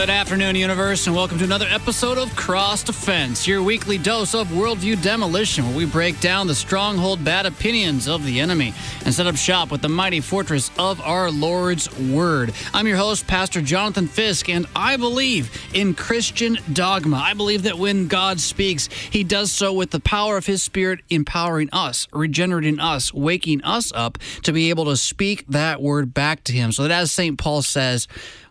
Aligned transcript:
Good 0.00 0.08
afternoon, 0.08 0.56
universe, 0.56 1.06
and 1.06 1.14
welcome 1.14 1.36
to 1.36 1.44
another 1.44 1.66
episode 1.68 2.16
of 2.16 2.34
Cross 2.34 2.84
Defense, 2.84 3.46
your 3.46 3.62
weekly 3.62 3.98
dose 3.98 4.34
of 4.34 4.48
worldview 4.48 5.02
demolition, 5.02 5.66
where 5.66 5.76
we 5.76 5.84
break 5.84 6.18
down 6.20 6.46
the 6.46 6.54
stronghold 6.54 7.22
bad 7.22 7.44
opinions 7.44 8.08
of 8.08 8.24
the 8.24 8.40
enemy 8.40 8.72
and 9.04 9.12
set 9.12 9.26
up 9.26 9.36
shop 9.36 9.70
with 9.70 9.82
the 9.82 9.90
mighty 9.90 10.20
fortress 10.20 10.70
of 10.78 11.02
our 11.02 11.30
Lord's 11.30 11.94
Word. 11.98 12.54
I'm 12.72 12.86
your 12.86 12.96
host, 12.96 13.26
Pastor 13.26 13.60
Jonathan 13.60 14.08
Fisk, 14.08 14.48
and 14.48 14.64
I 14.74 14.96
believe 14.96 15.50
in 15.74 15.92
Christian 15.92 16.56
dogma. 16.72 17.18
I 17.18 17.34
believe 17.34 17.64
that 17.64 17.78
when 17.78 18.08
God 18.08 18.40
speaks, 18.40 18.86
he 18.86 19.22
does 19.22 19.52
so 19.52 19.70
with 19.70 19.90
the 19.90 20.00
power 20.00 20.38
of 20.38 20.46
his 20.46 20.62
Spirit 20.62 21.00
empowering 21.10 21.68
us, 21.74 22.08
regenerating 22.10 22.80
us, 22.80 23.12
waking 23.12 23.62
us 23.64 23.92
up 23.94 24.16
to 24.44 24.52
be 24.54 24.70
able 24.70 24.86
to 24.86 24.96
speak 24.96 25.44
that 25.48 25.82
word 25.82 26.14
back 26.14 26.42
to 26.44 26.54
him. 26.54 26.72
So 26.72 26.84
that 26.84 26.90
as 26.90 27.12
St. 27.12 27.36
Paul 27.36 27.60
says, 27.60 28.08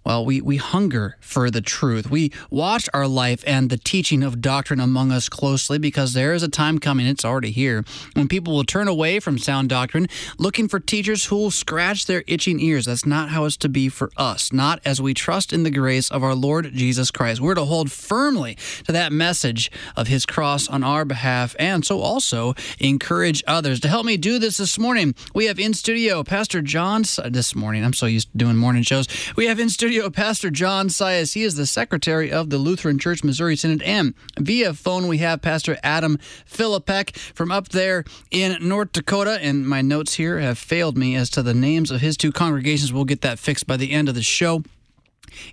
well, 0.10 0.26
we, 0.26 0.42
we 0.42 0.58
hunger 0.58 1.18
for 1.20 1.52
the 1.52 1.62
truth. 1.62 2.10
We 2.10 2.32
watch 2.50 2.90
our 2.96 3.08
life 3.08 3.44
and 3.46 3.70
the 3.70 3.78
teaching 3.78 4.24
of 4.24 4.42
doctrine 4.42 4.80
among 4.80 5.12
us 5.12 5.30
closely 5.30 5.78
because 5.78 6.14
there 6.14 6.34
is 6.34 6.42
a 6.42 6.48
time 6.48 6.80
coming, 6.80 7.06
it's 7.06 7.24
already 7.24 7.52
here, 7.52 7.86
when 8.14 8.28
people 8.28 8.56
will 8.56 8.64
turn 8.64 8.88
away 8.88 9.20
from 9.20 9.38
sound 9.38 9.70
doctrine, 9.70 10.08
looking 10.40 10.68
for 10.68 10.80
teachers 10.80 11.26
who 11.26 11.36
will 11.36 11.52
scratch 11.52 12.08
their 12.08 12.24
itching 12.26 12.60
ears. 12.60 12.86
That's 12.86 13.06
not 13.06 13.30
how 13.30 13.46
it's 13.46 13.56
to 13.58 13.70
be 13.70 13.88
for 13.88 14.10
us, 14.18 14.52
not 14.52 14.80
as 14.84 15.00
we 15.00 15.14
trust 15.14 15.54
in 15.54 15.62
the 15.62 15.70
grace 15.70 16.10
of 16.10 16.24
our 16.24 16.34
Lord 16.34 16.74
Jesus 16.74 17.12
Christ. 17.12 17.40
We're 17.40 17.54
to 17.54 17.66
hold 17.66 17.92
firmly 17.92 18.58
to 18.86 18.92
that 18.92 19.12
message 19.12 19.70
of 19.96 20.08
his 20.08 20.26
cross 20.26 20.68
on 20.68 20.84
our 20.84 21.06
behalf 21.06 21.56
and 21.60 21.86
so 21.86 22.02
also 22.02 22.56
encourage 22.80 23.44
others. 23.46 23.80
To 23.82 23.88
help 23.88 24.08
me 24.08 24.18
do 24.18 24.40
this 24.40 24.58
this 24.58 24.80
morning, 24.80 25.14
we 25.36 25.46
have 25.46 25.60
in 25.60 25.76
studio 25.76 26.24
Pastor 26.24 26.64
John, 26.64 27.04
this 27.30 27.54
morning, 27.54 27.86
I'm 27.86 27.94
so 27.94 28.08
used 28.08 28.32
to 28.32 28.38
doing 28.40 28.56
morning 28.56 28.82
shows. 28.82 29.08
We 29.36 29.46
have 29.46 29.60
in 29.60 29.70
studio 29.70 29.99
Pastor 30.10 30.50
John 30.50 30.88
Sias. 30.88 31.34
He 31.34 31.44
is 31.44 31.56
the 31.56 31.66
secretary 31.66 32.32
of 32.32 32.50
the 32.50 32.58
Lutheran 32.58 32.98
Church 32.98 33.24
Missouri 33.24 33.58
Synod. 33.58 33.82
And 33.82 34.14
via 34.38 34.74
phone, 34.74 35.08
we 35.08 35.18
have 35.18 35.42
Pastor 35.42 35.78
Adam 35.84 36.18
Philippek 36.50 37.18
from 37.18 37.52
up 37.52 37.70
there 37.70 38.06
in 38.32 38.56
North 38.66 38.94
Dakota. 38.94 39.40
And 39.42 39.68
my 39.68 39.82
notes 39.82 40.14
here 40.14 40.40
have 40.40 40.58
failed 40.58 40.98
me 40.98 41.16
as 41.16 41.30
to 41.32 41.44
the 41.44 41.54
names 41.54 41.92
of 41.92 42.00
his 42.00 42.16
two 42.16 42.32
congregations. 42.32 42.94
We'll 42.94 43.04
get 43.04 43.22
that 43.22 43.40
fixed 43.40 43.68
by 43.68 43.76
the 43.76 43.92
end 43.92 44.08
of 44.08 44.16
the 44.16 44.24
show. 44.24 44.64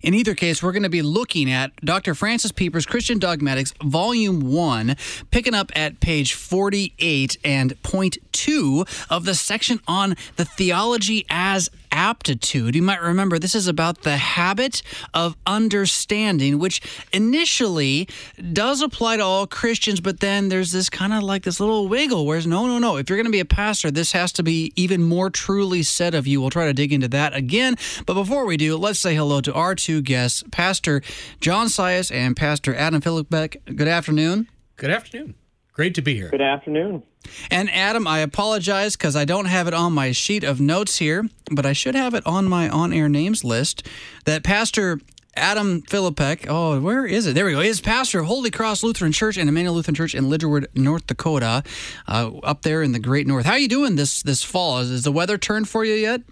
In 0.03 0.15
either 0.15 0.35
case, 0.35 0.63
we're 0.63 0.73
going 0.73 0.83
to 0.83 0.89
be 0.89 1.03
looking 1.03 1.51
at 1.51 1.75
Dr. 1.85 2.15
Francis 2.15 2.53
Pieper's 2.53 2.87
Christian 2.87 3.19
Dogmatics, 3.19 3.75
Volume 3.83 4.41
1, 4.53 4.97
picking 5.31 5.55
up 5.55 5.73
at 5.77 6.01
page 6.01 6.35
48 6.35 7.37
and 7.45 7.81
point 7.83 8.19
2 8.33 8.85
of 9.11 9.25
the 9.25 9.35
section 9.35 9.81
on 9.87 10.17
the 10.37 10.45
theology 10.45 11.27
as 11.31 11.71
aptitude. 11.97 12.77
You 12.77 12.83
might 12.83 13.01
remember 13.01 13.39
this 13.39 13.55
is 13.55 13.67
about 13.67 14.03
the 14.03 14.19
habit 14.19 14.83
of 15.15 15.35
understanding, 15.47 16.59
which 16.59 16.83
initially 17.13 18.07
does 18.53 18.83
apply 18.83 19.17
to 19.17 19.25
all 19.25 19.47
Christians, 19.47 20.01
but 20.01 20.21
then 20.21 20.51
there's 20.51 20.73
this 20.73 20.91
kind 20.91 21.15
of 21.15 21.23
like 21.23 21.43
this 21.43 21.59
little 21.59 21.89
wiggle 21.89 22.27
whereas 22.27 22.47
no, 22.47 22.67
no, 22.67 22.79
no. 22.79 22.99
If 22.99 23.09
you're 23.09 23.17
going 23.17 23.27
to 23.27 23.33
be 23.33 23.41
a 23.41 23.47
pastor, 23.47 23.91
this 23.91 24.13
has 24.13 24.31
to 24.33 24.43
be 24.43 24.73
even 24.77 25.03
more 25.03 25.31
truly 25.31 25.83
said 25.83 26.15
of 26.15 26.27
you. 26.27 26.41
We'll 26.41 26.51
try 26.51 26.67
to 26.67 26.75
dig 26.75 26.93
into 26.93 27.09
that 27.09 27.35
again. 27.35 27.77
But 28.05 28.15
before 28.15 28.45
we 28.45 28.59
do, 28.59 28.77
let's 28.77 29.01
say 29.01 29.15
hello 29.15 29.41
to 29.41 29.55
our 29.55 29.75
two 29.75 30.03
guests, 30.03 30.45
Pastor 30.53 31.03
John 31.41 31.69
Sias 31.69 32.15
and 32.15 32.37
Pastor 32.37 32.75
Adam 32.75 33.01
Philippek. 33.01 33.57
Good 33.75 33.89
afternoon. 33.89 34.49
Good 34.77 34.91
afternoon. 34.91 35.35
Great 35.77 35.95
to 35.97 36.01
be 36.01 36.15
here. 36.15 36.31
Good 36.31 36.41
afternoon. 36.41 37.03
And 37.51 37.69
Adam, 37.69 38.07
I 38.07 38.21
apologize 38.21 38.97
because 38.97 39.15
I 39.15 39.27
don't 39.27 39.45
have 39.45 39.69
it 39.69 39.75
on 39.75 39.93
my 39.93 40.11
sheet 40.11 40.43
of 40.43 40.59
notes 40.59 40.97
here, 40.97 41.29
but 41.51 41.67
I 41.67 41.75
should 41.75 41.95
have 41.95 42.15
it 42.15 42.27
on 42.27 42.47
my 42.47 42.67
on 42.71 42.95
air 42.95 43.11
names 43.11 43.45
list 43.45 43.87
that 44.25 44.43
Pastor 44.43 45.01
Adam 45.35 45.83
Philippek, 45.83 46.47
oh, 46.49 46.81
where 46.81 47.05
is 47.05 47.27
it? 47.27 47.35
There 47.35 47.45
we 47.45 47.53
go. 47.53 47.61
Is 47.61 47.83
pastor 47.83 48.21
of 48.21 48.27
Holy 48.27 48.51
Cross 48.51 48.85
Lutheran 48.85 49.13
Church 49.13 49.37
and 49.37 49.51
Emmanuel 49.51 49.75
Lutheran 49.75 49.95
Church 49.95 50.15
in 50.15 50.31
Lidgerwood, 50.31 50.67
North 50.75 51.07
Dakota, 51.07 51.63
uh, 52.09 52.31
up 52.39 52.63
there 52.63 52.83
in 52.83 52.93
the 52.93 52.99
Great 52.99 53.27
North. 53.27 53.45
How 53.45 53.53
are 53.53 53.59
you 53.59 53.69
doing 53.69 53.97
this 53.97 54.23
this 54.23 54.43
fall? 54.43 54.79
Is, 54.79 54.91
is 54.91 55.03
the 55.03 55.13
weather 55.13 55.37
turned 55.37 55.69
for 55.69 55.85
you 55.85 55.93
yet? 55.93 56.23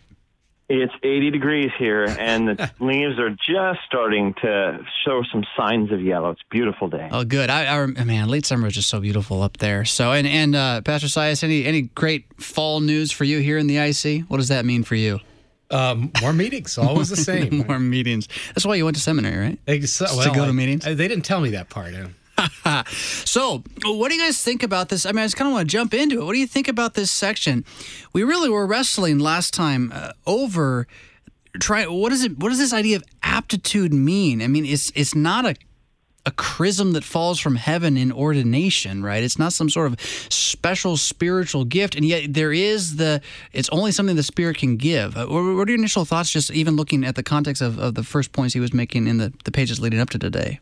It's 0.66 0.94
80 1.02 1.30
degrees 1.30 1.70
here, 1.78 2.04
and 2.04 2.48
the 2.48 2.70
leaves 2.80 3.18
are 3.18 3.30
just 3.30 3.80
starting 3.86 4.32
to 4.40 4.80
show 5.04 5.22
some 5.30 5.44
signs 5.56 5.92
of 5.92 6.00
yellow. 6.00 6.30
It's 6.30 6.40
a 6.40 6.48
beautiful 6.50 6.88
day. 6.88 7.08
Oh, 7.12 7.22
good. 7.24 7.50
I, 7.50 7.66
I 7.82 7.86
man, 7.86 8.28
late 8.28 8.46
summer 8.46 8.68
is 8.68 8.74
just 8.74 8.88
so 8.88 8.98
beautiful 9.00 9.42
up 9.42 9.58
there. 9.58 9.84
So, 9.84 10.12
and 10.12 10.26
and 10.26 10.56
uh, 10.56 10.80
Pastor 10.80 11.08
Sias, 11.08 11.44
any 11.44 11.66
any 11.66 11.82
great 11.82 12.24
fall 12.42 12.80
news 12.80 13.12
for 13.12 13.24
you 13.24 13.40
here 13.40 13.58
in 13.58 13.66
the 13.66 13.76
IC? 13.76 14.24
What 14.28 14.38
does 14.38 14.48
that 14.48 14.64
mean 14.64 14.84
for 14.84 14.94
you? 14.94 15.20
Um, 15.70 16.12
more 16.22 16.32
meetings, 16.32 16.78
always 16.78 17.10
the 17.10 17.16
same. 17.32 17.66
more 17.66 17.78
meetings. 17.78 18.28
That's 18.48 18.64
why 18.64 18.76
you 18.76 18.84
went 18.84 18.96
to 18.96 19.02
seminary, 19.02 19.36
right? 19.38 19.66
Exa- 19.66 20.22
to 20.22 20.30
go 20.30 20.46
to 20.46 20.52
meetings. 20.52 20.86
I, 20.86 20.94
they 20.94 21.08
didn't 21.08 21.24
tell 21.24 21.40
me 21.40 21.50
that 21.50 21.68
part. 21.68 21.94
so, 23.24 23.62
what 23.84 24.08
do 24.08 24.14
you 24.14 24.22
guys 24.22 24.42
think 24.42 24.62
about 24.62 24.88
this? 24.88 25.06
I 25.06 25.12
mean, 25.12 25.20
I 25.20 25.24
just 25.24 25.36
kind 25.36 25.48
of 25.48 25.54
want 25.54 25.68
to 25.68 25.72
jump 25.72 25.94
into 25.94 26.20
it. 26.20 26.24
What 26.24 26.32
do 26.32 26.38
you 26.38 26.46
think 26.46 26.68
about 26.68 26.94
this 26.94 27.10
section? 27.10 27.64
We 28.12 28.22
really 28.22 28.48
were 28.48 28.66
wrestling 28.66 29.18
last 29.18 29.54
time 29.54 29.92
uh, 29.94 30.12
over 30.26 30.86
try 31.60 31.86
what 31.86 32.12
is 32.12 32.24
it 32.24 32.36
what 32.38 32.48
does 32.48 32.58
this 32.58 32.72
idea 32.72 32.96
of 32.96 33.04
aptitude 33.22 33.92
mean? 33.92 34.42
I 34.42 34.48
mean, 34.48 34.64
it's 34.64 34.90
it's 34.94 35.14
not 35.14 35.46
a 35.46 35.54
a 36.26 36.30
chrism 36.30 36.92
that 36.92 37.04
falls 37.04 37.38
from 37.38 37.56
heaven 37.56 37.96
in 37.96 38.10
ordination, 38.10 39.02
right? 39.02 39.22
It's 39.22 39.38
not 39.38 39.52
some 39.52 39.68
sort 39.68 39.92
of 39.92 40.00
special 40.00 40.96
spiritual 40.96 41.64
gift, 41.66 41.94
and 41.94 42.04
yet 42.04 42.32
there 42.32 42.52
is 42.52 42.96
the. 42.96 43.20
It's 43.52 43.68
only 43.70 43.92
something 43.92 44.16
the 44.16 44.22
Spirit 44.22 44.56
can 44.56 44.76
give. 44.76 45.16
Uh, 45.16 45.26
what 45.26 45.38
are 45.38 45.70
your 45.70 45.78
initial 45.78 46.04
thoughts, 46.04 46.30
just 46.30 46.50
even 46.50 46.76
looking 46.76 47.04
at 47.04 47.14
the 47.14 47.22
context 47.22 47.60
of, 47.60 47.78
of 47.78 47.94
the 47.94 48.02
first 48.02 48.32
points 48.32 48.54
he 48.54 48.60
was 48.60 48.72
making 48.72 49.06
in 49.06 49.18
the, 49.18 49.32
the 49.44 49.52
pages 49.52 49.80
leading 49.80 50.00
up 50.00 50.10
to 50.10 50.18
today? 50.18 50.60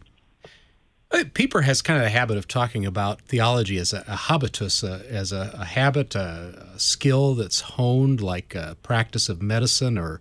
Pieper 1.34 1.62
has 1.62 1.83
kind 1.83 2.00
of 2.00 2.06
a 2.06 2.11
habit 2.11 2.39
of 2.39 2.49
talking 2.49 2.87
about 2.87 3.21
theology 3.23 3.77
as 3.78 3.93
a, 3.93 4.05
a 4.09 4.17
habitus, 4.17 4.83
uh, 4.83 5.03
as 5.09 5.33
a, 5.33 5.50
a 5.55 5.65
habit, 5.65 6.15
a, 6.15 6.71
a, 6.75 6.78
skill 6.78 7.34
that's 7.34 7.61
honed 7.61 8.21
like 8.21 8.55
a 8.55 8.77
practice 8.83 9.28
of 9.28 9.43
medicine 9.43 9.99
or 9.99 10.21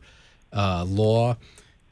uh, 0.51 0.83
law. 0.85 1.37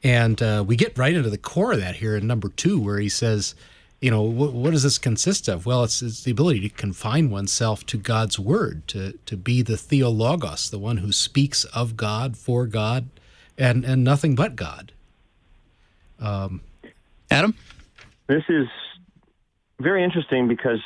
And 0.02 0.42
uh, 0.42 0.64
we 0.66 0.76
get 0.76 0.96
right 0.98 1.14
into 1.14 1.30
the 1.30 1.38
core 1.38 1.72
of 1.72 1.80
that 1.80 1.96
here 1.96 2.16
in 2.16 2.26
number 2.26 2.50
two, 2.50 2.78
where 2.78 2.98
he 2.98 3.08
says, 3.08 3.54
you 4.00 4.10
know, 4.10 4.22
what, 4.22 4.52
what 4.52 4.70
does 4.72 4.82
this 4.82 4.98
consist 4.98 5.48
of? 5.48 5.66
Well, 5.66 5.84
it's, 5.84 6.02
it's, 6.02 6.22
the 6.24 6.30
ability 6.30 6.60
to 6.60 6.68
confine 6.70 7.30
oneself 7.30 7.84
to 7.86 7.98
God's 7.98 8.38
word, 8.38 8.86
to, 8.88 9.18
to 9.26 9.36
be 9.36 9.62
the 9.62 9.76
theologos, 9.76 10.70
the 10.70 10.78
one 10.78 10.98
who 10.98 11.12
speaks 11.12 11.64
of 11.64 11.96
God, 11.96 12.36
for 12.36 12.66
God, 12.66 13.08
and, 13.58 13.84
and 13.84 14.02
nothing 14.02 14.34
but 14.34 14.56
God. 14.56 14.92
Um, 16.18 16.62
Adam? 17.30 17.54
This 18.26 18.44
is 18.48 18.68
very 19.80 20.04
interesting 20.04 20.48
because 20.48 20.80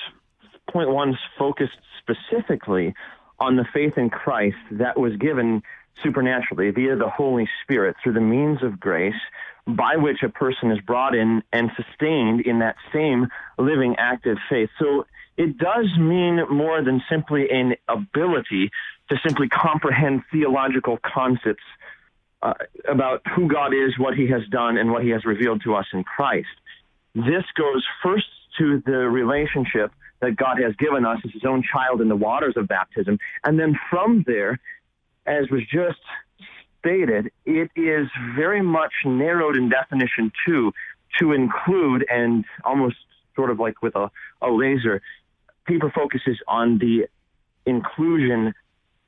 point 0.71 0.91
one 0.91 1.11
is 1.11 1.19
focused 1.39 1.79
specifically 2.01 2.95
on 3.39 3.57
the 3.57 3.65
faith 3.73 3.95
in 3.97 4.11
Christ 4.11 4.57
that 4.73 4.99
was 4.99 5.17
given 5.17 5.63
supernaturally 6.03 6.71
via 6.71 6.97
the 6.97 7.09
Holy 7.09 7.49
Spirit 7.63 7.97
through 8.03 8.15
the 8.15 8.21
means 8.21 8.63
of 8.63 8.81
grace 8.81 9.15
by 9.67 9.97
which 9.97 10.23
a 10.23 10.29
person 10.29 10.71
is 10.71 10.79
brought 10.81 11.15
in 11.15 11.43
and 11.53 11.71
sustained 11.77 12.43
in 12.43 12.59
that 12.59 12.77
same 12.93 13.29
living 13.59 13.97
active 13.99 14.37
faith. 14.49 14.69
So 14.79 15.07
it 15.37 15.57
does 15.59 15.87
mean 15.99 16.45
more 16.51 16.83
than 16.83 17.03
simply 17.09 17.51
an 17.51 17.75
ability 17.89 18.71
to 19.09 19.17
simply 19.27 19.49
comprehend 19.49 20.23
theological 20.31 20.99
concepts 21.03 21.63
uh, 22.43 22.55
about 22.87 23.23
who 23.35 23.49
God 23.49 23.73
is, 23.73 23.99
what 23.99 24.15
he 24.15 24.29
has 24.29 24.43
done, 24.51 24.77
and 24.77 24.91
what 24.91 25.03
he 25.03 25.11
has 25.11 25.25
revealed 25.25 25.63
to 25.65 25.75
us 25.75 25.87
in 25.93 26.05
Christ. 26.05 26.49
This 27.15 27.45
goes 27.57 27.85
first 28.03 28.27
to 28.59 28.83
the 28.87 29.09
relationship 29.09 29.93
that 30.21 30.37
God 30.37 30.59
has 30.63 30.75
given 30.77 31.05
us 31.05 31.19
as 31.25 31.33
his 31.33 31.45
own 31.45 31.63
child 31.63 32.01
in 32.01 32.09
the 32.09 32.17
waters 32.17 32.55
of 32.57 32.69
baptism. 32.69 33.19
And 33.45 33.59
then 33.59 33.79
from 33.91 34.25
there, 34.27 34.59
as 35.27 35.51
was 35.51 35.63
just 35.71 36.01
stated, 36.79 37.31
it 37.45 37.71
is 37.77 38.09
very 38.37 38.63
much 38.63 38.93
narrowed 39.05 39.57
in 39.57 39.69
definition 39.69 40.33
too, 40.47 40.73
to 41.19 41.33
include 41.33 42.05
and 42.11 42.45
almost 42.65 42.97
sort 43.35 43.51
of 43.51 43.59
like 43.59 43.83
with 43.83 43.97
a, 43.97 44.11
a 44.43 44.51
laser, 44.51 45.03
Pieper 45.67 45.91
focuses 45.95 46.39
on 46.47 46.79
the 46.79 47.07
inclusion 47.67 48.55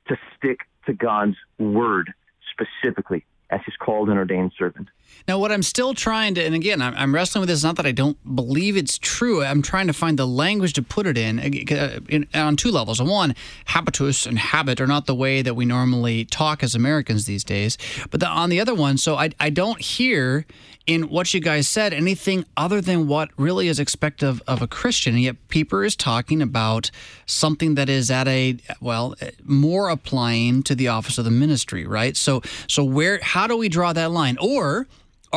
to 0.07 0.17
stick 0.35 0.59
to 0.85 0.93
God's 0.93 1.35
word 1.59 2.13
specifically 2.51 3.25
as 3.49 3.61
his 3.65 3.75
called 3.75 4.09
and 4.09 4.17
ordained 4.17 4.53
servant. 4.57 4.87
Now, 5.27 5.39
what 5.39 5.51
I'm 5.51 5.63
still 5.63 5.93
trying 5.93 6.35
to, 6.35 6.43
and 6.43 6.55
again, 6.55 6.81
I'm, 6.81 6.93
I'm, 6.95 7.13
wrestling 7.13 7.41
with 7.41 7.49
this, 7.49 7.61
not 7.61 7.75
that 7.75 7.85
I 7.85 7.91
don't 7.91 8.17
believe 8.33 8.77
it's 8.77 8.97
true. 8.97 9.43
I'm 9.43 9.61
trying 9.61 9.87
to 9.87 9.93
find 9.93 10.17
the 10.17 10.25
language 10.25 10.71
to 10.73 10.81
put 10.81 11.05
it 11.05 11.17
in, 11.17 11.39
uh, 11.39 11.99
in 12.07 12.27
on 12.33 12.55
two 12.55 12.71
levels. 12.71 13.01
One, 13.01 13.35
habitus 13.65 14.25
and 14.25 14.39
habit 14.39 14.79
are 14.79 14.87
not 14.87 15.05
the 15.05 15.15
way 15.15 15.41
that 15.41 15.53
we 15.53 15.65
normally 15.65 16.23
talk 16.23 16.63
as 16.63 16.75
Americans 16.75 17.25
these 17.25 17.43
days. 17.43 17.77
But 18.09 18.21
the, 18.21 18.27
on 18.27 18.49
the 18.49 18.61
other 18.61 18.73
one, 18.73 18.97
so 18.97 19.15
I, 19.15 19.31
I 19.37 19.49
don't 19.49 19.81
hear 19.81 20.45
in 20.87 21.09
what 21.09 21.33
you 21.33 21.41
guys 21.41 21.67
said 21.67 21.93
anything 21.93 22.45
other 22.55 22.79
than 22.79 23.07
what 23.07 23.29
really 23.37 23.67
is 23.67 23.77
expected 23.77 24.25
of, 24.25 24.41
of 24.47 24.61
a 24.61 24.67
Christian. 24.67 25.15
And 25.15 25.23
yet, 25.23 25.35
Pieper 25.49 25.83
is 25.83 25.97
talking 25.97 26.41
about 26.41 26.89
something 27.25 27.75
that 27.75 27.89
is 27.89 28.09
at 28.09 28.27
a, 28.29 28.57
well, 28.79 29.13
more 29.43 29.89
applying 29.89 30.63
to 30.63 30.73
the 30.73 30.87
office 30.87 31.17
of 31.17 31.25
the 31.25 31.31
ministry, 31.31 31.85
right? 31.85 32.15
So, 32.15 32.41
so 32.67 32.85
where, 32.85 33.19
how 33.21 33.47
do 33.47 33.57
we 33.57 33.67
draw 33.67 33.91
that 33.91 34.11
line? 34.11 34.37
Or, 34.39 34.87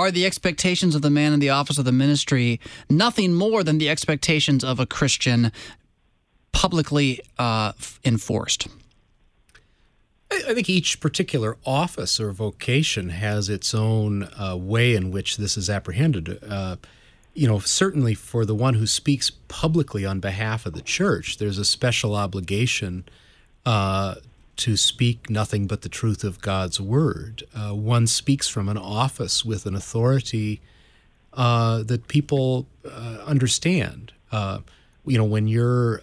are 0.00 0.10
the 0.10 0.26
expectations 0.26 0.94
of 0.94 1.02
the 1.02 1.10
man 1.10 1.32
in 1.32 1.40
the 1.40 1.50
office 1.50 1.78
of 1.78 1.84
the 1.84 1.92
ministry 1.92 2.58
nothing 2.88 3.34
more 3.34 3.62
than 3.62 3.78
the 3.78 3.88
expectations 3.88 4.64
of 4.64 4.80
a 4.80 4.86
Christian 4.86 5.52
publicly 6.52 7.20
uh, 7.38 7.72
enforced? 8.04 8.66
I 10.32 10.54
think 10.54 10.70
each 10.70 11.00
particular 11.00 11.56
office 11.66 12.20
or 12.20 12.32
vocation 12.32 13.08
has 13.10 13.48
its 13.48 13.74
own 13.74 14.28
uh, 14.38 14.56
way 14.56 14.94
in 14.94 15.10
which 15.10 15.36
this 15.36 15.56
is 15.56 15.68
apprehended. 15.68 16.42
Uh, 16.42 16.76
you 17.34 17.48
know, 17.48 17.58
certainly 17.58 18.14
for 18.14 18.44
the 18.44 18.54
one 18.54 18.74
who 18.74 18.86
speaks 18.86 19.30
publicly 19.48 20.04
on 20.04 20.20
behalf 20.20 20.66
of 20.66 20.72
the 20.72 20.82
church, 20.82 21.38
there's 21.38 21.58
a 21.58 21.64
special 21.64 22.14
obligation 22.14 23.04
uh, 23.66 24.16
to 24.60 24.76
speak 24.76 25.28
nothing 25.28 25.66
but 25.66 25.82
the 25.82 25.88
truth 25.88 26.24
of 26.24 26.40
God's 26.40 26.80
word. 26.80 27.44
Uh, 27.54 27.74
one 27.74 28.06
speaks 28.06 28.48
from 28.48 28.68
an 28.68 28.78
office 28.78 29.44
with 29.44 29.66
an 29.66 29.74
authority 29.74 30.60
uh, 31.32 31.82
that 31.82 32.08
people 32.08 32.66
uh, 32.84 33.18
understand. 33.26 34.12
you 34.32 35.18
know, 35.18 35.24
when 35.24 35.48
you're 35.48 36.02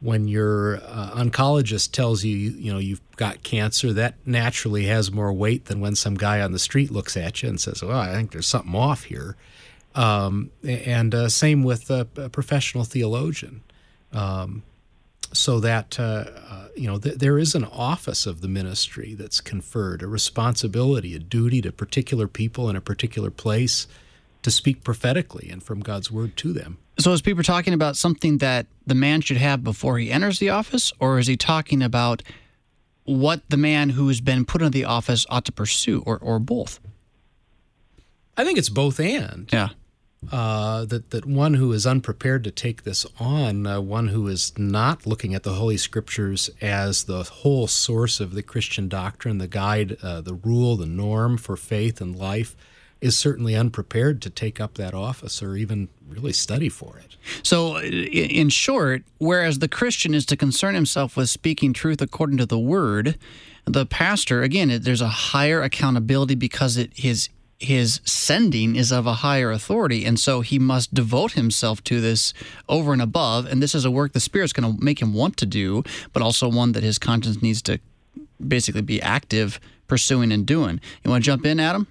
when 0.00 0.28
your 0.28 0.76
uh, 0.76 1.10
oncologist 1.14 1.92
tells 1.92 2.22
you, 2.22 2.36
you 2.36 2.72
know, 2.72 2.78
you've 2.78 3.00
got 3.16 3.42
cancer, 3.42 3.92
that 3.94 4.14
naturally 4.26 4.86
has 4.86 5.10
more 5.10 5.32
weight 5.32 5.66
than 5.66 5.80
when 5.80 5.96
some 5.96 6.14
guy 6.14 6.40
on 6.40 6.52
the 6.52 6.58
street 6.58 6.90
looks 6.90 7.16
at 7.16 7.42
you 7.42 7.48
and 7.48 7.60
says, 7.60 7.82
"Well, 7.82 7.98
I 7.98 8.12
think 8.12 8.32
there's 8.32 8.46
something 8.46 8.74
off 8.74 9.04
here." 9.04 9.36
Um, 9.94 10.50
and 10.62 11.14
uh, 11.14 11.28
same 11.28 11.62
with 11.62 11.90
a, 11.90 12.06
a 12.16 12.28
professional 12.28 12.84
theologian. 12.84 13.62
Um, 14.12 14.62
so 15.32 15.60
that 15.60 15.98
uh, 15.98 16.24
uh, 16.48 16.68
you 16.76 16.86
know, 16.86 16.98
th- 16.98 17.16
there 17.16 17.38
is 17.38 17.54
an 17.54 17.64
office 17.64 18.26
of 18.26 18.40
the 18.40 18.48
ministry 18.48 19.14
that's 19.14 19.40
conferred, 19.40 20.02
a 20.02 20.06
responsibility, 20.06 21.14
a 21.14 21.18
duty 21.18 21.60
to 21.62 21.72
particular 21.72 22.28
people 22.28 22.68
in 22.68 22.76
a 22.76 22.80
particular 22.80 23.30
place 23.30 23.86
to 24.42 24.50
speak 24.50 24.84
prophetically 24.84 25.48
and 25.50 25.62
from 25.62 25.80
God's 25.80 26.10
word 26.10 26.36
to 26.36 26.52
them. 26.52 26.78
So 26.98 27.12
is 27.12 27.20
Pieper 27.20 27.42
talking 27.42 27.74
about 27.74 27.96
something 27.96 28.38
that 28.38 28.66
the 28.86 28.94
man 28.94 29.20
should 29.20 29.36
have 29.38 29.64
before 29.64 29.98
he 29.98 30.10
enters 30.10 30.38
the 30.38 30.50
office, 30.50 30.92
or 31.00 31.18
is 31.18 31.26
he 31.26 31.36
talking 31.36 31.82
about 31.82 32.22
what 33.04 33.42
the 33.48 33.56
man 33.56 33.90
who 33.90 34.08
has 34.08 34.20
been 34.20 34.44
put 34.44 34.62
into 34.62 34.70
the 34.70 34.84
office 34.84 35.26
ought 35.28 35.44
to 35.46 35.52
pursue, 35.52 36.02
or, 36.06 36.18
or 36.18 36.38
both? 36.38 36.80
I 38.36 38.44
think 38.44 38.58
it's 38.58 38.68
both 38.68 39.00
and. 39.00 39.48
Yeah. 39.52 39.70
Uh, 40.32 40.84
that 40.84 41.10
that 41.10 41.26
one 41.26 41.54
who 41.54 41.72
is 41.72 41.86
unprepared 41.86 42.44
to 42.44 42.50
take 42.50 42.84
this 42.84 43.06
on, 43.18 43.66
uh, 43.66 43.80
one 43.80 44.08
who 44.08 44.26
is 44.28 44.56
not 44.58 45.06
looking 45.06 45.34
at 45.34 45.42
the 45.42 45.54
Holy 45.54 45.76
Scriptures 45.76 46.50
as 46.60 47.04
the 47.04 47.22
whole 47.24 47.66
source 47.66 48.20
of 48.20 48.34
the 48.34 48.42
Christian 48.42 48.88
doctrine, 48.88 49.38
the 49.38 49.48
guide, 49.48 49.96
uh, 50.02 50.20
the 50.20 50.34
rule, 50.34 50.76
the 50.76 50.86
norm 50.86 51.36
for 51.36 51.56
faith 51.56 52.00
and 52.00 52.16
life, 52.16 52.56
is 53.00 53.16
certainly 53.16 53.54
unprepared 53.54 54.22
to 54.22 54.30
take 54.30 54.60
up 54.60 54.74
that 54.74 54.94
office 54.94 55.42
or 55.42 55.56
even 55.56 55.88
really 56.08 56.32
study 56.32 56.68
for 56.68 56.98
it. 56.98 57.16
So, 57.42 57.78
in 57.78 58.48
short, 58.48 59.02
whereas 59.18 59.58
the 59.58 59.68
Christian 59.68 60.14
is 60.14 60.24
to 60.26 60.36
concern 60.36 60.74
himself 60.74 61.16
with 61.16 61.28
speaking 61.28 61.72
truth 61.72 62.00
according 62.00 62.38
to 62.38 62.46
the 62.46 62.58
word, 62.58 63.18
the 63.64 63.84
pastor, 63.84 64.42
again, 64.42 64.80
there's 64.82 65.00
a 65.00 65.08
higher 65.08 65.60
accountability 65.60 66.36
because 66.36 66.76
it, 66.76 66.92
his 66.94 67.28
his 67.58 68.00
sending 68.04 68.76
is 68.76 68.92
of 68.92 69.06
a 69.06 69.14
higher 69.14 69.50
authority, 69.50 70.04
and 70.04 70.18
so 70.18 70.40
he 70.40 70.58
must 70.58 70.92
devote 70.92 71.32
himself 71.32 71.82
to 71.84 72.00
this 72.00 72.34
over 72.68 72.92
and 72.92 73.00
above. 73.00 73.46
And 73.46 73.62
this 73.62 73.74
is 73.74 73.84
a 73.84 73.90
work 73.90 74.12
the 74.12 74.20
Spirit's 74.20 74.52
going 74.52 74.76
to 74.76 74.84
make 74.84 75.00
him 75.00 75.14
want 75.14 75.36
to 75.38 75.46
do, 75.46 75.82
but 76.12 76.22
also 76.22 76.48
one 76.48 76.72
that 76.72 76.82
his 76.82 76.98
conscience 76.98 77.42
needs 77.42 77.62
to 77.62 77.78
basically 78.46 78.82
be 78.82 79.00
active 79.00 79.60
pursuing 79.86 80.32
and 80.32 80.46
doing. 80.46 80.80
You 81.04 81.10
want 81.10 81.24
to 81.24 81.26
jump 81.26 81.46
in, 81.46 81.60
Adam? 81.60 81.86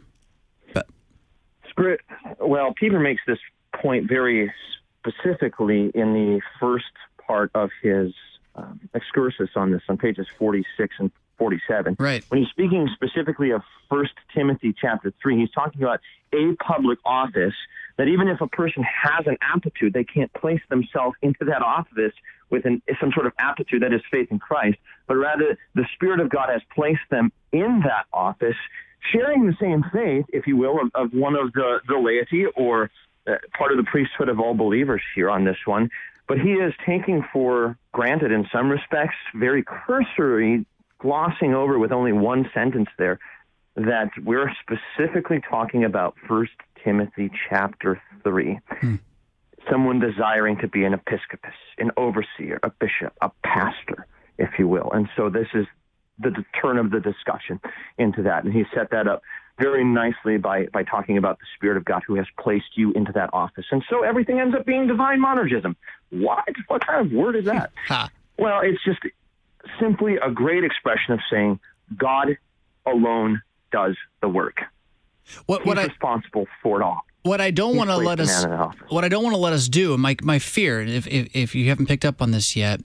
Spirit, 1.70 2.02
well, 2.40 2.74
Pieper 2.74 3.00
makes 3.00 3.22
this 3.28 3.40
point 3.82 4.08
very 4.08 4.52
specifically 5.00 5.92
in 5.94 6.14
the 6.14 6.42
first 6.60 6.86
part 7.28 7.52
of 7.54 7.70
his 7.82 8.14
um, 8.56 8.80
excursus 8.94 9.50
on 9.56 9.72
this 9.72 9.82
on 9.90 9.98
pages 9.98 10.28
46 10.38 10.96
and 11.00 11.12
47. 11.38 11.96
Right. 12.00 12.24
When 12.30 12.42
he's 12.42 12.50
speaking 12.50 12.90
specifically 12.94 13.52
of 13.52 13.62
First 13.90 14.14
Timothy 14.34 14.74
chapter 14.80 15.14
3, 15.22 15.40
he's 15.40 15.52
talking 15.52 15.84
about 15.84 16.00
a 16.34 16.56
public 16.64 17.00
office 17.06 17.54
that 17.98 18.08
even 18.08 18.28
if 18.28 18.42
a 18.42 18.48
person 18.48 18.84
has 18.84 19.26
an 19.28 19.38
aptitude, 19.42 19.94
they 19.94 20.04
can't 20.04 20.34
place 20.34 20.62
themselves 20.70 21.16
into 21.22 21.46
that 21.46 21.62
office 21.62 22.14
with 22.50 22.66
an, 22.66 22.82
some 23.00 23.12
sort 23.14 23.26
of 23.26 23.34
aptitude 23.40 23.82
that 23.82 23.94
is 23.94 24.02
faith 24.12 24.28
in 24.32 24.40
Christ, 24.40 24.78
but 25.08 25.16
rather 25.16 25.58
the 25.74 25.86
Spirit 25.96 26.20
of 26.20 26.30
God 26.30 26.50
has 26.50 26.62
placed 26.74 27.02
them 27.10 27.32
in 27.52 27.82
that 27.86 28.06
office 28.14 28.56
sharing 29.12 29.46
the 29.46 29.56
same 29.60 29.84
faith, 29.94 30.26
if 30.30 30.48
you 30.48 30.58
will, 30.58 30.80
of, 30.82 30.92
of 30.96 31.14
one 31.14 31.36
of 31.36 31.54
the, 31.54 31.80
the 31.88 31.98
laity 31.98 32.46
or 32.56 32.90
uh, 33.28 33.36
part 33.58 33.72
of 33.72 33.78
the 33.78 33.84
priesthood 33.84 34.30
of 34.30 34.40
all 34.40 34.54
believers 34.54 35.02
here 35.16 35.30
on 35.30 35.46
this 35.46 35.58
one. 35.66 35.90
But 36.28 36.40
he 36.40 36.54
is 36.54 36.74
taking 36.86 37.24
for 37.32 37.78
granted, 37.92 38.32
in 38.32 38.48
some 38.52 38.70
respects, 38.70 39.16
very 39.36 39.64
cursory, 39.64 40.66
glossing 41.06 41.54
over 41.54 41.78
with 41.78 41.92
only 41.92 42.12
one 42.12 42.50
sentence 42.52 42.90
there, 42.98 43.20
that 43.76 44.10
we're 44.24 44.52
specifically 44.62 45.40
talking 45.48 45.84
about 45.84 46.16
First 46.28 46.54
Timothy 46.84 47.30
chapter 47.48 48.02
3. 48.24 48.60
Hmm. 48.82 48.96
Someone 49.70 50.00
desiring 50.00 50.58
to 50.60 50.68
be 50.68 50.84
an 50.84 50.94
episcopus, 50.94 51.54
an 51.78 51.92
overseer, 51.96 52.60
a 52.64 52.72
bishop, 52.72 53.14
a 53.22 53.30
pastor, 53.44 54.08
if 54.40 54.50
you 54.58 54.68
will. 54.68 54.92
And 54.92 55.08
so 55.16 55.30
this 55.30 55.48
is 55.54 55.68
the 56.18 56.44
turn 56.60 56.80
of 56.80 56.90
the 56.90 57.00
discussion 57.00 57.60
into 58.00 58.24
that. 58.24 58.44
And 58.44 58.52
he 58.52 58.64
set 58.74 58.90
that 58.90 59.08
up 59.08 59.22
very 59.60 59.84
nicely 59.84 60.38
by, 60.38 60.66
by 60.74 60.84
talking 60.84 61.18
about 61.18 61.38
the 61.38 61.46
Spirit 61.56 61.78
of 61.78 61.86
God 61.86 62.02
who 62.08 62.16
has 62.16 62.26
placed 62.40 62.76
you 62.78 62.92
into 62.94 63.12
that 63.12 63.30
office. 63.32 63.66
And 63.72 63.84
so 63.90 64.02
everything 64.04 64.40
ends 64.40 64.56
up 64.56 64.66
being 64.66 64.88
divine 64.88 65.20
monergism. 65.20 65.76
What? 66.10 66.46
What 66.68 66.86
kind 66.86 67.06
of 67.06 67.12
word 67.12 67.36
is 67.36 67.46
that? 67.46 67.72
well, 68.38 68.62
it's 68.62 68.84
just 68.84 69.00
simply 69.80 70.18
a 70.18 70.32
great 70.32 70.64
expression 70.64 71.14
of 71.14 71.20
saying 71.30 71.60
God 71.98 72.38
alone 72.86 73.42
does 73.72 73.96
the 74.22 74.30
work. 74.30 74.62
What, 75.46 75.62
He's 75.62 75.68
what 75.68 75.80
I, 75.80 75.86
responsible 75.86 76.48
for 76.62 76.82
it 76.82 76.84
all 76.84 77.02
what 77.26 77.42
I 77.42 77.50
don't 77.50 77.76
want 77.76 77.90
to 77.90 77.98
let 77.98 78.20
us 78.20 78.46
what 78.90 79.04
I 79.04 79.10
don't 79.10 79.24
want 79.24 79.34
to 79.34 79.40
let 79.40 79.52
us 79.52 79.68
do, 79.68 79.98
my 79.98 80.16
my 80.22 80.38
fear, 80.38 80.82
if, 80.82 81.08
if, 81.08 81.36
if 81.36 81.56
you 81.56 81.70
haven't 81.70 81.88
picked 81.88 82.06
up 82.06 82.22
on 82.22 82.30
this 82.30 82.56
yet, 82.56 82.82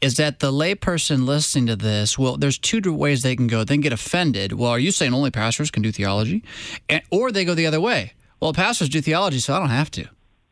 is 0.00 0.16
that 0.16 0.38
the 0.38 0.52
layperson 0.52 1.26
listening 1.26 1.66
to 1.66 1.76
this, 1.76 2.16
well, 2.16 2.36
there's 2.36 2.56
two 2.56 2.80
ways 2.94 3.22
they 3.22 3.34
can 3.34 3.48
go. 3.48 3.64
They 3.64 3.74
can 3.74 3.80
get 3.80 3.92
offended. 3.92 4.52
Well, 4.52 4.70
are 4.70 4.78
you 4.78 4.92
saying 4.92 5.12
only 5.12 5.32
pastors 5.32 5.72
can 5.72 5.82
do 5.82 5.90
theology, 5.90 6.44
and, 6.88 7.02
or 7.10 7.32
they 7.32 7.44
go 7.44 7.54
the 7.54 7.66
other 7.66 7.80
way? 7.80 8.12
Well, 8.38 8.52
pastors 8.52 8.88
do 8.88 9.00
theology, 9.00 9.40
so 9.40 9.54
I 9.54 9.58
don't 9.58 9.70
have 9.70 9.90
to, 9.92 10.06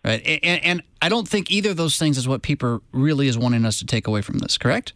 right? 0.04 0.20
And, 0.26 0.64
and 0.64 0.82
I 1.00 1.08
don't 1.08 1.28
think 1.28 1.48
either 1.50 1.70
of 1.70 1.76
those 1.76 1.96
things 1.96 2.18
is 2.18 2.26
what 2.26 2.42
people 2.42 2.82
really 2.90 3.28
is 3.28 3.38
wanting 3.38 3.64
us 3.64 3.78
to 3.78 3.86
take 3.86 4.08
away 4.08 4.20
from 4.20 4.38
this. 4.38 4.58
Correct? 4.58 4.94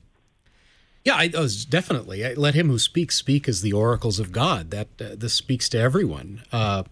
Yeah, 1.04 1.16
I 1.16 1.30
was 1.34 1.64
definitely. 1.64 2.24
I, 2.24 2.34
let 2.34 2.54
him 2.54 2.68
who 2.68 2.78
speaks 2.78 3.16
speak 3.16 3.48
as 3.48 3.60
the 3.60 3.72
oracles 3.72 4.20
of 4.20 4.30
God. 4.30 4.70
That 4.70 4.88
uh, 5.00 5.16
this 5.16 5.34
speaks 5.34 5.68
to 5.70 5.78
everyone. 5.78 6.42
Uh, 6.52 6.84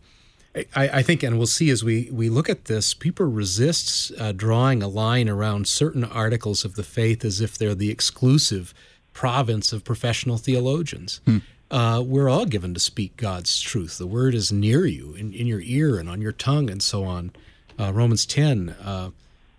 I, 0.54 0.64
I, 0.74 1.02
think, 1.02 1.22
and 1.22 1.38
we'll 1.38 1.46
see 1.46 1.70
as 1.70 1.84
we, 1.84 2.10
we 2.10 2.28
look 2.28 2.48
at 2.48 2.64
this, 2.64 2.92
Pieper 2.92 3.28
resists 3.28 4.10
uh, 4.18 4.32
drawing 4.32 4.82
a 4.82 4.88
line 4.88 5.28
around 5.28 5.68
certain 5.68 6.02
articles 6.02 6.64
of 6.64 6.74
the 6.74 6.82
faith 6.82 7.24
as 7.24 7.40
if 7.40 7.56
they're 7.56 7.74
the 7.74 7.90
exclusive 7.90 8.74
province 9.12 9.72
of 9.72 9.84
professional 9.84 10.38
theologians. 10.38 11.20
Hmm. 11.24 11.38
Uh, 11.70 12.02
we're 12.04 12.28
all 12.28 12.46
given 12.46 12.74
to 12.74 12.80
speak 12.80 13.16
God's 13.16 13.60
truth. 13.60 13.96
The 13.98 14.08
word 14.08 14.34
is 14.34 14.50
near 14.50 14.86
you, 14.86 15.14
in, 15.14 15.32
in 15.32 15.46
your 15.46 15.60
ear 15.60 15.98
and 15.98 16.08
on 16.08 16.20
your 16.20 16.32
tongue, 16.32 16.68
and 16.68 16.82
so 16.82 17.04
on. 17.04 17.30
Uh, 17.78 17.92
Romans 17.92 18.26
10, 18.26 18.70
uh, 18.70 19.10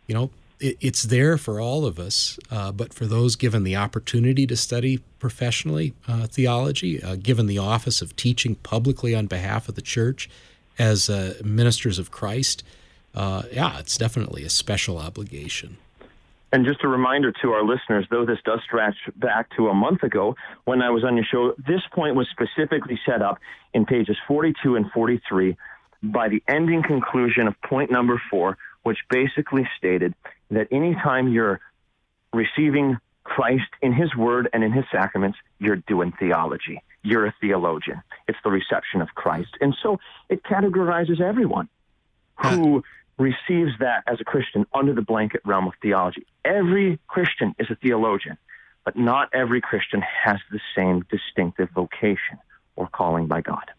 you 0.07 0.13
know, 0.13 0.29
it, 0.61 0.77
it's 0.79 1.03
there 1.03 1.37
for 1.37 1.59
all 1.59 1.85
of 1.85 1.99
us, 1.99 2.39
uh, 2.49 2.71
but 2.71 2.93
for 2.93 3.05
those 3.05 3.35
given 3.35 3.63
the 3.63 3.75
opportunity 3.75 4.47
to 4.47 4.55
study 4.55 4.99
professionally 5.19 5.93
uh, 6.07 6.27
theology, 6.27 7.01
given 7.21 7.47
the 7.47 7.57
office 7.57 8.01
of 8.01 8.15
teaching 8.15 8.55
publicly 8.55 9.13
on 9.13 9.27
behalf 9.27 9.67
of 9.67 9.75
the 9.75 9.81
church, 9.81 10.29
as 10.79 11.09
uh, 11.09 11.35
ministers 11.43 11.99
of 11.99 12.11
Christ, 12.11 12.63
uh, 13.13 13.43
yeah, 13.51 13.79
it's 13.79 13.97
definitely 13.97 14.43
a 14.43 14.49
special 14.49 14.97
obligation. 14.97 15.77
And 16.53 16.65
just 16.65 16.83
a 16.83 16.87
reminder 16.87 17.31
to 17.41 17.51
our 17.51 17.63
listeners, 17.63 18.05
though 18.09 18.25
this 18.25 18.39
does 18.43 18.59
stretch 18.65 18.95
back 19.15 19.49
to 19.55 19.69
a 19.69 19.73
month 19.73 20.03
ago 20.03 20.35
when 20.65 20.81
I 20.81 20.89
was 20.89 21.03
on 21.03 21.15
your 21.15 21.25
show, 21.25 21.53
this 21.65 21.81
point 21.93 22.15
was 22.15 22.27
specifically 22.29 22.99
set 23.05 23.21
up 23.21 23.39
in 23.73 23.85
pages 23.85 24.17
42 24.27 24.75
and 24.75 24.91
43 24.91 25.55
by 26.03 26.27
the 26.27 26.43
ending 26.47 26.83
conclusion 26.83 27.47
of 27.47 27.53
point 27.61 27.91
number 27.91 28.21
four, 28.29 28.57
which 28.83 28.99
basically 29.09 29.67
stated 29.77 30.13
that 30.49 30.67
anytime 30.71 31.27
you're 31.27 31.59
receiving 32.33 32.97
Christ 33.23 33.69
in 33.81 33.93
his 33.93 34.15
word 34.15 34.49
and 34.53 34.63
in 34.63 34.71
his 34.71 34.85
sacraments, 34.91 35.37
you're 35.59 35.75
doing 35.75 36.11
theology 36.19 36.81
you're 37.03 37.25
a 37.25 37.33
theologian. 37.41 38.01
It's 38.27 38.37
the 38.43 38.51
reception 38.51 39.01
of 39.01 39.09
Christ. 39.15 39.57
And 39.59 39.75
so 39.81 39.99
it 40.29 40.43
categorizes 40.43 41.19
everyone 41.19 41.69
who 42.43 42.83
receives 43.17 43.71
that 43.79 44.03
as 44.07 44.19
a 44.19 44.23
Christian 44.23 44.65
under 44.73 44.93
the 44.93 45.01
blanket 45.01 45.41
realm 45.45 45.67
of 45.67 45.73
theology. 45.81 46.25
Every 46.43 46.99
Christian 47.07 47.55
is 47.59 47.67
a 47.69 47.75
theologian, 47.75 48.37
but 48.83 48.97
not 48.97 49.29
every 49.33 49.61
Christian 49.61 50.01
has 50.01 50.37
the 50.51 50.59
same 50.75 51.05
distinctive 51.09 51.69
vocation 51.69 52.39
or 52.75 52.87
calling 52.87 53.27
by 53.27 53.41
God. 53.41 53.71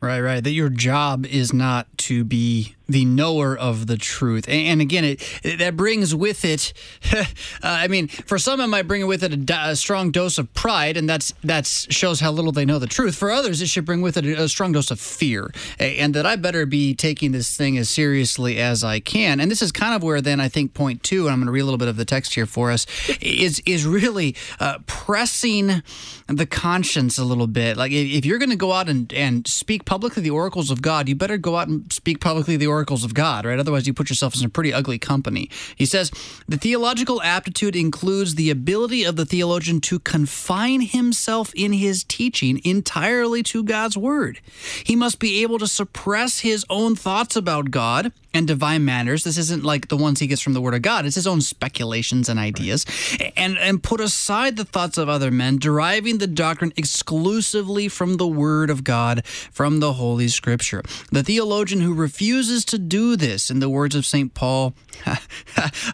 Right, 0.00 0.20
right. 0.20 0.42
That 0.42 0.52
your 0.52 0.70
job 0.70 1.26
is 1.26 1.52
not 1.52 1.86
to 1.98 2.24
be 2.24 2.74
the 2.90 3.04
knower 3.04 3.56
of 3.56 3.86
the 3.86 3.96
truth. 3.96 4.48
And, 4.48 4.66
and 4.66 4.80
again, 4.80 5.04
it, 5.04 5.40
it, 5.44 5.58
that 5.58 5.76
brings 5.76 6.14
with 6.14 6.44
it. 6.44 6.72
uh, 7.12 7.24
I 7.62 7.88
mean, 7.88 8.08
for 8.08 8.38
some, 8.38 8.60
it 8.60 8.66
might 8.66 8.88
bring 8.88 9.06
with 9.06 9.22
it 9.22 9.50
a, 9.50 9.70
a, 9.70 9.76
strong 9.76 10.10
dose 10.10 10.38
of 10.38 10.52
pride, 10.54 10.96
and 10.96 11.08
that's 11.08 11.32
that 11.44 11.66
shows 11.66 12.20
how 12.20 12.30
little 12.30 12.52
they 12.52 12.64
know 12.64 12.78
the 12.78 12.86
truth. 12.86 13.14
For 13.14 13.30
others, 13.30 13.62
it 13.62 13.68
should 13.68 13.84
bring 13.84 14.02
with 14.02 14.16
it 14.16 14.26
a, 14.26 14.42
a 14.42 14.48
strong 14.48 14.72
dose 14.72 14.90
of 14.90 15.00
fear, 15.00 15.50
and 15.78 16.14
that 16.14 16.26
I 16.26 16.36
better 16.36 16.66
be 16.66 16.94
taking 16.94 17.32
this 17.32 17.56
thing 17.56 17.78
as 17.78 17.88
seriously 17.88 18.58
as 18.58 18.82
I 18.84 19.00
can. 19.00 19.40
And 19.40 19.50
this 19.50 19.62
is 19.62 19.72
kind 19.72 19.94
of 19.94 20.02
where 20.02 20.20
then 20.20 20.40
I 20.40 20.48
think 20.48 20.74
point 20.74 21.02
two, 21.02 21.26
and 21.26 21.32
I'm 21.32 21.38
going 21.38 21.46
to 21.46 21.52
read 21.52 21.60
a 21.60 21.64
little 21.64 21.78
bit 21.78 21.88
of 21.88 21.96
the 21.96 22.04
text 22.04 22.34
here 22.34 22.46
for 22.46 22.70
us, 22.70 22.86
is 23.20 23.62
is 23.64 23.86
really 23.86 24.36
uh, 24.58 24.78
pressing 24.86 25.82
the 26.26 26.46
conscience 26.46 27.18
a 27.18 27.24
little 27.24 27.46
bit. 27.46 27.76
Like 27.76 27.92
if 27.92 28.24
you're 28.24 28.38
going 28.38 28.50
to 28.50 28.56
go 28.56 28.72
out 28.72 28.88
and 28.88 29.12
and 29.12 29.46
speak 29.46 29.84
publicly 29.90 30.22
the 30.22 30.30
oracles 30.30 30.70
of 30.70 30.80
God, 30.80 31.08
you 31.08 31.16
better 31.16 31.36
go 31.36 31.56
out 31.56 31.66
and 31.66 31.92
speak 31.92 32.20
publicly 32.20 32.56
the 32.56 32.68
oracles 32.68 33.02
of 33.02 33.12
God, 33.12 33.44
right? 33.44 33.58
Otherwise, 33.58 33.88
you 33.88 33.92
put 33.92 34.08
yourself 34.08 34.34
in 34.34 34.40
some 34.40 34.50
pretty 34.50 34.72
ugly 34.72 35.00
company. 35.00 35.50
He 35.74 35.84
says 35.84 36.12
the 36.46 36.56
theological 36.56 37.20
aptitude 37.22 37.74
includes 37.74 38.36
the 38.36 38.50
ability 38.50 39.02
of 39.02 39.16
the 39.16 39.26
theologian 39.26 39.80
to 39.80 39.98
confine 39.98 40.82
himself 40.82 41.52
in 41.56 41.72
his 41.72 42.04
teaching 42.04 42.60
entirely 42.64 43.42
to 43.42 43.64
God's 43.64 43.98
word. 43.98 44.38
He 44.84 44.94
must 44.94 45.18
be 45.18 45.42
able 45.42 45.58
to 45.58 45.66
suppress 45.66 46.38
his 46.38 46.64
own 46.70 46.94
thoughts 46.94 47.34
about 47.34 47.72
God 47.72 48.12
and 48.32 48.46
divine 48.46 48.84
matters. 48.84 49.24
This 49.24 49.38
isn't 49.38 49.64
like 49.64 49.88
the 49.88 49.96
ones 49.96 50.20
he 50.20 50.26
gets 50.26 50.40
from 50.40 50.52
the 50.52 50.60
Word 50.60 50.74
of 50.74 50.82
God. 50.82 51.06
It's 51.06 51.16
his 51.16 51.26
own 51.26 51.40
speculations 51.40 52.28
and 52.28 52.38
ideas, 52.38 52.86
right. 53.20 53.32
and 53.36 53.58
and 53.58 53.82
put 53.82 54.00
aside 54.00 54.56
the 54.56 54.64
thoughts 54.64 54.98
of 54.98 55.08
other 55.08 55.30
men, 55.30 55.58
deriving 55.58 56.18
the 56.18 56.26
doctrine 56.26 56.72
exclusively 56.76 57.88
from 57.88 58.16
the 58.16 58.28
Word 58.28 58.70
of 58.70 58.84
God, 58.84 59.26
from 59.26 59.80
the 59.80 59.94
Holy 59.94 60.28
Scripture. 60.28 60.82
The 61.10 61.22
theologian 61.22 61.80
who 61.80 61.94
refuses 61.94 62.64
to 62.66 62.78
do 62.78 63.16
this, 63.16 63.50
in 63.50 63.60
the 63.60 63.68
words 63.68 63.94
of 63.94 64.06
Saint 64.06 64.34
Paul, 64.34 64.74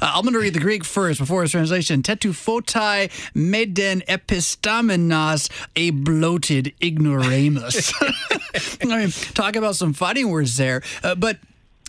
I'm 0.01 0.23
going 0.23 0.35
to 0.35 0.41
read 0.41 0.55
the 0.55 0.61
Greek 0.61 0.85
first 0.85 1.19
before 1.19 1.43
his 1.43 1.53
translation. 1.53 2.03
Tetu 2.03 2.27
Tetuphotai 2.33 3.11
meden 3.35 4.05
epistamenos, 4.07 5.51
a 5.75 5.91
bloated 5.91 6.75
ignoramus. 6.83 7.93
I 8.83 8.85
mean, 8.85 9.11
talk 9.11 9.57
about 9.57 9.77
some 9.77 9.93
fighting 9.93 10.29
words 10.29 10.57
there, 10.57 10.83
uh, 11.03 11.15
but 11.15 11.39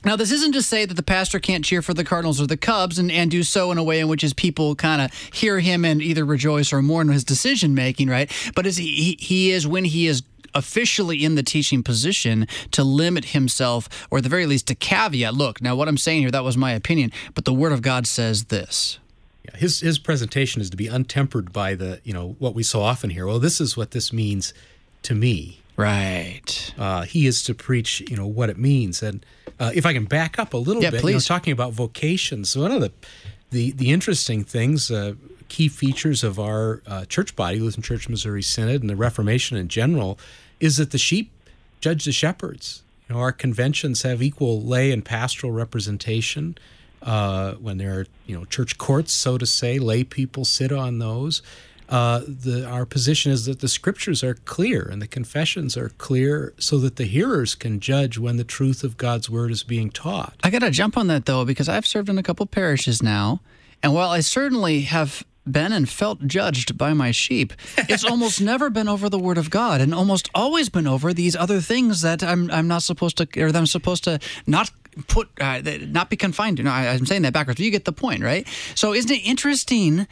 now, 0.06 0.16
this 0.16 0.32
isn't 0.32 0.54
to 0.54 0.62
say 0.62 0.86
that 0.86 0.94
the 0.94 1.04
pastor 1.04 1.40
can't 1.40 1.66
cheer 1.66 1.82
for 1.82 1.94
the 1.94 2.04
Cardinals 2.04 2.40
or 2.40 2.48
the 2.48 2.58
Cubs 2.58 3.00
and, 3.00 3.12
and 3.12 3.32
do 3.32 3.44
so 3.44 3.72
in 3.72 3.78
a 3.78 3.84
way 3.84 4.00
in 4.00 4.08
which 4.08 4.22
his 4.22 4.34
people 4.34 4.76
kind 4.76 5.02
of 5.02 5.12
hear 5.34 5.60
him 5.60 5.84
and 5.84 6.02
either 6.02 6.24
rejoice 6.24 6.72
or 6.72 6.82
mourn 6.82 7.10
his 7.10 7.24
decision 7.24 7.74
making, 7.74 8.08
right? 8.08 8.32
But 8.56 8.66
as 8.66 8.78
he, 8.78 9.18
he 9.20 9.52
is 9.52 9.66
when 9.66 9.86
he 9.86 10.08
is 10.08 10.24
officially 10.54 11.24
in 11.24 11.36
the 11.36 11.44
teaching 11.44 11.84
position 11.84 12.48
to 12.72 12.84
limit 12.84 13.26
himself, 13.26 14.08
or 14.12 14.20
at 14.20 14.24
the 14.24 14.30
very 14.30 14.46
least 14.46 14.68
to 14.68 14.76
caveat, 14.76 15.34
look, 15.34 15.62
now 15.62 15.76
what 15.76 15.88
I'm 15.88 15.98
saying 15.98 16.22
here, 16.22 16.32
that 16.32 16.44
was 16.44 16.58
my 16.58 16.72
opinion, 16.72 17.12
but 17.34 17.46
the 17.46 17.54
Word 17.54 17.72
of 17.72 17.82
God 17.82 18.08
says 18.08 18.46
this. 18.46 19.00
Yeah, 19.44 19.58
his 19.58 19.80
his 19.80 19.98
presentation 19.98 20.62
is 20.62 20.70
to 20.70 20.78
be 20.78 20.88
untempered 20.88 21.54
by 21.54 21.74
the 21.74 22.02
you 22.04 22.14
know 22.14 22.36
what 22.40 22.54
we 22.54 22.64
so 22.64 22.82
often 22.82 23.10
hear. 23.10 23.26
Well, 23.26 23.40
this 23.40 23.62
is 23.62 23.78
what 23.78 23.92
this 23.92 24.12
means 24.12 24.54
to 25.04 25.16
me. 25.16 25.62
Right. 25.78 26.74
Uh, 26.78 27.04
he 27.04 27.28
is 27.28 27.44
to 27.44 27.54
preach, 27.54 28.02
you 28.10 28.18
know, 28.18 28.26
what 28.26 28.50
it 28.50 28.58
means. 28.58 29.04
And 29.04 29.24
uh, 29.60 29.72
if 29.74 29.86
I 29.86 29.94
can 29.94 30.06
back 30.06 30.40
up 30.40 30.54
a 30.54 30.58
little 30.58 30.82
yeah, 30.82 30.90
bit, 30.90 31.02
please. 31.02 31.12
you 31.12 31.18
know, 31.18 31.38
talking 31.38 31.54
about 31.54 31.72
vocations, 31.72 32.58
one 32.58 32.72
of 32.72 32.82
the 32.82 32.92
the, 33.50 33.72
the 33.72 33.92
interesting 33.92 34.44
things, 34.44 34.92
uh, 34.92 35.14
key 35.48 35.70
features 35.70 36.22
of 36.22 36.38
our 36.38 36.82
uh, 36.86 37.06
church 37.06 37.34
body, 37.34 37.60
Lutheran 37.60 37.82
Church 37.82 38.10
Missouri 38.10 38.42
Synod, 38.42 38.82
and 38.82 38.90
the 38.90 38.96
Reformation 38.96 39.56
in 39.56 39.70
general, 39.70 40.20
is 40.60 40.76
that 40.76 40.92
the 40.92 40.98
sheep 40.98 41.32
judge 41.80 42.04
the 42.04 42.12
shepherds. 42.12 42.84
You 43.08 43.16
know, 43.16 43.22
our 43.22 43.32
conventions 43.32 44.02
have 44.02 44.22
equal 44.22 44.62
lay 44.62 44.92
and 44.92 45.06
pastoral 45.06 45.54
representation. 45.54 46.58
Uh, 47.02 47.54
when 47.54 47.78
there 47.78 48.00
are, 48.00 48.06
you 48.26 48.36
know, 48.36 48.44
church 48.46 48.78
courts, 48.80 49.14
so 49.14 49.38
to 49.38 49.46
say, 49.46 49.78
lay 49.78 50.04
people 50.04 50.44
sit 50.44 50.72
on 50.72 50.98
those 50.98 51.44
uh, 51.90 52.22
the, 52.28 52.66
our 52.66 52.86
position 52.86 53.32
is 53.32 53.46
that 53.46 53.60
the 53.60 53.68
scriptures 53.68 54.24
are 54.24 54.34
clear 54.34 54.88
and 54.92 55.02
the 55.02 55.08
confessions 55.08 55.78
are 55.78 55.90
clear 55.90 56.54
so 56.58 56.78
that 56.80 56.98
the 56.98 57.06
hearers 57.06 57.56
can 57.56 57.80
judge 57.80 58.18
when 58.18 58.38
the 58.38 58.44
truth 58.44 58.84
of 58.84 58.98
God's 58.98 59.30
word 59.30 59.52
is 59.52 59.64
being 59.64 59.90
taught. 59.90 60.36
I 60.44 60.50
got 60.50 60.60
to 60.60 60.72
jump 60.72 60.98
on 60.98 61.08
that 61.08 61.26
though, 61.26 61.46
because 61.46 61.70
I've 61.70 61.86
served 61.86 62.10
in 62.10 62.18
a 62.18 62.24
couple 62.24 62.46
parishes 62.46 63.02
now. 63.02 63.42
And 63.82 63.94
while 63.94 64.10
I 64.10 64.20
certainly 64.20 64.82
have 64.82 65.24
been 65.50 65.72
and 65.72 65.88
felt 65.88 66.28
judged 66.28 66.78
by 66.78 66.94
my 66.94 67.12
sheep, 67.12 67.54
it's 67.78 68.04
almost 68.04 68.42
never 68.42 68.70
been 68.70 68.90
over 68.90 69.10
the 69.10 69.20
word 69.20 69.38
of 69.38 69.50
God 69.50 69.80
and 69.80 69.94
almost 69.94 70.30
always 70.36 70.68
been 70.68 70.88
over 70.88 71.14
these 71.14 71.36
other 71.36 71.62
things 71.62 72.02
that 72.02 72.22
I'm, 72.22 72.52
I'm 72.52 72.68
not 72.68 72.84
supposed 72.84 73.18
to, 73.18 73.28
or 73.42 73.52
that 73.52 73.58
I'm 73.58 73.66
supposed 73.66 74.04
to 74.06 74.20
not 74.46 74.72
put 75.08 75.30
uh, 75.40 75.62
not 75.88 76.10
be 76.10 76.18
confined 76.18 76.58
to. 76.58 76.64
No, 76.64 76.72
I, 76.72 76.86
am 76.86 77.06
saying 77.06 77.22
that 77.22 77.34
backwards, 77.34 77.60
but 77.60 77.66
you 77.66 77.72
get 77.72 77.86
the 77.86 77.94
point, 77.94 78.24
right? 78.24 78.48
So 78.76 78.94
isn't 78.94 79.12
it 79.12 79.26
interesting? 79.26 80.08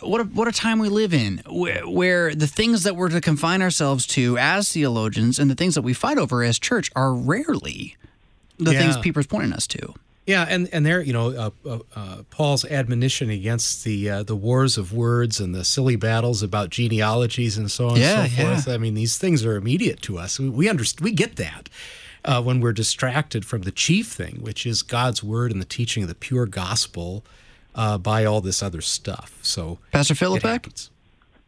What 0.00 0.20
a, 0.20 0.24
what 0.24 0.46
a 0.48 0.52
time 0.52 0.78
we 0.78 0.88
live 0.88 1.14
in 1.14 1.42
where, 1.48 1.88
where, 1.88 2.34
the 2.34 2.46
things 2.46 2.82
that 2.82 2.96
we're 2.96 3.08
to 3.08 3.20
confine 3.20 3.62
ourselves 3.62 4.06
to 4.06 4.36
as 4.38 4.70
theologians 4.70 5.38
and 5.38 5.50
the 5.50 5.54
things 5.54 5.74
that 5.74 5.82
we 5.82 5.94
fight 5.94 6.18
over 6.18 6.42
as 6.42 6.58
church 6.58 6.90
are 6.94 7.14
rarely 7.14 7.96
the 8.58 8.72
yeah. 8.72 8.80
things 8.80 8.96
people 8.98 9.20
are 9.20 9.24
pointing 9.24 9.52
us 9.52 9.66
to. 9.68 9.94
Yeah, 10.26 10.44
and 10.48 10.68
and 10.72 10.84
there, 10.84 11.00
you 11.00 11.12
know, 11.12 11.28
uh, 11.30 11.50
uh, 11.64 11.78
uh, 11.94 12.22
Paul's 12.30 12.64
admonition 12.64 13.30
against 13.30 13.84
the 13.84 14.10
uh, 14.10 14.22
the 14.24 14.34
wars 14.34 14.76
of 14.76 14.92
words 14.92 15.38
and 15.38 15.54
the 15.54 15.64
silly 15.64 15.94
battles 15.94 16.42
about 16.42 16.70
genealogies 16.70 17.56
and 17.56 17.70
so 17.70 17.90
on 17.90 17.96
yeah, 17.96 18.22
and 18.22 18.32
so 18.32 18.42
forth. 18.42 18.66
Yeah. 18.66 18.74
I 18.74 18.78
mean, 18.78 18.94
these 18.94 19.18
things 19.18 19.44
are 19.44 19.54
immediate 19.54 20.02
to 20.02 20.18
us. 20.18 20.40
We 20.40 20.48
we, 20.48 20.68
understand, 20.68 21.04
we 21.04 21.12
get 21.12 21.36
that 21.36 21.68
uh, 22.24 22.42
when 22.42 22.60
we're 22.60 22.72
distracted 22.72 23.44
from 23.44 23.62
the 23.62 23.70
chief 23.70 24.08
thing, 24.08 24.38
which 24.42 24.66
is 24.66 24.82
God's 24.82 25.22
word 25.22 25.52
and 25.52 25.60
the 25.60 25.66
teaching 25.66 26.02
of 26.02 26.08
the 26.08 26.14
pure 26.16 26.46
gospel 26.46 27.24
uh, 27.76 27.98
by 27.98 28.24
all 28.24 28.40
this 28.40 28.62
other 28.62 28.80
stuff. 28.80 29.38
So, 29.42 29.78
Pastor 29.92 30.14
Philippek? 30.14 30.90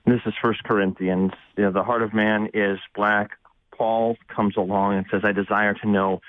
This 0.07 0.21
is 0.25 0.35
First 0.41 0.63
Corinthians. 0.65 1.33
You 1.57 1.65
know, 1.65 1.73
the 1.73 1.83
heart 1.83 2.03
of 2.03 2.15
man 2.15 2.51
is 2.55 2.79
black. 2.95 3.33
Paul 3.73 4.17
comes 4.29 4.57
along 4.57 4.95
and 4.95 5.07
says, 5.11 5.23
I 5.25 5.33
desire 5.33 5.75
to 5.75 5.89
know 5.89 6.21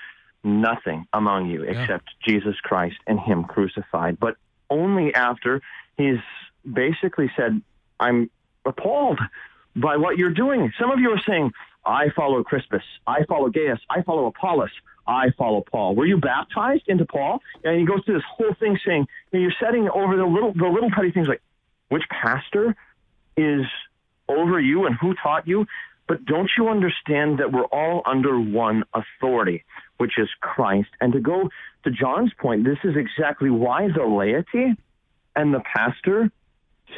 nothing 0.42 1.06
among 1.12 1.48
you 1.50 1.64
yeah. 1.64 1.82
except 1.82 2.08
Jesus 2.26 2.56
Christ 2.62 2.96
and 3.06 3.20
Him 3.20 3.44
crucified. 3.44 4.18
But 4.18 4.36
only 4.70 5.14
after 5.14 5.60
he's 5.96 6.18
basically 6.70 7.30
said, 7.36 7.60
I'm 7.98 8.30
appalled 8.64 9.20
by 9.76 9.96
what 9.96 10.16
you're 10.16 10.30
doing. 10.32 10.72
Some 10.78 10.90
of 10.90 11.00
you 11.00 11.10
are 11.10 11.20
saying, 11.26 11.52
I 11.84 12.10
follow 12.14 12.42
Crispus, 12.42 12.82
I 13.06 13.24
follow 13.24 13.48
Gaius, 13.48 13.80
I 13.88 14.02
follow 14.02 14.26
Apollos. 14.26 14.70
I 15.06 15.30
follow 15.36 15.64
Paul. 15.68 15.96
Were 15.96 16.06
you 16.06 16.18
baptized 16.18 16.84
into 16.86 17.04
Paul? 17.04 17.40
And 17.64 17.80
he 17.80 17.84
goes 17.84 18.04
through 18.04 18.14
this 18.14 18.22
whole 18.30 18.54
thing 18.60 18.78
saying, 18.86 19.08
you 19.32 19.48
are 19.48 19.54
setting 19.58 19.88
over 19.92 20.16
the 20.16 20.24
little 20.24 20.52
the 20.52 20.68
little 20.68 20.90
petty 20.94 21.10
things 21.10 21.26
like 21.26 21.42
which 21.88 22.04
pastor 22.10 22.76
is 23.36 23.62
over 24.28 24.60
you 24.60 24.86
and 24.86 24.94
who 25.00 25.14
taught 25.14 25.48
you. 25.48 25.66
But 26.06 26.24
don't 26.24 26.50
you 26.56 26.68
understand 26.68 27.38
that 27.38 27.52
we're 27.52 27.66
all 27.66 28.02
under 28.04 28.40
one 28.40 28.84
authority, 28.94 29.64
which 29.98 30.18
is 30.18 30.28
Christ? 30.40 30.88
And 31.00 31.12
to 31.12 31.20
go 31.20 31.48
to 31.84 31.90
John's 31.90 32.32
point, 32.38 32.64
this 32.64 32.78
is 32.84 32.96
exactly 32.96 33.50
why 33.50 33.88
the 33.88 34.04
laity 34.04 34.74
and 35.36 35.54
the 35.54 35.60
pastor 35.60 36.30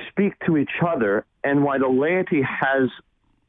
speak 0.09 0.33
to 0.47 0.57
each 0.57 0.71
other 0.87 1.27
and 1.45 1.62
why 1.62 1.79
the 1.79 1.89
laity 1.89 2.43
has, 2.43 2.89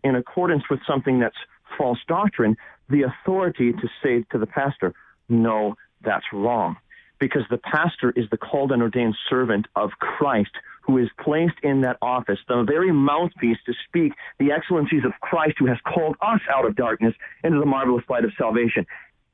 in 0.04 0.16
accordance 0.16 0.64
with 0.70 0.80
something 0.88 1.20
that's 1.20 1.38
false 1.78 2.00
doctrine, 2.08 2.56
the 2.90 3.04
authority 3.04 3.72
to 3.72 3.88
say 4.02 4.24
to 4.32 4.38
the 4.38 4.46
pastor, 4.46 4.94
no, 5.30 5.76
that's 6.04 6.26
wrong. 6.32 6.78
Because 7.20 7.44
the 7.50 7.58
pastor 7.58 8.12
is 8.16 8.30
the 8.30 8.38
called 8.38 8.72
and 8.72 8.82
ordained 8.82 9.16
servant 9.30 9.68
of 9.76 9.92
Christ 10.00 10.52
who 10.82 10.98
is 10.98 11.10
placed 11.24 11.56
in 11.64 11.82
that 11.82 11.98
office, 12.02 12.40
the 12.48 12.64
very 12.64 12.92
mouthpiece 12.92 13.58
to 13.66 13.74
speak 13.88 14.14
the 14.40 14.52
excellencies 14.52 15.06
of 15.06 15.14
Christ 15.22 15.56
who 15.58 15.68
has 15.68 15.78
called 15.86 16.18
us 16.22 16.42
out 16.54 16.66
of 16.66 16.76
darkness 16.76 17.14
into 17.44 17.60
the 17.60 17.66
marvelous 17.66 18.04
light 18.10 18.26
of 18.26 18.32
salvation. 18.38 18.86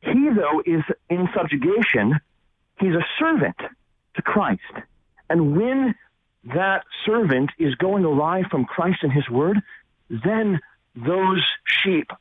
He, 0.01 0.29
though, 0.29 0.61
is 0.65 0.83
in 1.09 1.27
subjugation. 1.35 2.19
He's 2.79 2.93
a 2.93 3.05
servant 3.17 3.57
to 4.15 4.21
Christ. 4.21 4.61
And 5.29 5.57
when 5.57 5.95
that 6.53 6.83
servant 7.05 7.49
is 7.57 7.75
going 7.75 8.05
awry 8.05 8.43
from 8.49 8.65
Christ 8.65 8.99
and 9.01 9.11
his 9.11 9.27
word, 9.29 9.59
then 10.09 10.59
those 10.95 11.45
sheep 11.83 12.11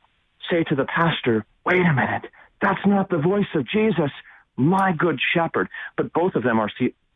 say 0.49 0.63
to 0.65 0.75
the 0.75 0.85
pastor, 0.85 1.45
wait 1.65 1.81
a 1.81 1.93
minute, 1.93 2.25
that's 2.61 2.85
not 2.85 3.09
the 3.09 3.17
voice 3.17 3.47
of 3.55 3.67
Jesus, 3.67 4.11
my 4.55 4.91
good 4.91 5.19
shepherd. 5.33 5.69
But 5.97 6.13
both 6.13 6.35
of 6.35 6.43
them 6.43 6.59
are 6.59 6.69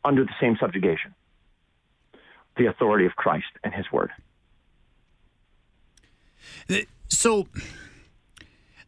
under 0.04 0.24
the 0.24 0.34
same 0.40 0.56
subjugation 0.60 1.14
the 2.56 2.66
authority 2.66 3.04
of 3.04 3.16
Christ 3.16 3.46
and 3.62 3.74
his 3.74 3.90
word. 3.90 4.10
So 7.08 7.48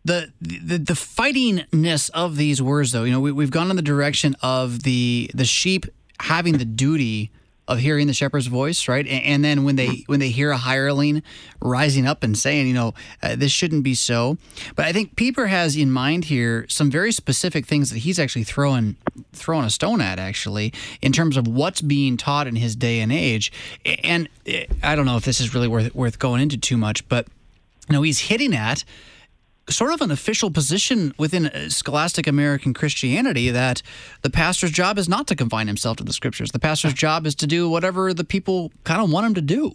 the 0.05 0.33
the, 0.41 0.79
the 0.79 0.93
fightingness 0.93 2.11
of 2.11 2.37
these 2.37 2.63
words 2.63 2.93
though, 2.93 3.05
you 3.05 3.13
know, 3.13 3.21
we, 3.21 3.33
we've 3.33 3.51
gone 3.51 3.71
in 3.71 3.77
the 3.77 3.83
direction 3.83 4.37
of 4.41 4.83
the 4.85 5.31
the 5.35 5.45
sheep 5.45 5.87
having 6.21 6.59
the 6.59 6.65
duty 6.65 7.31
of 7.69 7.79
hearing 7.79 8.07
the 8.07 8.15
shepherd's 8.15 8.47
voice, 8.47 8.89
right? 8.89 9.07
And, 9.07 9.25
and 9.25 9.45
then 9.45 9.65
when 9.65 9.77
they 9.77 10.05
when 10.07 10.21
they 10.21 10.29
hear 10.29 10.51
a 10.51 10.57
hireling 10.57 11.23
rising 11.61 12.07
up 12.07 12.23
and 12.23 12.37
saying, 12.37 12.69
you 12.69 12.75
know, 12.75 12.95
uh, 13.23 13.37
this 13.37 13.51
shouldn't 13.53 13.83
be 13.83 13.95
so. 13.95 14.39
But 14.75 14.87
I 14.87 14.93
think 14.93 15.17
Pieper 15.17 15.47
has 15.47 15.77
in 15.77 15.91
mind 15.91 16.27
here 16.27 16.67
some 16.69 16.91
very 16.91 17.13
specific 17.13 17.67
things 17.67 17.91
that 17.91 17.99
he's 17.99 18.19
actually 18.19 18.45
throwing 18.45 18.97
throwing 19.33 19.65
a 19.65 19.71
stone 19.71 20.01
at, 20.01 20.19
actually, 20.19 20.73
in 21.03 21.13
terms 21.13 21.37
of 21.37 21.47
what's 21.49 21.81
being 21.81 22.17
taught 22.17 22.47
in 22.47 22.57
his 22.57 22.77
day 22.77 23.01
and 23.01 23.13
age. 23.13 23.53
And 24.03 24.29
uh, 24.49 24.61
I 24.83 24.95
don't 24.95 25.07
know 25.07 25.17
if 25.17 25.25
this 25.25 25.41
is 25.41 25.55
really 25.55 25.69
worth 25.69 25.95
worth 25.95 26.19
going 26.19 26.41
into 26.41 26.57
too 26.57 26.77
much, 26.77 27.09
but 27.09 27.27
you 27.89 27.93
know, 27.93 28.03
he's 28.03 28.21
hitting 28.21 28.55
at 28.55 28.85
sort 29.69 29.93
of 29.93 30.01
an 30.01 30.11
official 30.11 30.51
position 30.51 31.13
within 31.19 31.47
uh, 31.47 31.69
scholastic 31.69 32.27
American 32.27 32.73
Christianity 32.73 33.51
that 33.51 33.83
the 34.23 34.31
pastor's 34.31 34.71
job 34.71 34.99
is 34.99 35.09
not 35.09 35.27
to 35.29 35.37
confine 35.37 35.67
himself 35.67 35.97
to 35.99 36.05
the 36.05 36.13
scriptures. 36.13 36.53
The 36.53 36.59
pastor's 36.59 36.95
job 37.07 37.27
is 37.27 37.35
to 37.37 37.47
do 37.47 37.69
whatever 37.69 38.15
the 38.15 38.25
people 38.25 38.73
kind 38.85 39.03
of 39.03 39.11
want 39.11 39.27
him 39.27 39.35
to 39.35 39.41
do. 39.41 39.73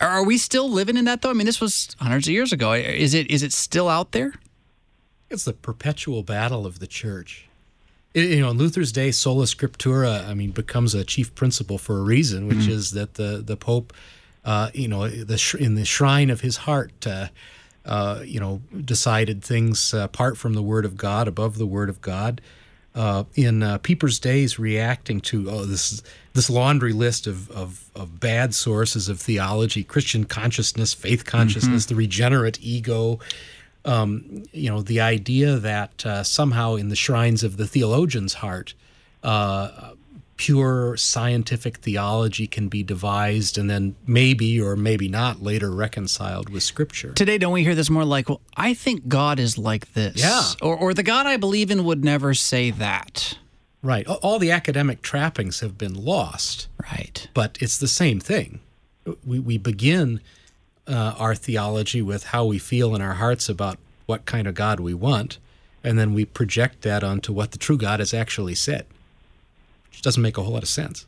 Are 0.00 0.24
we 0.24 0.38
still 0.38 0.70
living 0.70 0.96
in 0.96 1.04
that 1.06 1.22
though? 1.22 1.30
I 1.30 1.34
mean, 1.34 1.46
this 1.46 1.60
was 1.60 1.94
hundreds 1.98 2.26
of 2.28 2.32
years 2.32 2.52
ago. 2.52 2.72
Is 2.72 3.14
it 3.14 3.30
is 3.30 3.42
it 3.42 3.52
still 3.52 3.88
out 3.88 4.12
there? 4.12 4.34
It's 5.28 5.44
the 5.44 5.52
perpetual 5.52 6.22
battle 6.22 6.66
of 6.66 6.78
the 6.78 6.86
church. 6.86 7.48
It, 8.14 8.30
you 8.30 8.40
know, 8.40 8.50
in 8.50 8.58
Luther's 8.58 8.92
day, 8.92 9.10
sola 9.10 9.46
scriptura, 9.46 10.28
I 10.28 10.34
mean, 10.34 10.50
becomes 10.50 10.94
a 10.94 11.04
chief 11.04 11.34
principle 11.34 11.78
for 11.78 11.98
a 11.98 12.02
reason, 12.02 12.46
which 12.46 12.58
mm-hmm. 12.58 12.72
is 12.72 12.90
that 12.92 13.14
the 13.14 13.42
the 13.44 13.56
Pope, 13.56 13.92
uh, 14.44 14.70
you 14.74 14.88
know, 14.88 15.08
the 15.08 15.56
in 15.58 15.74
the 15.74 15.84
shrine 15.84 16.30
of 16.30 16.42
his 16.42 16.58
heart. 16.58 17.06
Uh, 17.06 17.28
uh, 17.84 18.22
you 18.24 18.40
know, 18.40 18.62
decided 18.84 19.42
things 19.42 19.92
apart 19.92 20.36
from 20.36 20.54
the 20.54 20.62
Word 20.62 20.84
of 20.84 20.96
God, 20.96 21.28
above 21.28 21.58
the 21.58 21.66
Word 21.66 21.88
of 21.88 22.00
God. 22.00 22.40
Uh, 22.94 23.24
in 23.34 23.62
uh, 23.62 23.78
Pieper's 23.78 24.18
days, 24.18 24.58
reacting 24.58 25.22
to 25.22 25.50
oh 25.50 25.64
this 25.64 26.02
this 26.34 26.50
laundry 26.50 26.92
list 26.92 27.26
of, 27.26 27.50
of, 27.50 27.90
of 27.94 28.20
bad 28.20 28.54
sources 28.54 29.08
of 29.08 29.18
theology, 29.20 29.82
Christian 29.82 30.24
consciousness, 30.24 30.92
faith 30.92 31.24
consciousness, 31.24 31.84
mm-hmm. 31.84 31.94
the 31.94 31.98
regenerate 31.98 32.58
ego. 32.60 33.18
Um, 33.84 34.44
you 34.52 34.70
know, 34.70 34.82
the 34.82 35.00
idea 35.00 35.56
that 35.56 36.06
uh, 36.06 36.22
somehow 36.22 36.74
in 36.76 36.88
the 36.88 36.96
shrines 36.96 37.42
of 37.42 37.56
the 37.56 37.66
theologian's 37.66 38.34
heart, 38.34 38.74
uh, 39.22 39.94
pure 40.42 40.96
scientific 40.96 41.76
theology 41.78 42.48
can 42.48 42.66
be 42.66 42.82
devised 42.82 43.56
and 43.56 43.70
then 43.70 43.94
maybe 44.08 44.60
or 44.60 44.74
maybe 44.74 45.06
not 45.06 45.40
later 45.40 45.70
reconciled 45.70 46.48
with 46.48 46.64
scripture. 46.64 47.12
Today, 47.12 47.38
don't 47.38 47.52
we 47.52 47.62
hear 47.62 47.76
this 47.76 47.88
more 47.88 48.04
like, 48.04 48.28
well, 48.28 48.40
I 48.56 48.74
think 48.74 49.06
God 49.06 49.38
is 49.38 49.56
like 49.56 49.92
this. 49.92 50.16
Yeah. 50.16 50.42
Or, 50.60 50.76
or 50.76 50.94
the 50.94 51.04
God 51.04 51.26
I 51.26 51.36
believe 51.36 51.70
in 51.70 51.84
would 51.84 52.02
never 52.02 52.34
say 52.34 52.72
that. 52.72 53.38
Right. 53.84 54.04
All 54.04 54.40
the 54.40 54.50
academic 54.50 55.00
trappings 55.00 55.60
have 55.60 55.78
been 55.78 55.94
lost. 55.94 56.66
Right. 56.90 57.28
But 57.34 57.56
it's 57.60 57.78
the 57.78 57.86
same 57.86 58.18
thing. 58.18 58.58
We, 59.24 59.38
we 59.38 59.58
begin 59.58 60.20
uh, 60.88 61.14
our 61.18 61.36
theology 61.36 62.02
with 62.02 62.24
how 62.24 62.46
we 62.46 62.58
feel 62.58 62.96
in 62.96 63.00
our 63.00 63.14
hearts 63.14 63.48
about 63.48 63.78
what 64.06 64.26
kind 64.26 64.48
of 64.48 64.54
God 64.56 64.80
we 64.80 64.92
want, 64.92 65.38
and 65.84 65.96
then 65.96 66.14
we 66.14 66.24
project 66.24 66.82
that 66.82 67.04
onto 67.04 67.32
what 67.32 67.52
the 67.52 67.58
true 67.58 67.78
God 67.78 68.00
has 68.00 68.12
actually 68.12 68.56
said 68.56 68.86
which 69.92 70.02
doesn't 70.02 70.22
make 70.22 70.38
a 70.38 70.42
whole 70.42 70.54
lot 70.54 70.62
of 70.62 70.68
sense. 70.68 71.06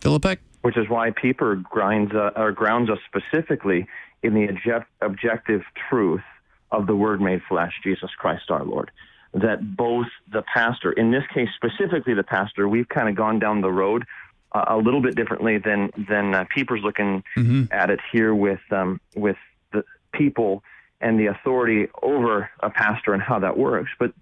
Philip 0.00 0.24
Which 0.62 0.76
is 0.76 0.88
why 0.88 1.10
Pieper 1.10 1.56
grinds 1.56 2.14
uh, 2.14 2.30
or 2.36 2.52
grounds 2.52 2.88
us 2.88 2.98
specifically 3.06 3.86
in 4.22 4.34
the 4.34 4.48
object, 4.48 4.90
objective 5.00 5.62
truth 5.88 6.22
of 6.70 6.86
the 6.86 6.94
Word 6.94 7.20
made 7.20 7.42
flesh, 7.48 7.72
Jesus 7.82 8.10
Christ 8.16 8.50
our 8.50 8.64
Lord. 8.64 8.90
That 9.34 9.76
both 9.76 10.06
the 10.32 10.42
pastor, 10.42 10.92
in 10.92 11.10
this 11.10 11.24
case 11.34 11.48
specifically 11.54 12.14
the 12.14 12.22
pastor, 12.22 12.68
we've 12.68 12.88
kind 12.88 13.08
of 13.08 13.14
gone 13.14 13.38
down 13.38 13.60
the 13.60 13.70
road 13.70 14.04
uh, 14.52 14.64
a 14.68 14.76
little 14.76 15.02
bit 15.02 15.14
differently 15.14 15.58
than 15.58 15.90
than 16.08 16.34
uh, 16.34 16.44
Pieper's 16.54 16.82
looking 16.82 17.22
mm-hmm. 17.36 17.64
at 17.70 17.90
it 17.90 18.00
here 18.10 18.34
with 18.34 18.60
um, 18.70 19.00
with 19.14 19.36
the 19.72 19.84
people 20.12 20.62
and 21.00 21.18
the 21.20 21.26
authority 21.26 21.88
over 22.02 22.50
a 22.60 22.70
pastor 22.70 23.12
and 23.12 23.22
how 23.22 23.38
that 23.38 23.58
works. 23.58 23.90
But 23.98 24.12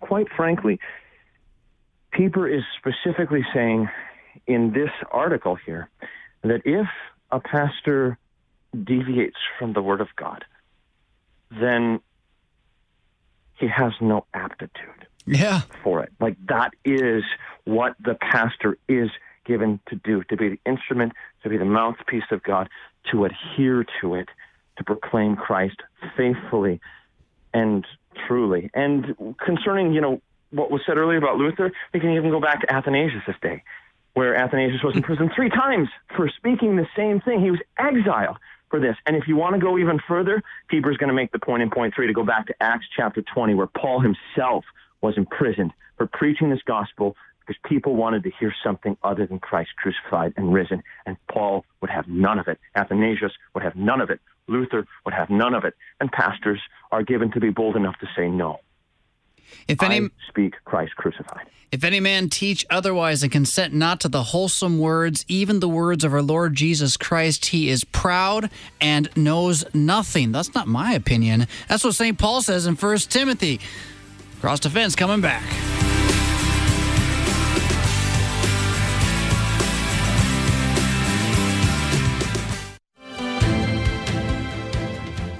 quite 0.00 0.28
frankly, 0.36 0.80
Pieper 2.12 2.48
is 2.48 2.62
specifically 2.78 3.44
saying 3.54 3.88
in 4.46 4.72
this 4.72 4.90
article 5.10 5.54
here 5.54 5.88
that 6.42 6.62
if 6.64 6.86
a 7.30 7.40
pastor 7.40 8.18
deviates 8.84 9.36
from 9.58 9.72
the 9.72 9.82
Word 9.82 10.00
of 10.00 10.08
God, 10.16 10.44
then 11.50 12.00
he 13.54 13.68
has 13.68 13.92
no 14.00 14.24
aptitude 14.32 15.06
yeah. 15.26 15.62
for 15.82 16.02
it. 16.02 16.12
Like 16.20 16.36
that 16.46 16.72
is 16.84 17.22
what 17.64 17.94
the 18.00 18.14
pastor 18.14 18.78
is 18.88 19.10
given 19.44 19.80
to 19.88 19.96
do, 19.96 20.22
to 20.24 20.36
be 20.36 20.48
the 20.50 20.60
instrument, 20.66 21.12
to 21.42 21.48
be 21.48 21.56
the 21.56 21.64
mouthpiece 21.64 22.30
of 22.30 22.42
God, 22.42 22.68
to 23.10 23.24
adhere 23.24 23.84
to 24.00 24.14
it, 24.14 24.28
to 24.78 24.84
proclaim 24.84 25.36
Christ 25.36 25.76
faithfully 26.16 26.80
and 27.52 27.86
truly. 28.26 28.70
And 28.74 29.34
concerning, 29.44 29.92
you 29.92 30.00
know, 30.00 30.22
what 30.50 30.70
was 30.70 30.82
said 30.86 30.96
earlier 30.96 31.18
about 31.18 31.36
Luther, 31.36 31.72
we 31.92 32.00
can 32.00 32.10
even 32.10 32.30
go 32.30 32.40
back 32.40 32.60
to 32.62 32.72
Athanasius' 32.72 33.22
this 33.26 33.36
day, 33.40 33.62
where 34.14 34.36
Athanasius 34.36 34.82
was 34.82 34.96
in 34.96 35.02
prison 35.02 35.30
three 35.34 35.50
times 35.50 35.88
for 36.16 36.28
speaking 36.36 36.76
the 36.76 36.88
same 36.96 37.20
thing. 37.20 37.40
He 37.40 37.50
was 37.50 37.60
exiled 37.78 38.36
for 38.68 38.80
this. 38.80 38.96
And 39.06 39.16
if 39.16 39.28
you 39.28 39.36
want 39.36 39.54
to 39.54 39.60
go 39.60 39.78
even 39.78 40.00
further, 40.06 40.42
Pieper's 40.68 40.96
going 40.96 41.08
to 41.08 41.14
make 41.14 41.32
the 41.32 41.38
point 41.38 41.62
in 41.62 41.70
point 41.70 41.94
three 41.94 42.06
to 42.06 42.12
go 42.12 42.24
back 42.24 42.46
to 42.46 42.54
Acts 42.60 42.86
chapter 42.96 43.22
20, 43.22 43.54
where 43.54 43.66
Paul 43.66 44.00
himself 44.00 44.64
was 45.00 45.16
imprisoned 45.16 45.72
for 45.96 46.06
preaching 46.06 46.50
this 46.50 46.62
gospel 46.66 47.16
because 47.40 47.60
people 47.68 47.96
wanted 47.96 48.22
to 48.24 48.30
hear 48.38 48.54
something 48.62 48.96
other 49.02 49.26
than 49.26 49.38
Christ 49.38 49.70
crucified 49.76 50.34
and 50.36 50.52
risen. 50.52 50.82
And 51.06 51.16
Paul 51.28 51.64
would 51.80 51.90
have 51.90 52.06
none 52.06 52.38
of 52.38 52.48
it. 52.48 52.58
Athanasius 52.76 53.32
would 53.54 53.64
have 53.64 53.74
none 53.74 54.00
of 54.00 54.10
it. 54.10 54.20
Luther 54.46 54.86
would 55.04 55.14
have 55.14 55.30
none 55.30 55.54
of 55.54 55.64
it. 55.64 55.74
And 56.00 56.10
pastors 56.12 56.60
are 56.92 57.02
given 57.02 57.30
to 57.32 57.40
be 57.40 57.50
bold 57.50 57.76
enough 57.76 57.98
to 58.00 58.08
say 58.16 58.28
no. 58.28 58.60
If 59.68 59.82
any 59.82 60.06
I 60.06 60.08
speak 60.28 60.54
Christ 60.64 60.96
crucified. 60.96 61.46
If 61.72 61.84
any 61.84 62.00
man 62.00 62.28
teach 62.30 62.66
otherwise 62.68 63.22
and 63.22 63.30
consent 63.30 63.72
not 63.72 64.00
to 64.00 64.08
the 64.08 64.24
wholesome 64.24 64.80
words, 64.80 65.24
even 65.28 65.60
the 65.60 65.68
words 65.68 66.02
of 66.02 66.12
our 66.12 66.22
Lord 66.22 66.54
Jesus 66.56 66.96
Christ, 66.96 67.46
he 67.46 67.68
is 67.68 67.84
proud 67.84 68.50
and 68.80 69.08
knows 69.16 69.64
nothing. 69.72 70.32
That's 70.32 70.52
not 70.52 70.66
my 70.66 70.94
opinion. 70.94 71.46
That's 71.68 71.84
what 71.84 71.94
St. 71.94 72.18
Paul 72.18 72.42
says 72.42 72.66
in 72.66 72.74
1 72.74 72.98
Timothy. 72.98 73.60
Cross 74.40 74.60
defense 74.60 74.96
coming 74.96 75.20
back. 75.20 75.44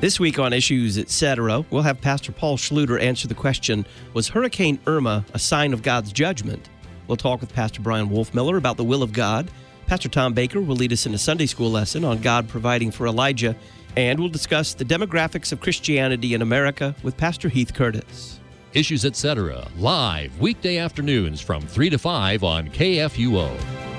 This 0.00 0.18
week 0.18 0.38
on 0.38 0.54
Issues 0.54 0.96
Etc., 0.96 1.62
we'll 1.68 1.82
have 1.82 2.00
Pastor 2.00 2.32
Paul 2.32 2.56
Schluter 2.56 2.98
answer 2.98 3.28
the 3.28 3.34
question 3.34 3.84
Was 4.14 4.28
Hurricane 4.28 4.80
Irma 4.86 5.26
a 5.34 5.38
sign 5.38 5.74
of 5.74 5.82
God's 5.82 6.10
judgment? 6.10 6.70
We'll 7.06 7.18
talk 7.18 7.42
with 7.42 7.52
Pastor 7.52 7.82
Bryan 7.82 8.08
Wolfmueller 8.08 8.56
about 8.56 8.78
the 8.78 8.84
will 8.84 9.02
of 9.02 9.12
God. 9.12 9.50
Pastor 9.86 10.08
Tom 10.08 10.32
Baker 10.32 10.62
will 10.62 10.74
lead 10.74 10.94
us 10.94 11.04
in 11.04 11.12
a 11.12 11.18
Sunday 11.18 11.44
school 11.44 11.70
lesson 11.70 12.02
on 12.02 12.22
God 12.22 12.48
providing 12.48 12.90
for 12.90 13.06
Elijah, 13.06 13.54
and 13.94 14.18
we'll 14.18 14.30
discuss 14.30 14.72
the 14.72 14.86
demographics 14.86 15.52
of 15.52 15.60
Christianity 15.60 16.32
in 16.32 16.40
America 16.40 16.94
with 17.02 17.18
Pastor 17.18 17.50
Heath 17.50 17.74
Curtis. 17.74 18.40
Issues 18.72 19.04
Etc., 19.04 19.68
live 19.76 20.40
weekday 20.40 20.78
afternoons 20.78 21.42
from 21.42 21.60
3 21.60 21.90
to 21.90 21.98
5 21.98 22.42
on 22.42 22.68
KFUO. 22.68 23.89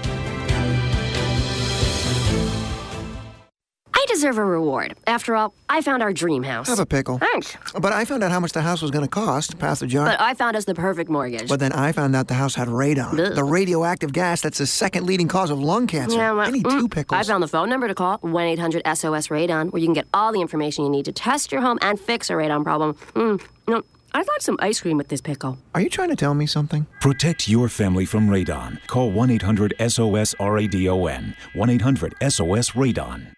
Deserve 4.21 4.37
a 4.37 4.45
reward. 4.45 4.95
After 5.07 5.35
all, 5.35 5.51
I 5.67 5.81
found 5.81 6.03
our 6.03 6.13
dream 6.13 6.43
house. 6.43 6.67
Have 6.67 6.77
a 6.77 6.85
pickle. 6.85 7.17
Thanks. 7.17 7.57
But 7.73 7.91
I 7.91 8.05
found 8.05 8.23
out 8.23 8.31
how 8.31 8.39
much 8.39 8.51
the 8.51 8.61
house 8.61 8.79
was 8.83 8.91
going 8.91 9.03
to 9.03 9.09
cost. 9.09 9.57
Pass 9.57 9.79
the 9.79 9.87
jar. 9.87 10.05
But 10.05 10.21
I 10.21 10.35
found 10.35 10.55
us 10.55 10.65
the 10.65 10.75
perfect 10.75 11.09
mortgage. 11.09 11.49
But 11.49 11.59
then 11.59 11.73
I 11.73 11.91
found 11.91 12.15
out 12.15 12.27
the 12.27 12.35
house 12.35 12.53
had 12.53 12.67
radon, 12.67 13.19
Ugh. 13.19 13.33
the 13.33 13.43
radioactive 13.43 14.13
gas 14.13 14.41
that's 14.41 14.59
the 14.59 14.67
second 14.67 15.07
leading 15.07 15.27
cause 15.27 15.49
of 15.49 15.59
lung 15.59 15.87
cancer. 15.87 16.17
Yeah, 16.17 16.33
well, 16.33 16.47
I 16.47 16.51
need 16.51 16.63
mm, 16.63 16.79
two 16.79 16.87
pickles. 16.87 17.19
I 17.19 17.23
found 17.23 17.41
the 17.41 17.47
phone 17.47 17.67
number 17.67 17.87
to 17.87 17.95
call 17.95 18.19
1 18.19 18.45
800 18.45 18.83
SOS 18.85 19.29
Radon, 19.29 19.71
where 19.71 19.79
you 19.79 19.87
can 19.87 19.95
get 19.95 20.05
all 20.13 20.31
the 20.31 20.41
information 20.41 20.83
you 20.83 20.91
need 20.91 21.05
to 21.05 21.11
test 21.11 21.51
your 21.51 21.61
home 21.61 21.79
and 21.81 21.99
fix 21.99 22.29
a 22.29 22.33
radon 22.33 22.63
problem. 22.63 22.93
Mm, 23.15 23.41
no, 23.67 23.81
I'd 24.13 24.27
like 24.27 24.41
some 24.41 24.57
ice 24.59 24.81
cream 24.81 24.97
with 24.97 25.07
this 25.07 25.21
pickle. 25.21 25.57
Are 25.73 25.81
you 25.81 25.89
trying 25.89 26.09
to 26.09 26.15
tell 26.15 26.35
me 26.35 26.45
something? 26.45 26.85
Protect 26.99 27.49
your 27.49 27.69
family 27.69 28.05
from 28.05 28.29
radon. 28.29 28.85
Call 28.85 29.09
1 29.09 29.31
800 29.31 29.73
SOS 29.79 30.35
RADON. 30.39 31.35
1 31.55 31.69
800 31.71 32.13
SOS 32.21 32.71
Radon. 32.71 33.33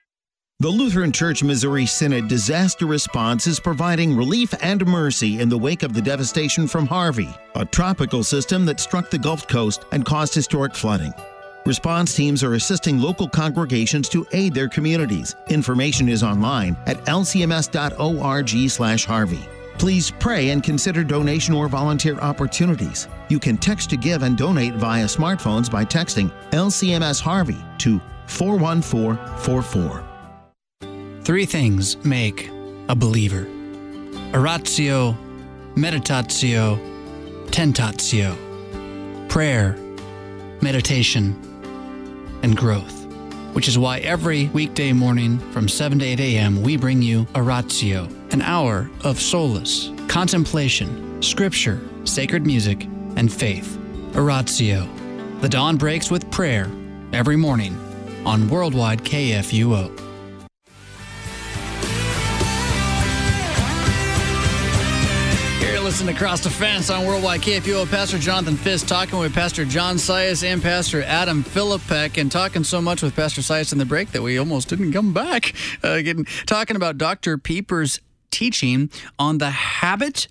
The 0.63 0.69
Lutheran 0.69 1.11
Church 1.11 1.43
Missouri 1.43 1.85
Synod 1.85 2.29
Disaster 2.29 2.85
Response 2.85 3.47
is 3.47 3.59
providing 3.59 4.15
relief 4.15 4.53
and 4.61 4.85
mercy 4.85 5.41
in 5.41 5.49
the 5.49 5.57
wake 5.57 5.83
of 5.83 5.91
the 5.91 6.01
devastation 6.01 6.67
from 6.67 6.87
Harvey, 6.87 7.35
a 7.55 7.65
tropical 7.65 8.23
system 8.23 8.63
that 8.67 8.79
struck 8.79 9.09
the 9.09 9.17
Gulf 9.17 9.45
Coast 9.45 9.83
and 9.91 10.05
caused 10.05 10.33
historic 10.33 10.73
flooding. 10.73 11.13
Response 11.65 12.15
teams 12.15 12.45
are 12.45 12.53
assisting 12.53 12.97
local 12.97 13.27
congregations 13.27 14.07
to 14.07 14.25
aid 14.31 14.53
their 14.53 14.69
communities. 14.69 15.35
Information 15.49 16.07
is 16.07 16.23
online 16.23 16.77
at 16.85 16.95
lcms.org/harvey. 17.07 19.49
Please 19.77 20.11
pray 20.11 20.49
and 20.51 20.63
consider 20.63 21.03
donation 21.03 21.53
or 21.53 21.67
volunteer 21.67 22.17
opportunities. 22.19 23.09
You 23.27 23.37
can 23.37 23.57
text 23.57 23.89
to 23.89 23.97
give 23.97 24.23
and 24.23 24.37
donate 24.37 24.75
via 24.75 25.07
smartphones 25.07 25.69
by 25.69 25.83
texting 25.83 26.31
LCMS 26.51 27.19
Harvey 27.19 27.61
to 27.79 27.99
41444. 28.27 30.12
Three 31.23 31.45
things 31.45 31.95
make 32.03 32.49
a 32.89 32.95
believer 32.95 33.47
oratio, 34.33 35.15
meditatio, 35.73 36.77
tentatio, 37.47 38.35
prayer, 39.29 39.77
meditation, 40.61 41.33
and 42.43 42.57
growth. 42.57 43.05
Which 43.53 43.69
is 43.69 43.77
why 43.77 43.99
every 43.99 44.47
weekday 44.47 44.91
morning 44.91 45.39
from 45.51 45.69
7 45.69 45.99
to 45.99 46.05
8 46.05 46.19
a.m., 46.19 46.61
we 46.61 46.75
bring 46.75 47.01
you 47.01 47.25
Oratio, 47.35 48.09
an 48.31 48.41
hour 48.41 48.89
of 49.05 49.17
solace, 49.17 49.91
contemplation, 50.09 51.21
scripture, 51.21 51.79
sacred 52.03 52.45
music, 52.45 52.83
and 53.15 53.31
faith. 53.31 53.77
Oratio. 54.17 54.89
The 55.39 55.47
dawn 55.47 55.77
breaks 55.77 56.11
with 56.11 56.29
prayer 56.31 56.69
every 57.13 57.37
morning 57.37 57.77
on 58.25 58.49
Worldwide 58.49 59.03
KFUO. 59.03 60.02
Listening 65.93 66.15
to 66.15 66.19
Cross 66.19 66.41
Defense 66.41 66.89
on 66.89 67.05
Worldwide 67.05 67.41
KFUO. 67.41 67.87
Pastor 67.87 68.17
Jonathan 68.17 68.57
Fisk 68.57 68.87
talking 68.87 69.19
with 69.19 69.31
Pastor 69.31 69.63
John 69.63 69.97
Sias 69.97 70.43
and 70.43 70.59
Pastor 70.59 71.03
Adam 71.03 71.43
Philippek, 71.43 72.19
and 72.19 72.31
talking 72.31 72.63
so 72.63 72.81
much 72.81 73.03
with 73.03 73.15
Pastor 73.15 73.41
Sias 73.41 73.71
in 73.71 73.77
the 73.77 73.85
break 73.85 74.09
that 74.09 74.23
we 74.23 74.39
almost 74.39 74.69
didn't 74.69 74.91
come 74.91 75.13
back. 75.13 75.53
Uh, 75.83 76.01
getting, 76.01 76.25
talking 76.47 76.75
about 76.75 76.97
Dr. 76.97 77.37
Pieper's 77.37 77.99
teaching 78.31 78.89
on 79.19 79.37
the 79.37 79.51
habit 79.51 80.27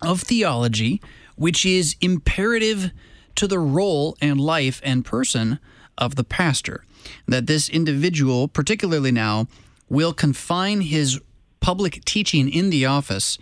of 0.00 0.22
theology, 0.22 1.02
which 1.34 1.66
is 1.66 1.94
imperative 2.00 2.90
to 3.34 3.46
the 3.46 3.58
role 3.58 4.16
and 4.22 4.40
life 4.40 4.80
and 4.82 5.04
person 5.04 5.58
of 5.98 6.14
the 6.14 6.24
pastor. 6.24 6.86
That 7.28 7.46
this 7.46 7.68
individual, 7.68 8.48
particularly 8.48 9.12
now, 9.12 9.46
will 9.90 10.14
confine 10.14 10.80
his 10.80 11.20
public 11.60 12.02
teaching 12.06 12.48
in 12.48 12.70
the 12.70 12.86
office 12.86 13.36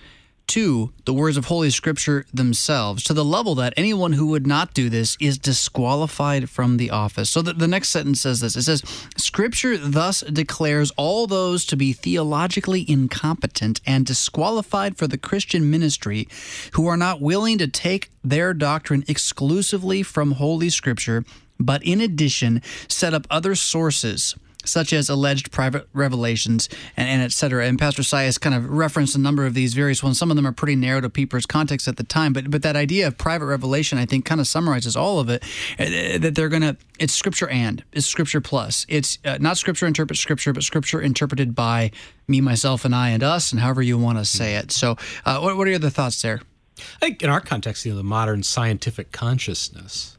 to 0.48 0.92
the 1.04 1.14
words 1.14 1.36
of 1.36 1.46
Holy 1.46 1.70
Scripture 1.70 2.26
themselves, 2.32 3.02
to 3.04 3.14
the 3.14 3.24
level 3.24 3.54
that 3.56 3.74
anyone 3.76 4.12
who 4.12 4.26
would 4.28 4.46
not 4.46 4.74
do 4.74 4.88
this 4.88 5.16
is 5.20 5.38
disqualified 5.38 6.50
from 6.50 6.76
the 6.76 6.90
office. 6.90 7.30
So 7.30 7.42
that 7.42 7.58
the 7.58 7.68
next 7.68 7.90
sentence 7.90 8.20
says 8.20 8.40
this 8.40 8.56
it 8.56 8.62
says, 8.62 8.82
Scripture 9.16 9.76
thus 9.76 10.20
declares 10.20 10.90
all 10.96 11.26
those 11.26 11.64
to 11.66 11.76
be 11.76 11.92
theologically 11.92 12.88
incompetent 12.88 13.80
and 13.86 14.06
disqualified 14.06 14.96
for 14.96 15.06
the 15.06 15.18
Christian 15.18 15.70
ministry 15.70 16.28
who 16.72 16.86
are 16.86 16.96
not 16.96 17.20
willing 17.20 17.58
to 17.58 17.68
take 17.68 18.10
their 18.22 18.54
doctrine 18.54 19.04
exclusively 19.08 20.02
from 20.02 20.32
Holy 20.32 20.70
Scripture, 20.70 21.24
but 21.58 21.82
in 21.82 22.00
addition 22.00 22.62
set 22.88 23.14
up 23.14 23.26
other 23.30 23.54
sources 23.54 24.34
such 24.64 24.92
as 24.92 25.08
alleged 25.08 25.50
private 25.50 25.88
revelations 25.92 26.68
and, 26.96 27.08
and 27.08 27.22
et 27.22 27.32
cetera. 27.32 27.66
And 27.66 27.78
Pastor 27.78 28.02
Sias 28.02 28.40
kind 28.40 28.54
of 28.54 28.68
referenced 28.68 29.14
a 29.14 29.18
number 29.18 29.46
of 29.46 29.54
these 29.54 29.74
various 29.74 30.02
ones. 30.02 30.18
Some 30.18 30.30
of 30.30 30.36
them 30.36 30.46
are 30.46 30.52
pretty 30.52 30.76
narrow 30.76 31.00
to 31.00 31.10
Pieper's 31.10 31.46
context 31.46 31.88
at 31.88 31.96
the 31.96 32.04
time, 32.04 32.32
but 32.32 32.50
but 32.50 32.62
that 32.62 32.76
idea 32.76 33.06
of 33.06 33.18
private 33.18 33.46
revelation, 33.46 33.98
I 33.98 34.06
think, 34.06 34.24
kind 34.24 34.40
of 34.40 34.46
summarizes 34.46 34.96
all 34.96 35.18
of 35.18 35.28
it. 35.28 35.42
uh, 35.78 36.18
That 36.18 36.34
they're 36.34 36.48
gonna, 36.48 36.76
it's 36.98 37.14
Scripture 37.14 37.48
and 37.48 37.82
it's 37.92 38.06
Scripture 38.06 38.40
plus. 38.40 38.86
It's 38.88 39.18
uh, 39.24 39.38
not 39.40 39.58
Scripture 39.58 39.86
interprets 39.86 40.20
Scripture, 40.20 40.52
but 40.52 40.62
Scripture 40.62 41.00
interpreted 41.00 41.54
by 41.54 41.90
me, 42.28 42.40
myself, 42.40 42.84
and 42.84 42.94
I, 42.94 43.10
and 43.10 43.22
us, 43.22 43.52
and 43.52 43.60
however 43.60 43.82
you 43.82 43.98
want 43.98 44.18
to 44.18 44.24
say 44.24 44.54
it. 44.56 44.72
So, 44.72 44.96
uh, 45.24 45.40
what 45.40 45.56
what 45.56 45.66
are 45.66 45.70
your 45.70 45.76
other 45.78 45.90
thoughts 45.90 46.22
there? 46.22 46.40
I 46.76 47.06
think 47.06 47.22
in 47.22 47.30
our 47.30 47.40
context, 47.40 47.84
you 47.84 47.92
know, 47.92 47.98
the 47.98 48.02
modern 48.04 48.42
scientific 48.42 49.12
consciousness, 49.12 50.13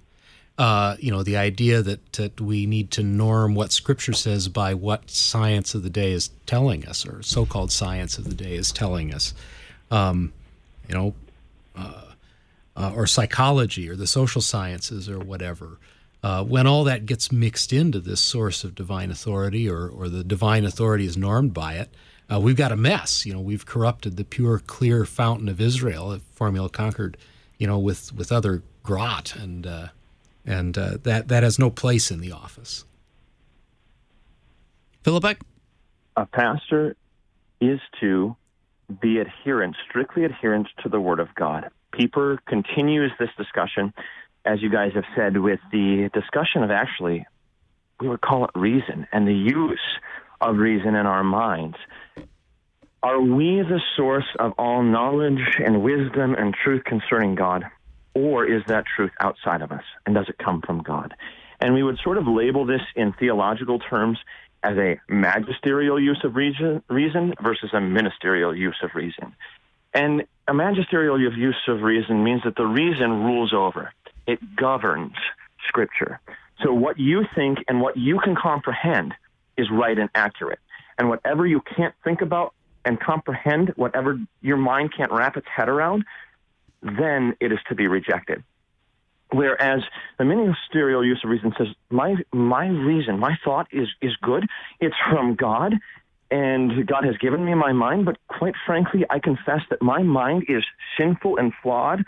uh, 0.57 0.95
you 0.99 1.11
know, 1.11 1.23
the 1.23 1.35
idea 1.35 1.81
that, 1.81 2.13
that 2.13 2.39
we 2.39 2.65
need 2.65 2.91
to 2.91 3.03
norm 3.03 3.55
what 3.55 3.71
Scripture 3.71 4.13
says 4.13 4.47
by 4.47 4.73
what 4.73 5.09
science 5.09 5.75
of 5.75 5.83
the 5.83 5.89
day 5.89 6.11
is 6.11 6.29
telling 6.45 6.85
us, 6.85 7.05
or 7.05 7.21
so-called 7.21 7.71
science 7.71 8.17
of 8.17 8.23
the 8.23 8.35
day 8.35 8.55
is 8.55 8.71
telling 8.71 9.13
us, 9.13 9.33
um, 9.91 10.31
you 10.87 10.95
know, 10.95 11.13
uh, 11.75 12.01
uh, 12.77 12.91
or 12.95 13.05
psychology, 13.05 13.89
or 13.89 13.95
the 13.95 14.07
social 14.07 14.41
sciences, 14.41 15.09
or 15.09 15.19
whatever. 15.19 15.77
Uh, 16.23 16.43
when 16.43 16.65
all 16.65 16.83
that 16.85 17.05
gets 17.05 17.31
mixed 17.31 17.71
into 17.71 17.99
this 17.99 18.21
source 18.21 18.63
of 18.63 18.75
divine 18.75 19.11
authority, 19.11 19.69
or, 19.69 19.87
or 19.87 20.09
the 20.09 20.23
divine 20.23 20.65
authority 20.65 21.05
is 21.05 21.17
normed 21.17 21.53
by 21.53 21.73
it, 21.73 21.89
uh, 22.31 22.39
we've 22.39 22.55
got 22.55 22.71
a 22.71 22.77
mess. 22.77 23.25
You 23.25 23.33
know, 23.33 23.41
we've 23.41 23.65
corrupted 23.65 24.17
the 24.17 24.23
pure, 24.23 24.59
clear 24.59 25.05
fountain 25.05 25.49
of 25.49 25.59
Israel, 25.59 26.19
Formula 26.33 26.65
of 26.65 26.71
Concord, 26.71 27.17
you 27.57 27.67
know, 27.67 27.77
with 27.77 28.13
with 28.13 28.31
other 28.31 28.63
grot, 28.83 29.35
and 29.35 29.67
uh, 29.67 29.87
and 30.45 30.77
uh, 30.77 30.97
that 31.03 31.27
that 31.27 31.43
has 31.43 31.59
no 31.59 31.69
place 31.69 32.11
in 32.11 32.19
the 32.19 32.31
office. 32.31 32.85
Philippek? 35.03 35.41
A 36.15 36.25
pastor 36.25 36.95
is 37.61 37.79
to 37.99 38.35
be 39.01 39.19
adherent, 39.19 39.75
strictly 39.89 40.25
adherent 40.25 40.67
to 40.83 40.89
the 40.89 40.99
Word 40.99 41.19
of 41.19 41.33
God. 41.35 41.69
Pieper 41.91 42.39
continues 42.47 43.11
this 43.19 43.29
discussion, 43.37 43.93
as 44.45 44.61
you 44.61 44.69
guys 44.69 44.91
have 44.95 45.05
said, 45.15 45.37
with 45.37 45.59
the 45.71 46.09
discussion 46.13 46.63
of 46.63 46.71
actually, 46.71 47.25
we 47.99 48.07
would 48.07 48.21
call 48.21 48.45
it 48.45 48.51
reason 48.55 49.07
and 49.11 49.27
the 49.27 49.33
use 49.33 49.79
of 50.41 50.57
reason 50.57 50.95
in 50.95 51.05
our 51.05 51.23
minds. 51.23 51.77
Are 53.01 53.21
we 53.21 53.61
the 53.61 53.81
source 53.95 54.25
of 54.39 54.53
all 54.57 54.83
knowledge 54.83 55.59
and 55.63 55.83
wisdom 55.83 56.33
and 56.33 56.53
truth 56.53 56.83
concerning 56.83 57.35
God? 57.35 57.63
Or 58.15 58.45
is 58.45 58.63
that 58.67 58.85
truth 58.95 59.11
outside 59.19 59.61
of 59.61 59.71
us? 59.71 59.83
And 60.05 60.15
does 60.15 60.27
it 60.29 60.37
come 60.37 60.61
from 60.61 60.81
God? 60.81 61.13
And 61.59 61.73
we 61.73 61.83
would 61.83 61.99
sort 62.03 62.17
of 62.17 62.27
label 62.27 62.65
this 62.65 62.81
in 62.95 63.13
theological 63.13 63.79
terms 63.79 64.17
as 64.63 64.77
a 64.77 64.99
magisterial 65.07 65.99
use 65.99 66.21
of 66.23 66.35
reason, 66.35 66.81
reason 66.89 67.35
versus 67.41 67.69
a 67.73 67.79
ministerial 67.79 68.55
use 68.55 68.77
of 68.81 68.95
reason. 68.95 69.35
And 69.93 70.25
a 70.47 70.53
magisterial 70.53 71.19
use 71.19 71.61
of 71.67 71.81
reason 71.81 72.23
means 72.23 72.41
that 72.45 72.55
the 72.55 72.65
reason 72.65 73.23
rules 73.23 73.53
over, 73.53 73.91
it 74.27 74.39
governs 74.55 75.13
Scripture. 75.67 76.19
So 76.63 76.73
what 76.73 76.99
you 76.99 77.25
think 77.35 77.59
and 77.67 77.81
what 77.81 77.97
you 77.97 78.19
can 78.19 78.35
comprehend 78.35 79.13
is 79.57 79.67
right 79.71 79.97
and 79.97 80.09
accurate. 80.15 80.59
And 80.97 81.09
whatever 81.09 81.45
you 81.45 81.61
can't 81.75 81.93
think 82.03 82.21
about 82.21 82.53
and 82.85 82.99
comprehend, 82.99 83.73
whatever 83.75 84.19
your 84.41 84.57
mind 84.57 84.93
can't 84.95 85.11
wrap 85.11 85.37
its 85.37 85.47
head 85.47 85.69
around, 85.69 86.05
then 86.85 87.35
it 87.41 87.51
is 87.51 87.59
to 87.69 87.75
be 87.75 87.87
rejected. 87.87 88.43
Whereas 89.31 89.81
the 90.19 90.25
ministerial 90.25 91.03
use 91.03 91.19
of 91.23 91.29
reason 91.29 91.51
says, 91.57 91.67
my, 91.89 92.15
my 92.31 92.67
reason, 92.67 93.19
my 93.19 93.35
thought 93.43 93.67
is, 93.71 93.87
is 94.01 94.11
good. 94.21 94.45
It's 94.79 94.95
from 95.09 95.35
God, 95.35 95.73
and 96.29 96.85
God 96.85 97.03
has 97.05 97.17
given 97.17 97.43
me 97.43 97.53
my 97.55 97.73
mind, 97.73 98.05
but 98.05 98.17
quite 98.27 98.53
frankly, 98.65 99.03
I 99.09 99.19
confess 99.19 99.61
that 99.71 99.81
my 99.81 100.03
mind 100.03 100.43
is 100.47 100.63
sinful 100.97 101.37
and 101.37 101.53
flawed, 101.61 102.03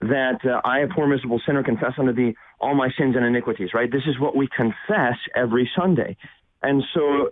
that 0.00 0.40
uh, 0.44 0.60
I, 0.64 0.80
a 0.80 0.88
poor, 0.88 1.06
miserable 1.06 1.40
sinner, 1.46 1.62
confess 1.62 1.92
unto 1.98 2.12
thee 2.12 2.34
all 2.60 2.74
my 2.74 2.90
sins 2.98 3.16
and 3.16 3.24
iniquities, 3.24 3.70
right? 3.72 3.90
This 3.90 4.04
is 4.06 4.18
what 4.18 4.36
we 4.36 4.48
confess 4.54 5.16
every 5.34 5.70
Sunday. 5.78 6.16
And 6.62 6.82
so 6.94 7.30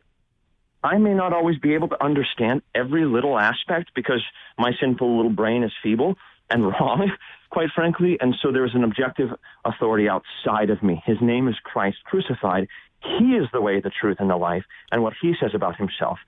I 0.83 0.98
may 0.98 1.14
not 1.14 1.33
always 1.33 1.59
be 1.59 1.74
able 1.74 1.88
to 1.88 2.02
understand 2.02 2.62
every 2.74 3.04
little 3.04 3.38
aspect 3.38 3.90
because 3.94 4.22
my 4.59 4.72
sinful 4.80 5.16
little 5.16 5.33
brain 5.33 5.64
is 5.64 5.72
feeble 5.83 6.16
and 6.50 6.66
wrong, 6.80 7.11
quite 7.50 7.70
frankly. 7.74 8.16
And 8.20 8.35
so 8.42 8.52
there 8.52 8.64
is 8.64 8.74
an 8.74 8.85
objective 8.85 9.30
authority 9.64 10.09
outside 10.09 10.70
of 10.70 10.83
me. 10.83 11.02
His 11.07 11.18
name 11.20 11.48
is 11.48 11.54
Christ 11.62 11.98
crucified. 12.04 12.68
He 13.18 13.33
is 13.35 13.46
the 13.52 13.61
way, 13.61 13.80
the 13.80 13.90
truth, 13.90 14.16
and 14.20 14.30
the 14.30 14.37
life. 14.37 14.64
And 14.90 15.02
what 15.02 15.12
he 15.20 15.35
says 15.40 15.50
about 15.54 15.76
himself 15.76 16.18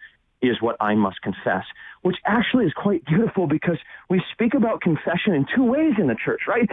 is 0.42 0.60
what 0.60 0.76
I 0.80 0.94
must 0.94 1.22
confess, 1.22 1.64
which 2.02 2.16
actually 2.26 2.66
is 2.66 2.72
quite 2.74 3.04
beautiful 3.06 3.46
because 3.46 3.78
we 4.10 4.22
speak 4.32 4.54
about 4.54 4.82
confession 4.82 5.34
in 5.34 5.46
two 5.54 5.64
ways 5.64 5.94
in 5.98 6.08
the 6.08 6.16
church, 6.22 6.42
right? 6.46 6.68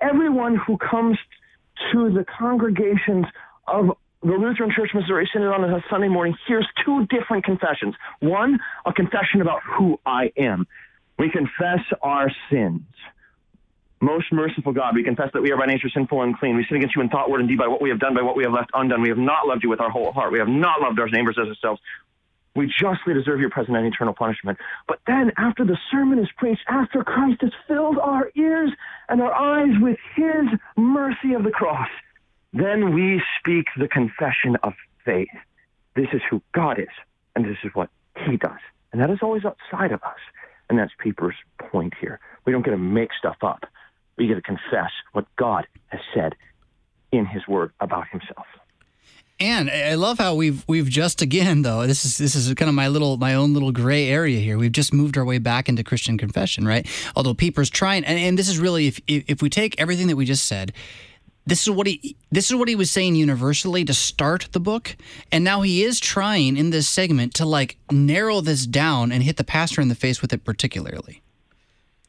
Everyone 0.00 0.56
who 0.56 0.76
comes 0.76 1.18
to 1.92 2.10
the 2.10 2.24
congregations 2.38 3.26
of 3.66 3.96
the 4.22 4.32
Lutheran 4.32 4.70
Church 4.74 4.90
Missouri 4.94 5.28
Synod 5.32 5.52
on 5.52 5.64
a 5.64 5.82
Sunday 5.88 6.08
morning 6.08 6.36
hears 6.46 6.66
two 6.84 7.06
different 7.06 7.44
confessions. 7.44 7.94
One, 8.20 8.58
a 8.84 8.92
confession 8.92 9.40
about 9.40 9.60
who 9.62 9.98
I 10.04 10.32
am. 10.36 10.66
We 11.18 11.30
confess 11.30 11.80
our 12.02 12.30
sins. 12.50 12.82
Most 14.00 14.26
merciful 14.32 14.72
God, 14.72 14.94
we 14.94 15.02
confess 15.02 15.30
that 15.34 15.42
we 15.42 15.50
are 15.50 15.56
by 15.56 15.66
nature 15.66 15.88
sinful 15.92 16.22
and 16.22 16.32
unclean. 16.32 16.56
We 16.56 16.64
sin 16.68 16.76
against 16.76 16.94
you 16.94 17.02
in 17.02 17.08
thought, 17.08 17.28
word, 17.28 17.40
and 17.40 17.48
deed 17.48 17.58
by 17.58 17.66
what 17.66 17.82
we 17.82 17.90
have 17.90 17.98
done, 17.98 18.14
by 18.14 18.22
what 18.22 18.36
we 18.36 18.44
have 18.44 18.52
left 18.52 18.70
undone. 18.72 19.02
We 19.02 19.08
have 19.08 19.18
not 19.18 19.46
loved 19.48 19.64
you 19.64 19.68
with 19.68 19.80
our 19.80 19.90
whole 19.90 20.12
heart. 20.12 20.30
We 20.32 20.38
have 20.38 20.48
not 20.48 20.80
loved 20.80 21.00
our 21.00 21.08
neighbors 21.08 21.36
as 21.40 21.48
ourselves. 21.48 21.80
We 22.54 22.66
justly 22.66 23.14
deserve 23.14 23.40
your 23.40 23.50
present 23.50 23.76
and 23.76 23.86
eternal 23.86 24.14
punishment. 24.14 24.58
But 24.86 25.00
then, 25.06 25.32
after 25.36 25.64
the 25.64 25.76
sermon 25.90 26.20
is 26.20 26.28
preached, 26.36 26.62
after 26.68 27.02
Christ 27.02 27.40
has 27.42 27.50
filled 27.66 27.98
our 27.98 28.30
ears 28.36 28.70
and 29.08 29.20
our 29.20 29.32
eyes 29.32 29.74
with 29.80 29.98
his 30.14 30.46
mercy 30.76 31.34
of 31.34 31.42
the 31.42 31.50
cross, 31.50 31.88
then 32.52 32.94
we 32.94 33.20
speak 33.38 33.66
the 33.76 33.88
confession 33.88 34.56
of 34.62 34.74
faith. 35.04 35.28
This 35.94 36.08
is 36.12 36.20
who 36.30 36.40
God 36.52 36.78
is, 36.78 36.88
and 37.34 37.44
this 37.44 37.58
is 37.64 37.70
what 37.74 37.90
he 38.26 38.36
does. 38.36 38.58
And 38.92 39.00
that 39.00 39.10
is 39.10 39.18
always 39.22 39.44
outside 39.44 39.92
of 39.92 40.02
us. 40.02 40.18
And 40.68 40.78
that's 40.78 40.92
Pieper's 40.98 41.36
point 41.70 41.94
here. 42.00 42.20
We 42.44 42.52
don't 42.52 42.64
get 42.64 42.72
to 42.72 42.78
make 42.78 43.10
stuff 43.18 43.36
up. 43.42 43.64
We 44.16 44.26
get 44.26 44.34
to 44.34 44.42
confess 44.42 44.90
what 45.12 45.26
God 45.36 45.66
has 45.88 46.00
said 46.14 46.34
in 47.12 47.24
His 47.26 47.46
Word 47.46 47.72
about 47.80 48.08
Himself. 48.08 48.46
And 49.40 49.70
I 49.70 49.94
love 49.94 50.18
how 50.18 50.34
we've 50.34 50.64
we've 50.66 50.88
just 50.88 51.22
again 51.22 51.62
though 51.62 51.86
this 51.86 52.04
is 52.04 52.18
this 52.18 52.34
is 52.34 52.52
kind 52.54 52.68
of 52.68 52.74
my 52.74 52.88
little 52.88 53.18
my 53.18 53.34
own 53.34 53.54
little 53.54 53.70
gray 53.70 54.08
area 54.08 54.40
here. 54.40 54.58
We've 54.58 54.72
just 54.72 54.92
moved 54.92 55.16
our 55.16 55.24
way 55.24 55.38
back 55.38 55.68
into 55.68 55.84
Christian 55.84 56.18
confession, 56.18 56.66
right? 56.66 56.88
Although 57.14 57.34
Pieper's 57.34 57.70
trying, 57.70 58.04
and, 58.04 58.18
and 58.18 58.36
this 58.36 58.48
is 58.48 58.58
really 58.58 58.88
if 58.88 59.00
if 59.06 59.40
we 59.40 59.48
take 59.48 59.80
everything 59.80 60.08
that 60.08 60.16
we 60.16 60.24
just 60.24 60.46
said, 60.46 60.72
this 61.48 61.62
is 61.62 61.70
what 61.70 61.86
he 61.86 62.16
this 62.30 62.50
is 62.50 62.56
what 62.56 62.68
he 62.68 62.76
was 62.76 62.90
saying 62.90 63.14
universally 63.14 63.84
to 63.84 63.94
start 63.94 64.48
the 64.52 64.60
book, 64.60 64.96
and 65.32 65.42
now 65.42 65.62
he 65.62 65.82
is 65.82 65.98
trying 65.98 66.56
in 66.56 66.70
this 66.70 66.88
segment 66.88 67.34
to 67.34 67.46
like 67.46 67.78
narrow 67.90 68.40
this 68.40 68.66
down 68.66 69.10
and 69.10 69.22
hit 69.22 69.38
the 69.38 69.44
pastor 69.44 69.80
in 69.80 69.88
the 69.88 69.94
face 69.94 70.20
with 70.20 70.32
it 70.32 70.44
particularly 70.44 71.22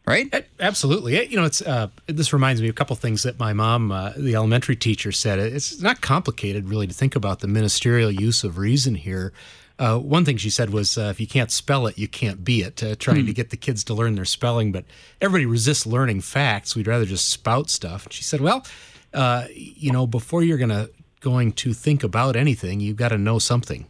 right? 0.09 0.47
Absolutely. 0.59 1.29
You 1.29 1.37
know, 1.37 1.45
it's 1.45 1.61
uh, 1.61 1.87
this 2.07 2.33
reminds 2.33 2.61
me 2.61 2.67
of 2.67 2.73
a 2.73 2.75
couple 2.75 2.95
things 2.95 3.21
that 3.23 3.37
my 3.37 3.53
mom, 3.53 3.91
uh, 3.91 4.13
the 4.17 4.33
elementary 4.33 4.75
teacher, 4.75 5.11
said. 5.11 5.37
It's 5.37 5.79
not 5.81 6.01
complicated, 6.01 6.67
really, 6.67 6.87
to 6.87 6.93
think 6.93 7.15
about 7.15 7.41
the 7.41 7.47
ministerial 7.47 8.09
use 8.09 8.43
of 8.43 8.57
reason 8.57 8.95
here. 8.95 9.33
Uh, 9.77 9.97
one 9.99 10.25
thing 10.25 10.35
she 10.35 10.49
said 10.49 10.71
was, 10.71 10.97
uh, 10.97 11.03
if 11.03 11.21
you 11.21 11.27
can't 11.27 11.51
spell 11.51 11.85
it, 11.85 11.97
you 11.97 12.07
can't 12.07 12.43
be 12.43 12.61
it. 12.61 12.81
Uh, 12.83 12.95
trying 12.95 13.17
to 13.17 13.21
hmm. 13.21 13.31
get 13.31 13.51
the 13.51 13.55
kids 13.55 13.83
to 13.85 13.93
learn 13.93 14.15
their 14.15 14.25
spelling, 14.25 14.71
but 14.71 14.83
everybody 15.21 15.45
resists 15.45 15.85
learning 15.85 16.21
facts. 16.21 16.75
We'd 16.75 16.87
rather 16.87 17.05
just 17.05 17.29
spout 17.29 17.69
stuff. 17.69 18.05
And 18.05 18.11
she 18.11 18.23
said, 18.23 18.41
well, 18.41 18.65
uh, 19.13 19.45
you 19.53 19.91
know, 19.91 20.07
before 20.07 20.43
you're 20.43 20.57
gonna 20.57 20.89
going 21.19 21.51
to 21.51 21.73
think 21.73 22.03
about 22.03 22.35
anything, 22.35 22.79
you've 22.79 22.97
got 22.97 23.09
to 23.09 23.17
know 23.17 23.39
something. 23.39 23.87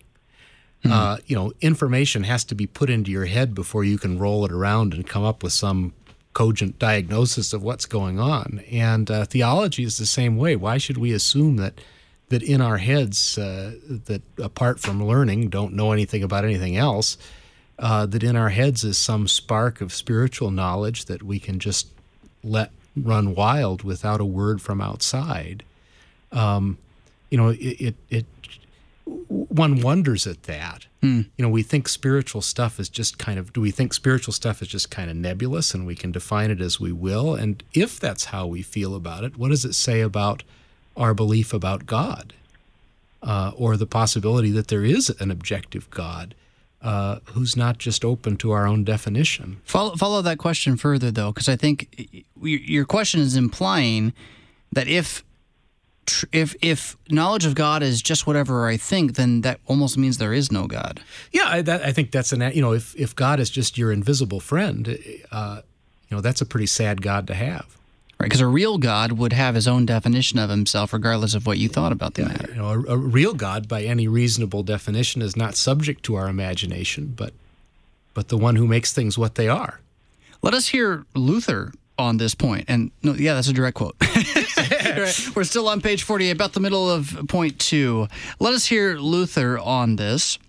Mm-hmm. 0.84 1.22
you 1.28 1.36
know, 1.36 1.52
information 1.60 2.24
has 2.24 2.46
to 2.46 2.56
be 2.56 2.66
put 2.66 2.90
into 2.90 3.12
your 3.12 3.26
head 3.26 3.54
before 3.54 3.84
you 3.84 3.98
can 3.98 4.18
roll 4.18 4.46
it 4.46 4.52
around 4.52 4.94
and 4.94 5.06
come 5.06 5.26
up 5.26 5.44
with 5.44 5.52
some 5.52 5.94
cogent 6.34 6.80
diagnosis 6.80 7.52
of 7.52 7.62
what's 7.62 7.86
going 7.86 8.18
on. 8.18 8.64
And 8.72 9.12
uh, 9.12 9.26
theology 9.26 9.84
is 9.84 9.98
the 9.98 10.06
same 10.06 10.38
way. 10.38 10.56
Why 10.56 10.78
should 10.78 10.98
we 10.98 11.12
assume 11.12 11.58
that 11.58 11.82
that 12.30 12.44
in 12.44 12.62
our 12.62 12.78
heads 12.78 13.38
uh, 13.38 13.74
that 14.06 14.22
apart 14.38 14.80
from 14.80 15.04
learning 15.04 15.50
don't 15.50 15.74
know 15.74 15.92
anything 15.92 16.24
about 16.24 16.46
anything 16.46 16.78
else? 16.78 17.18
Uh, 17.78 18.06
that 18.06 18.24
in 18.24 18.36
our 18.36 18.50
heads 18.50 18.84
is 18.84 18.98
some 18.98 19.28
spark 19.28 19.82
of 19.82 19.94
spiritual 19.94 20.52
knowledge 20.52 21.06
that 21.06 21.24
we 21.24 21.40
can 21.40 21.60
just 21.60 21.88
let 22.44 22.72
run 23.04 23.36
wild 23.36 23.84
without 23.84 24.22
a 24.22 24.26
word 24.26 24.62
from 24.62 24.82
outside. 24.82 25.64
Um, 26.32 26.78
you 27.30 27.38
know, 27.38 27.50
it, 27.50 27.58
it, 27.60 27.96
it 28.10 28.26
one 29.28 29.82
wonders 29.82 30.28
at 30.28 30.44
that. 30.44 30.86
Hmm. 31.02 31.22
You 31.38 31.46
know, 31.46 31.50
we 31.50 31.64
think 31.64 31.88
spiritual 31.88 32.42
stuff 32.42 32.80
is 32.80 32.90
just 32.90 33.18
kind 33.18 33.40
of, 33.40 33.54
do 33.54 33.62
we 33.62 33.72
think 33.72 33.94
spiritual 33.94 34.34
stuff 34.34 34.62
is 34.62 34.68
just 34.68 34.92
kind 34.92 35.10
of 35.10 35.16
nebulous 35.16 35.74
and 35.74 35.86
we 35.86 35.96
can 35.96 36.12
define 36.12 36.52
it 36.52 36.62
as 36.62 36.80
we 36.80 36.92
will? 36.92 37.36
And 37.36 37.64
if 37.74 38.00
that's 38.00 38.26
how 38.26 38.46
we 38.48 38.62
feel 38.62 38.96
about 38.96 39.24
it, 39.24 39.38
what 39.38 39.50
does 39.50 39.66
it 39.66 39.74
say 39.74 40.02
about 40.02 40.44
our 40.98 41.14
belief 41.14 41.54
about 41.54 41.86
God 41.86 42.34
uh, 43.24 43.52
or 43.56 43.78
the 43.78 43.86
possibility 43.86 44.52
that 44.52 44.68
there 44.68 44.84
is 44.84 45.10
an 45.20 45.32
objective 45.32 45.90
God? 45.90 46.36
Uh, 46.82 47.20
who's 47.34 47.58
not 47.58 47.78
just 47.78 48.06
open 48.06 48.38
to 48.38 48.52
our 48.52 48.66
own 48.66 48.86
definition. 48.86 49.60
Follow, 49.66 49.98
follow 49.98 50.22
that 50.22 50.38
question 50.38 50.78
further, 50.78 51.12
though, 51.12 51.34
because 51.34 51.50
I 51.50 51.58
think 51.58 52.26
your 52.42 52.86
question 52.86 53.20
is 53.20 53.36
implying 53.36 54.14
that 54.72 54.88
if 54.88 55.26
if 56.32 56.56
if 56.62 56.98
knowledge 57.10 57.46
of 57.46 57.56
God 57.56 57.84
is 57.84 58.02
just 58.02 58.26
whatever 58.26 58.68
I 58.68 58.78
think, 58.78 59.16
then 59.16 59.42
that 59.42 59.60
almost 59.66 59.98
means 59.98 60.18
there 60.18 60.34
is 60.34 60.52
no 60.52 60.68
God. 60.68 61.02
Yeah, 61.32 61.48
I, 61.48 61.62
that, 61.62 61.84
I 61.84 61.92
think 61.92 62.12
that's 62.12 62.32
an 62.32 62.42
you 62.54 62.62
know 62.62 62.74
if 62.74 62.96
if 62.96 63.16
God 63.16 63.40
is 63.40 63.50
just 63.50 63.78
your 63.78 63.92
invisible 63.92 64.40
friend, 64.40 64.98
uh, 65.32 65.62
you 66.10 66.16
know 66.16 66.22
that's 66.22 66.42
a 66.42 66.46
pretty 66.46 66.68
sad 66.68 67.02
God 67.02 67.28
to 67.28 67.34
have. 67.34 67.78
Right, 68.20 68.26
because 68.26 68.42
a 68.42 68.48
real 68.48 68.78
God 68.78 69.14
would 69.14 69.32
have 69.32 69.56
his 69.56 69.66
own 69.66 69.86
definition 69.86 70.40
of 70.40 70.50
himself, 70.50 70.92
regardless 70.92 71.36
of 71.36 71.48
what 71.48 71.58
you 71.58 71.70
thought 71.70 71.94
about 71.94 72.16
the 72.16 72.26
matter. 72.26 72.50
You 72.50 72.56
know, 72.56 72.68
a, 72.68 72.96
a 72.96 72.98
real 72.98 73.34
God, 73.34 73.70
by 73.70 73.84
any 73.84 74.10
reasonable 74.10 74.62
definition, 74.62 75.22
is 75.22 75.38
not 75.38 75.56
subject 75.56 76.04
to 76.04 76.16
our 76.16 76.28
imagination, 76.28 77.14
but 77.16 77.34
but 78.14 78.28
the 78.28 78.38
one 78.38 78.58
who 78.58 78.68
makes 78.68 78.92
things 78.92 79.18
what 79.18 79.36
they 79.36 79.48
are. 79.48 79.80
Let 80.42 80.54
us 80.54 80.68
hear 80.68 81.06
Luther 81.16 81.72
on 81.98 82.18
this 82.18 82.36
point. 82.36 82.66
And 82.68 82.92
no, 83.04 83.14
yeah, 83.14 83.36
that's 83.36 83.48
a 83.48 83.54
direct 83.54 83.78
quote. 83.78 83.96
We're 85.36 85.44
still 85.44 85.70
on 85.70 85.80
page 85.80 86.04
48, 86.04 86.32
about 86.32 86.54
the 86.54 86.60
middle 86.60 86.90
of 86.90 87.18
point 87.30 87.58
two. 87.60 88.08
Let 88.40 88.54
us 88.54 88.66
hear 88.66 88.98
Luther 88.98 89.58
on 89.58 89.96
this 89.96 90.40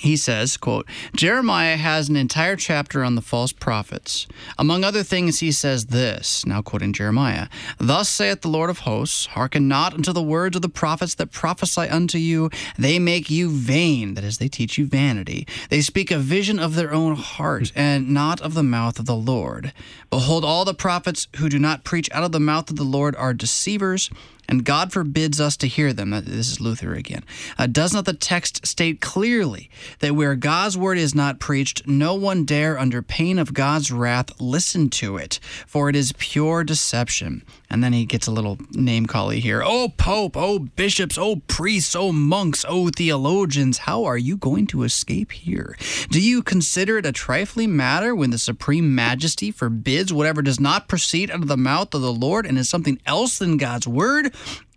he 0.00 0.16
says 0.16 0.56
quote 0.56 0.86
jeremiah 1.14 1.76
has 1.76 2.08
an 2.08 2.16
entire 2.16 2.56
chapter 2.56 3.04
on 3.04 3.14
the 3.14 3.22
false 3.22 3.52
prophets. 3.52 4.26
Among 4.58 4.84
other 4.84 5.02
things 5.02 5.40
he 5.40 5.52
says 5.52 5.86
this 5.86 6.46
now 6.46 6.62
quoting 6.62 6.92
jeremiah 6.92 7.48
thus 7.78 8.08
saith 8.08 8.42
the 8.42 8.48
lord 8.48 8.70
of 8.70 8.80
hosts 8.80 9.26
hearken 9.26 9.68
not 9.68 9.94
unto 9.94 10.12
the 10.12 10.22
words 10.22 10.56
of 10.56 10.62
the 10.62 10.68
prophets 10.68 11.14
that 11.14 11.32
prophesy 11.32 11.82
unto 11.82 12.18
you. 12.18 12.50
They 12.78 12.98
make 12.98 13.30
you 13.30 13.50
vain 13.50 14.14
that 14.14 14.24
is 14.24 14.38
they 14.38 14.48
teach 14.48 14.78
you 14.78 14.86
vanity. 14.86 15.46
They 15.70 15.80
speak 15.80 16.10
a 16.10 16.18
vision 16.18 16.58
of 16.58 16.74
their 16.74 16.92
own 16.92 17.16
heart 17.16 17.72
and 17.74 18.10
not 18.10 18.40
of 18.40 18.54
the 18.54 18.62
mouth 18.62 18.98
of 18.98 19.06
the 19.06 19.16
lord. 19.16 19.72
Behold 20.10 20.44
all 20.44 20.64
the 20.64 20.74
prophets 20.74 21.28
who 21.36 21.48
do 21.48 21.58
not 21.58 21.84
preach 21.84 22.10
out 22.12 22.24
of 22.24 22.32
the 22.32 22.40
mouth 22.40 22.70
of 22.70 22.76
the 22.76 22.84
lord 22.84 23.16
are 23.16 23.34
deceivers 23.34 24.10
and 24.48 24.64
God 24.64 24.92
forbids 24.92 25.40
us 25.40 25.56
to 25.58 25.66
hear 25.66 25.92
them. 25.92 26.10
This 26.10 26.50
is 26.50 26.60
Luther 26.60 26.94
again. 26.94 27.24
Uh, 27.58 27.66
does 27.66 27.92
not 27.92 28.04
the 28.04 28.12
text 28.12 28.66
state 28.66 29.00
clearly 29.00 29.70
that 30.00 30.14
where 30.14 30.34
God's 30.34 30.78
word 30.78 30.98
is 30.98 31.14
not 31.14 31.40
preached, 31.40 31.86
no 31.86 32.14
one 32.14 32.44
dare, 32.44 32.78
under 32.78 33.02
pain 33.02 33.38
of 33.38 33.54
God's 33.54 33.90
wrath, 33.90 34.40
listen 34.40 34.88
to 34.90 35.16
it, 35.16 35.40
for 35.66 35.88
it 35.88 35.96
is 35.96 36.12
pure 36.18 36.64
deception? 36.64 37.42
And 37.68 37.82
then 37.82 37.92
he 37.92 38.04
gets 38.04 38.26
a 38.26 38.32
little 38.32 38.58
name 38.70 39.06
cally 39.06 39.40
here. 39.40 39.62
Oh, 39.64 39.92
Pope, 39.96 40.36
oh, 40.36 40.60
bishops, 40.60 41.18
oh, 41.18 41.42
priests, 41.48 41.96
oh, 41.96 42.12
monks, 42.12 42.64
oh, 42.68 42.90
theologians, 42.90 43.78
how 43.78 44.04
are 44.04 44.18
you 44.18 44.36
going 44.36 44.66
to 44.68 44.84
escape 44.84 45.32
here? 45.32 45.76
Do 46.10 46.20
you 46.20 46.42
consider 46.42 46.98
it 46.98 47.06
a 47.06 47.12
trifling 47.12 47.74
matter 47.74 48.14
when 48.14 48.30
the 48.30 48.38
Supreme 48.38 48.94
Majesty 48.94 49.50
forbids 49.50 50.12
whatever 50.12 50.42
does 50.42 50.60
not 50.60 50.86
proceed 50.86 51.30
out 51.30 51.42
of 51.42 51.48
the 51.48 51.56
mouth 51.56 51.92
of 51.92 52.02
the 52.02 52.12
Lord 52.12 52.46
and 52.46 52.56
is 52.56 52.68
something 52.68 53.00
else 53.04 53.38
than 53.38 53.56
God's 53.56 53.88
word? 53.88 54.32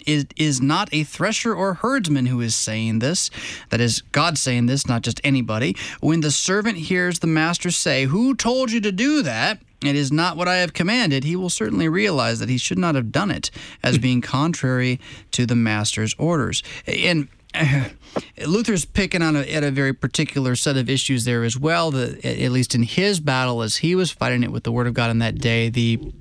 It 0.05 0.33
is 0.37 0.61
not 0.61 0.89
a 0.91 1.03
thresher 1.03 1.53
or 1.53 1.75
herdsman 1.75 2.27
who 2.27 2.41
is 2.41 2.55
saying 2.55 2.99
this. 2.99 3.29
That 3.69 3.81
is, 3.81 4.01
God 4.11 4.37
saying 4.37 4.65
this, 4.65 4.87
not 4.87 5.01
just 5.01 5.21
anybody. 5.23 5.75
When 5.99 6.21
the 6.21 6.31
servant 6.31 6.77
hears 6.77 7.19
the 7.19 7.27
master 7.27 7.69
say, 7.69 8.05
Who 8.05 8.33
told 8.33 8.71
you 8.71 8.81
to 8.81 8.91
do 8.91 9.21
that? 9.21 9.59
It 9.81 9.95
is 9.95 10.11
not 10.11 10.35
what 10.35 10.47
I 10.47 10.57
have 10.57 10.73
commanded. 10.73 11.23
He 11.23 11.35
will 11.35 11.49
certainly 11.49 11.87
realize 11.87 12.39
that 12.39 12.49
he 12.49 12.57
should 12.57 12.77
not 12.77 12.95
have 12.95 13.11
done 13.11 13.31
it 13.31 13.49
as 13.83 13.97
being 13.99 14.21
contrary 14.21 14.99
to 15.31 15.45
the 15.45 15.55
master's 15.55 16.15
orders. 16.17 16.63
And 16.87 17.27
Luther's 18.45 18.85
picking 18.85 19.21
on 19.21 19.35
a, 19.35 19.41
at 19.41 19.63
a 19.63 19.71
very 19.71 19.93
particular 19.93 20.55
set 20.55 20.77
of 20.77 20.89
issues 20.89 21.25
there 21.25 21.43
as 21.43 21.57
well. 21.57 21.91
That 21.91 22.23
at 22.25 22.51
least 22.51 22.75
in 22.75 22.83
his 22.83 23.19
battle, 23.19 23.61
as 23.61 23.77
he 23.77 23.95
was 23.95 24.11
fighting 24.11 24.43
it 24.43 24.51
with 24.51 24.63
the 24.63 24.71
Word 24.71 24.87
of 24.87 24.93
God 24.93 25.11
in 25.11 25.19
that 25.19 25.39
day, 25.39 25.69
the 25.69 26.13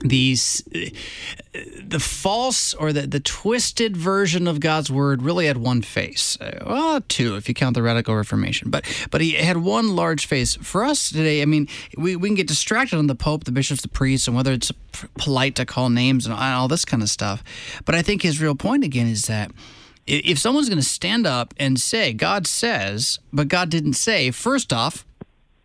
these 0.00 0.62
the 1.82 1.98
false 1.98 2.74
or 2.74 2.92
the, 2.92 3.06
the 3.06 3.20
twisted 3.20 3.96
version 3.96 4.46
of 4.46 4.60
God's 4.60 4.90
word 4.90 5.22
really 5.22 5.46
had 5.46 5.56
one 5.56 5.80
face. 5.80 6.38
Uh, 6.40 6.62
well, 6.66 7.00
two 7.00 7.36
if 7.36 7.48
you 7.48 7.54
count 7.54 7.74
the 7.74 7.82
radical 7.82 8.14
reformation. 8.14 8.70
But 8.70 8.84
but 9.10 9.20
he 9.20 9.32
had 9.32 9.56
one 9.58 9.96
large 9.96 10.26
face. 10.26 10.56
For 10.56 10.84
us 10.84 11.08
today, 11.08 11.40
I 11.40 11.46
mean, 11.46 11.68
we, 11.96 12.14
we 12.14 12.28
can 12.28 12.34
get 12.34 12.46
distracted 12.46 12.98
on 12.98 13.06
the 13.06 13.14
Pope, 13.14 13.44
the 13.44 13.52
bishops, 13.52 13.82
the 13.82 13.88
priests, 13.88 14.26
and 14.26 14.36
whether 14.36 14.52
it's 14.52 14.70
polite 15.18 15.54
to 15.56 15.64
call 15.64 15.88
names 15.88 16.26
and 16.26 16.34
all 16.34 16.68
this 16.68 16.84
kind 16.84 17.02
of 17.02 17.08
stuff. 17.08 17.42
But 17.84 17.94
I 17.94 18.02
think 18.02 18.22
his 18.22 18.40
real 18.40 18.54
point 18.54 18.84
again 18.84 19.06
is 19.06 19.22
that 19.22 19.50
if 20.06 20.38
someone's 20.38 20.68
going 20.68 20.78
to 20.78 20.84
stand 20.84 21.26
up 21.26 21.54
and 21.56 21.80
say 21.80 22.12
God 22.12 22.46
says, 22.46 23.18
but 23.32 23.48
God 23.48 23.70
didn't 23.70 23.94
say, 23.94 24.30
first 24.30 24.72
off, 24.72 25.05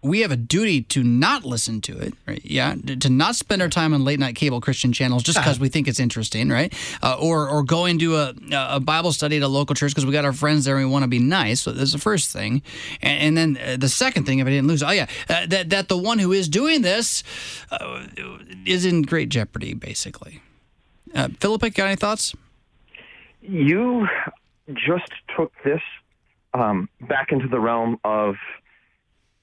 we 0.03 0.21
have 0.21 0.31
a 0.31 0.37
duty 0.37 0.81
to 0.81 1.03
not 1.03 1.45
listen 1.45 1.79
to 1.81 1.97
it, 1.97 2.13
right? 2.27 2.43
Yeah, 2.43 2.75
to 2.99 3.09
not 3.09 3.35
spend 3.35 3.61
our 3.61 3.69
time 3.69 3.93
on 3.93 4.03
late 4.03 4.19
night 4.19 4.35
cable 4.35 4.59
Christian 4.59 4.91
channels 4.91 5.23
just 5.23 5.37
because 5.37 5.59
we 5.59 5.69
think 5.69 5.87
it's 5.87 5.99
interesting, 5.99 6.49
right? 6.49 6.73
Uh, 7.03 7.17
or 7.19 7.47
or 7.47 7.63
going 7.63 7.99
to 7.99 8.17
a, 8.17 8.33
a 8.51 8.79
Bible 8.79 9.11
study 9.11 9.37
at 9.37 9.43
a 9.43 9.47
local 9.47 9.75
church 9.75 9.91
because 9.91 10.05
we 10.05 10.11
got 10.11 10.25
our 10.25 10.33
friends 10.33 10.65
there 10.65 10.77
and 10.77 10.85
we 10.85 10.91
want 10.91 11.03
to 11.03 11.07
be 11.07 11.19
nice. 11.19 11.61
So 11.61 11.71
that's 11.71 11.91
the 11.91 11.99
first 11.99 12.31
thing, 12.31 12.63
and, 13.01 13.37
and 13.37 13.55
then 13.55 13.63
uh, 13.63 13.77
the 13.77 13.89
second 13.89 14.25
thing, 14.25 14.39
if 14.39 14.47
I 14.47 14.49
didn't 14.49 14.67
lose, 14.67 14.81
oh 14.81 14.91
yeah, 14.91 15.07
uh, 15.29 15.45
that 15.47 15.69
that 15.69 15.87
the 15.87 15.97
one 15.97 16.19
who 16.19 16.31
is 16.31 16.47
doing 16.47 16.81
this 16.81 17.23
uh, 17.69 18.05
is 18.65 18.85
in 18.85 19.03
great 19.03 19.29
jeopardy, 19.29 19.73
basically. 19.73 20.41
Uh, 21.13 21.29
Philip, 21.39 21.61
got 21.61 21.79
any 21.79 21.95
thoughts? 21.95 22.33
You 23.41 24.07
just 24.73 25.11
took 25.35 25.51
this 25.63 25.81
um, 26.53 26.89
back 27.01 27.31
into 27.31 27.47
the 27.47 27.59
realm 27.59 27.99
of 28.03 28.35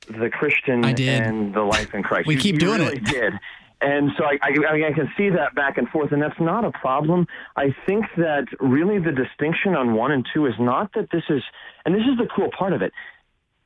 the 0.09 0.31
Christian 0.31 0.85
and 0.85 1.55
the 1.55 1.63
life 1.63 1.95
in 1.95 2.03
Christ. 2.03 2.27
we 2.27 2.37
keep 2.37 2.55
you, 2.55 2.61
doing 2.61 2.81
really 2.81 2.97
it. 2.97 3.05
Did. 3.05 3.35
And 3.81 4.11
so 4.19 4.25
I, 4.25 4.39
I, 4.43 4.49
I, 4.71 4.75
mean, 4.75 4.85
I 4.85 4.93
can 4.93 5.09
see 5.17 5.31
that 5.31 5.55
back 5.55 5.79
and 5.79 5.89
forth, 5.89 6.11
and 6.11 6.21
that's 6.21 6.41
not 6.41 6.65
a 6.65 6.73
problem. 6.73 7.27
I 7.57 7.75
think 7.87 8.07
that 8.17 8.47
really 8.59 8.99
the 8.99 9.13
distinction 9.13 9.77
on 9.77 9.95
one 9.95 10.11
and 10.11 10.27
two 10.35 10.47
is 10.47 10.55
not 10.59 10.93
that 10.95 11.09
this 11.13 11.23
is, 11.29 11.43
and 11.85 11.95
this 11.95 12.03
is 12.03 12.19
the 12.19 12.29
cool 12.35 12.51
part 12.57 12.73
of 12.73 12.83
it, 12.83 12.93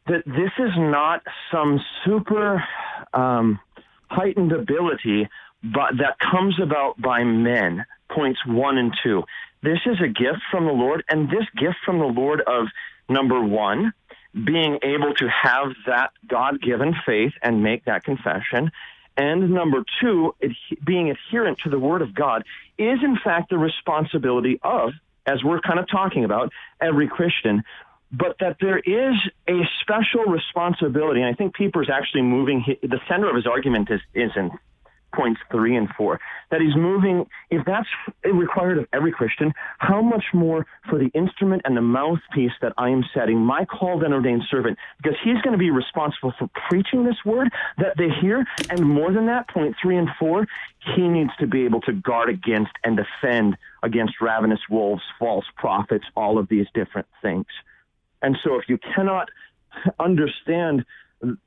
that 0.06 0.24
this 0.26 0.50
is 0.58 0.72
not 0.76 1.22
some 1.50 1.80
super 2.04 2.62
um, 3.14 3.58
heightened 4.10 4.52
ability, 4.52 5.28
but 5.62 5.96
that 5.98 6.18
comes 6.18 6.60
about 6.60 7.00
by 7.00 7.24
men. 7.24 7.84
Points 8.10 8.40
one 8.46 8.76
and 8.76 8.92
two. 9.02 9.22
This 9.62 9.78
is 9.86 9.98
a 10.02 10.08
gift 10.08 10.42
from 10.50 10.66
the 10.66 10.72
Lord, 10.72 11.04
and 11.08 11.30
this 11.30 11.46
gift 11.56 11.76
from 11.86 11.98
the 11.98 12.04
Lord 12.04 12.42
of 12.42 12.66
number 13.08 13.40
one, 13.40 13.94
being 14.34 14.78
able 14.82 15.14
to 15.14 15.28
have 15.28 15.72
that 15.86 16.12
God 16.26 16.60
given 16.60 16.94
faith 17.04 17.32
and 17.42 17.62
make 17.62 17.84
that 17.84 18.04
confession. 18.04 18.70
And 19.16 19.50
number 19.50 19.84
two, 20.00 20.34
being 20.84 21.10
adherent 21.10 21.58
to 21.64 21.70
the 21.70 21.78
Word 21.78 22.00
of 22.00 22.14
God 22.14 22.44
is 22.78 22.98
in 23.02 23.18
fact 23.22 23.50
the 23.50 23.58
responsibility 23.58 24.58
of, 24.62 24.92
as 25.26 25.44
we're 25.44 25.60
kind 25.60 25.78
of 25.78 25.86
talking 25.88 26.24
about, 26.24 26.50
every 26.80 27.08
Christian. 27.08 27.62
But 28.10 28.36
that 28.40 28.56
there 28.60 28.78
is 28.78 29.16
a 29.48 29.60
special 29.80 30.24
responsibility, 30.24 31.20
and 31.20 31.28
I 31.28 31.34
think 31.34 31.54
Pieper's 31.54 31.90
actually 31.90 32.22
moving. 32.22 32.64
The 32.82 33.00
center 33.08 33.28
of 33.28 33.36
his 33.36 33.46
argument 33.46 33.90
is, 33.90 34.00
is 34.14 34.30
in 34.36 34.50
points 35.14 35.40
three 35.50 35.76
and 35.76 35.88
four. 35.96 36.20
That 36.50 36.60
he's 36.60 36.76
moving, 36.76 37.26
if 37.50 37.64
that's 37.64 37.88
required 38.24 38.78
of 38.78 38.86
every 38.92 39.12
Christian, 39.12 39.52
how 39.78 40.02
much 40.02 40.24
more 40.34 40.66
for 40.88 40.98
the 40.98 41.10
instrument 41.14 41.62
and 41.64 41.76
the 41.76 41.82
mouthpiece 41.82 42.52
that 42.60 42.72
I 42.76 42.90
am 42.90 43.04
setting, 43.14 43.38
my 43.38 43.64
called 43.64 44.02
and 44.02 44.12
ordained 44.12 44.44
servant, 44.50 44.78
because 45.02 45.18
he's 45.24 45.40
going 45.42 45.52
to 45.52 45.58
be 45.58 45.70
responsible 45.70 46.32
for 46.38 46.48
preaching 46.68 47.04
this 47.04 47.16
word 47.24 47.50
that 47.78 47.96
they 47.96 48.08
hear. 48.20 48.44
And 48.70 48.80
more 48.84 49.12
than 49.12 49.26
that, 49.26 49.48
point 49.48 49.76
three 49.80 49.96
and 49.96 50.08
four, 50.18 50.46
he 50.94 51.08
needs 51.08 51.30
to 51.38 51.46
be 51.46 51.64
able 51.64 51.80
to 51.82 51.92
guard 51.92 52.28
against 52.28 52.72
and 52.84 52.98
defend 52.98 53.56
against 53.82 54.20
ravenous 54.20 54.60
wolves, 54.68 55.02
false 55.18 55.44
prophets, 55.56 56.04
all 56.16 56.38
of 56.38 56.48
these 56.48 56.66
different 56.74 57.06
things. 57.20 57.46
And 58.20 58.36
so 58.44 58.56
if 58.56 58.68
you 58.68 58.78
cannot 58.94 59.28
understand 59.98 60.84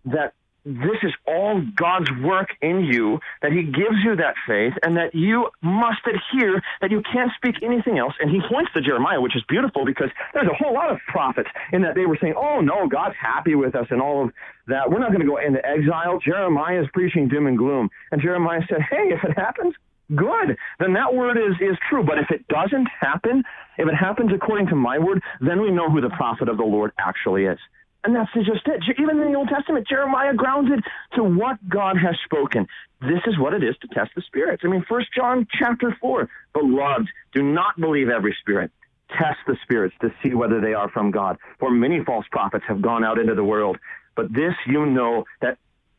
that 0.05 0.33
this 0.65 0.97
is 1.03 1.13
all 1.27 1.61
God's 1.75 2.09
work 2.23 2.49
in 2.61 2.83
you, 2.83 3.19
that 3.43 3.51
He 3.51 3.63
gives 3.63 4.01
you 4.03 4.15
that 4.15 4.33
faith, 4.47 4.73
and 4.81 4.97
that 4.97 5.13
you 5.13 5.49
must 5.61 6.01
adhere, 6.05 6.61
that 6.81 6.89
you 6.89 7.03
can't 7.13 7.31
speak 7.37 7.55
anything 7.61 7.99
else. 7.99 8.13
And 8.19 8.31
He 8.31 8.41
points 8.51 8.71
to 8.73 8.81
Jeremiah, 8.81 9.21
which 9.21 9.35
is 9.35 9.43
beautiful 9.47 9.85
because 9.85 10.09
there's 10.33 10.47
a 10.47 10.55
whole 10.55 10.73
lot 10.73 10.91
of 10.91 10.97
prophets 11.07 11.49
in 11.71 11.83
that 11.83 11.93
they 11.93 12.05
were 12.05 12.17
saying, 12.19 12.33
oh, 12.35 12.61
no, 12.61 12.87
God's 12.87 13.15
happy 13.21 13.53
with 13.53 13.75
us 13.75 13.85
and 13.91 14.01
all 14.01 14.25
of 14.25 14.31
that. 14.67 14.89
We're 14.89 14.99
not 14.99 15.09
going 15.09 15.21
to 15.21 15.27
go 15.27 15.37
into 15.37 15.63
exile. 15.65 16.19
Jeremiah 16.19 16.81
is 16.81 16.87
preaching 16.93 17.27
doom 17.27 17.45
and 17.45 17.57
gloom. 17.57 17.89
And 18.11 18.21
Jeremiah 18.21 18.61
said, 18.67 18.81
hey, 18.89 19.13
if 19.13 19.23
it 19.23 19.37
happens, 19.37 19.75
good. 20.15 20.57
Then 20.79 20.93
that 20.93 21.13
word 21.13 21.37
is, 21.37 21.55
is 21.61 21.77
true. 21.89 22.03
But 22.03 22.17
if 22.17 22.31
it 22.31 22.47
doesn't 22.47 22.87
happen, 22.99 23.43
if 23.77 23.87
it 23.87 23.95
happens 23.95 24.31
according 24.33 24.67
to 24.67 24.75
my 24.75 24.97
word, 24.97 25.21
then 25.41 25.61
we 25.61 25.71
know 25.71 25.89
who 25.89 26.01
the 26.01 26.09
prophet 26.09 26.49
of 26.49 26.57
the 26.57 26.63
Lord 26.63 26.91
actually 26.97 27.45
is. 27.45 27.59
And 28.05 28.15
that's 28.15 28.31
just 28.33 28.67
it. 28.67 28.83
Even 28.99 29.19
in 29.19 29.31
the 29.31 29.37
Old 29.37 29.49
Testament, 29.49 29.87
Jeremiah 29.87 30.33
grounded 30.33 30.83
to 31.15 31.23
what 31.23 31.57
God 31.67 31.97
has 31.97 32.15
spoken. 32.23 32.67
This 33.01 33.21
is 33.25 33.39
what 33.39 33.53
it 33.53 33.63
is 33.63 33.75
to 33.81 33.87
test 33.87 34.11
the 34.15 34.21
spirits. 34.21 34.61
I 34.63 34.67
mean, 34.67 34.85
First 34.87 35.07
John 35.15 35.47
chapter 35.59 35.95
four, 35.99 36.29
beloved, 36.53 37.07
do 37.33 37.41
not 37.41 37.79
believe 37.79 38.09
every 38.09 38.35
spirit. 38.39 38.71
Test 39.09 39.39
the 39.47 39.57
spirits 39.63 39.95
to 40.01 40.13
see 40.21 40.33
whether 40.33 40.61
they 40.61 40.73
are 40.73 40.89
from 40.89 41.11
God. 41.11 41.37
For 41.59 41.71
many 41.71 42.03
false 42.03 42.25
prophets 42.31 42.65
have 42.67 42.81
gone 42.81 43.03
out 43.03 43.17
into 43.17 43.35
the 43.35 43.43
world. 43.43 43.77
But 44.15 44.31
this 44.31 44.53
you 44.67 44.85
know 44.85 45.25
that 45.41 45.57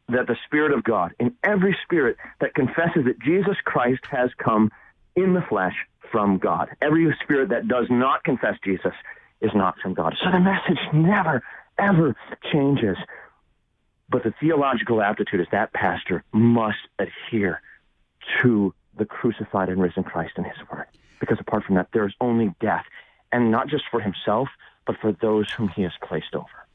that 0.09 0.29
the 0.29 0.37
Spirit 0.47 0.73
of 0.73 0.85
God, 0.85 1.13
in 1.19 1.35
every 1.43 1.77
spirit 1.83 2.17
that 2.41 2.55
confesses 2.55 3.05
that 3.07 3.19
Jesus 3.21 3.57
Christ 3.65 4.03
has 4.11 4.31
come 4.39 4.71
in 5.17 5.35
the 5.35 5.43
flesh 5.49 5.75
from 6.13 6.39
God. 6.39 6.69
Every 6.81 7.13
spirit 7.25 7.49
that 7.49 7.67
does 7.67 7.87
not 7.91 8.23
confess 8.23 8.55
Jesus 8.65 8.93
is 9.41 9.51
not 9.55 9.75
from 9.83 9.95
God. 9.95 10.15
So 10.23 10.31
the 10.31 10.39
message 10.39 10.79
never 10.93 11.43
ever 11.79 12.17
changes. 12.53 12.97
But 14.09 14.23
the 14.23 14.33
theological 14.41 15.03
aptitude 15.03 15.41
is 15.41 15.47
that 15.53 15.73
pastor 15.73 16.23
must 16.33 16.79
adhere 16.99 17.61
to 18.43 18.73
the 18.97 19.05
crucified 19.05 19.69
and 19.69 19.81
risen 19.81 20.05
Christ 20.05 20.35
and 20.37 20.47
his 20.47 20.57
word. 20.71 20.87
Because 21.21 21.39
apart 21.41 21.65
from 21.65 21.75
that, 21.77 21.89
there 21.93 22.07
is 22.07 22.15
only 22.21 22.55
death, 22.61 22.85
and 23.33 23.51
not 23.51 23.69
just 23.69 23.85
for 23.91 24.01
himself, 24.01 24.49
but 24.87 24.97
for 25.01 25.13
those 25.13 25.51
whom 25.51 25.69
he 25.69 25.83
has 25.83 25.93
placed 26.03 26.35
over. 26.35 26.67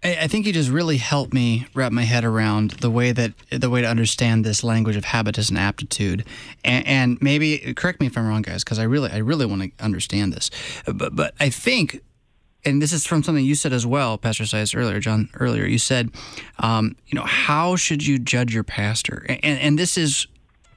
I 0.00 0.28
think 0.28 0.46
you 0.46 0.52
just 0.52 0.70
really 0.70 0.98
helped 0.98 1.34
me 1.34 1.66
wrap 1.74 1.90
my 1.90 2.04
head 2.04 2.24
around 2.24 2.70
the 2.70 2.90
way 2.90 3.10
that 3.10 3.32
the 3.50 3.68
way 3.68 3.82
to 3.82 3.88
understand 3.88 4.44
this 4.44 4.62
language 4.62 4.94
of 4.94 5.04
habitus 5.04 5.48
and 5.48 5.58
aptitude, 5.58 6.24
and, 6.64 6.86
and 6.86 7.18
maybe 7.20 7.74
correct 7.74 7.98
me 7.98 8.06
if 8.06 8.16
I'm 8.16 8.28
wrong, 8.28 8.42
guys, 8.42 8.62
because 8.62 8.78
I 8.78 8.84
really 8.84 9.10
I 9.10 9.16
really 9.16 9.44
want 9.44 9.62
to 9.62 9.84
understand 9.84 10.32
this. 10.32 10.52
But 10.86 11.16
but 11.16 11.34
I 11.40 11.50
think 11.50 12.00
and 12.68 12.82
this 12.82 12.92
is 12.92 13.06
from 13.06 13.22
something 13.22 13.44
you 13.44 13.54
said 13.54 13.72
as 13.72 13.86
well, 13.86 14.18
Pastor 14.18 14.44
Sias 14.44 14.76
earlier, 14.76 15.00
John 15.00 15.28
earlier. 15.34 15.64
You 15.64 15.78
said, 15.78 16.10
um, 16.58 16.96
you 17.06 17.18
know, 17.18 17.24
how 17.24 17.76
should 17.76 18.06
you 18.06 18.18
judge 18.18 18.54
your 18.54 18.64
pastor? 18.64 19.24
And, 19.28 19.58
and 19.58 19.78
this 19.78 19.96
is 19.96 20.26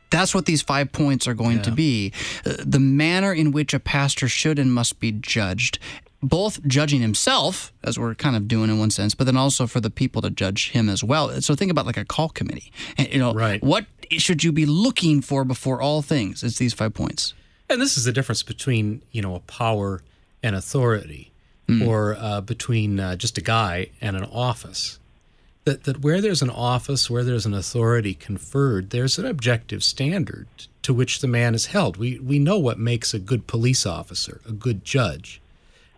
that's 0.10 0.36
what 0.36 0.46
these 0.46 0.62
five 0.62 0.92
points 0.92 1.28
are 1.28 1.34
going 1.34 1.58
yeah. 1.58 1.64
to 1.64 1.72
be. 1.72 2.14
Uh, 2.46 2.54
the 2.60 2.80
manner 2.80 3.34
in 3.34 3.52
which 3.52 3.74
a 3.74 3.80
pastor 3.80 4.28
should 4.28 4.60
and 4.60 4.74
must 4.74 5.00
be 5.00 5.12
judged, 5.12 5.80
both 6.22 6.64
judging 6.68 7.02
himself, 7.02 7.74
as 7.84 7.98
we're 7.98 8.14
kind 8.14 8.36
of 8.36 8.48
doing 8.48 8.70
in 8.70 8.78
one 8.78 8.92
sense, 8.92 9.16
but 9.16 9.24
then 9.24 9.38
also 9.38 9.66
for 9.66 9.80
the 9.80 9.90
people 9.90 10.22
to 10.22 10.30
judge 10.30 10.72
him 10.72 10.90
as 10.90 11.04
well. 11.04 11.42
So 11.42 11.56
think 11.56 11.72
about 11.72 11.86
like 11.86 11.98
a 11.98 12.06
call 12.06 12.30
committee. 12.30 12.72
And, 12.98 13.12
you 13.12 13.20
know, 13.20 13.34
right. 13.34 13.64
what 13.64 13.86
should 14.12 14.44
you 14.44 14.52
be 14.52 14.66
looking 14.66 15.22
for 15.22 15.46
before 15.46 15.82
all 15.82 16.02
things? 16.02 16.44
It's 16.44 16.58
these 16.58 16.74
five 16.74 16.94
points. 16.94 17.34
And 17.70 17.82
this 17.82 17.98
is 17.98 18.04
the 18.04 18.12
difference 18.12 18.44
between, 18.44 19.02
you 19.12 19.22
know, 19.22 19.36
a 19.36 19.40
power 19.40 20.04
and 20.44 20.56
authority 20.56 21.31
mm. 21.68 21.88
or 21.88 22.16
uh, 22.16 22.42
between 22.42 23.00
uh, 23.00 23.16
just 23.16 23.38
a 23.38 23.42
guy 23.42 23.90
and 24.00 24.16
an 24.16 24.26
office. 24.26 25.00
That, 25.66 25.84
that 25.84 26.02
where 26.02 26.22
there's 26.22 26.42
an 26.42 26.50
office, 26.50 27.10
where 27.10 27.24
there's 27.24 27.46
an 27.46 27.54
authority 27.54 28.16
conferred, 28.16 28.90
there's 28.90 29.20
an 29.20 29.28
objective 29.28 29.84
standard 29.84 30.48
to 30.82 30.94
which 30.94 31.20
the 31.20 31.28
man 31.28 31.54
is 31.54 31.68
held. 31.68 31.98
We, 31.98 32.18
we 32.18 32.40
know 32.40 32.58
what 32.58 32.80
makes 32.80 33.14
a 33.14 33.20
good 33.20 33.46
police 33.46 33.86
officer, 33.86 34.42
a 34.48 34.52
good 34.52 34.84
judge. 34.84 35.40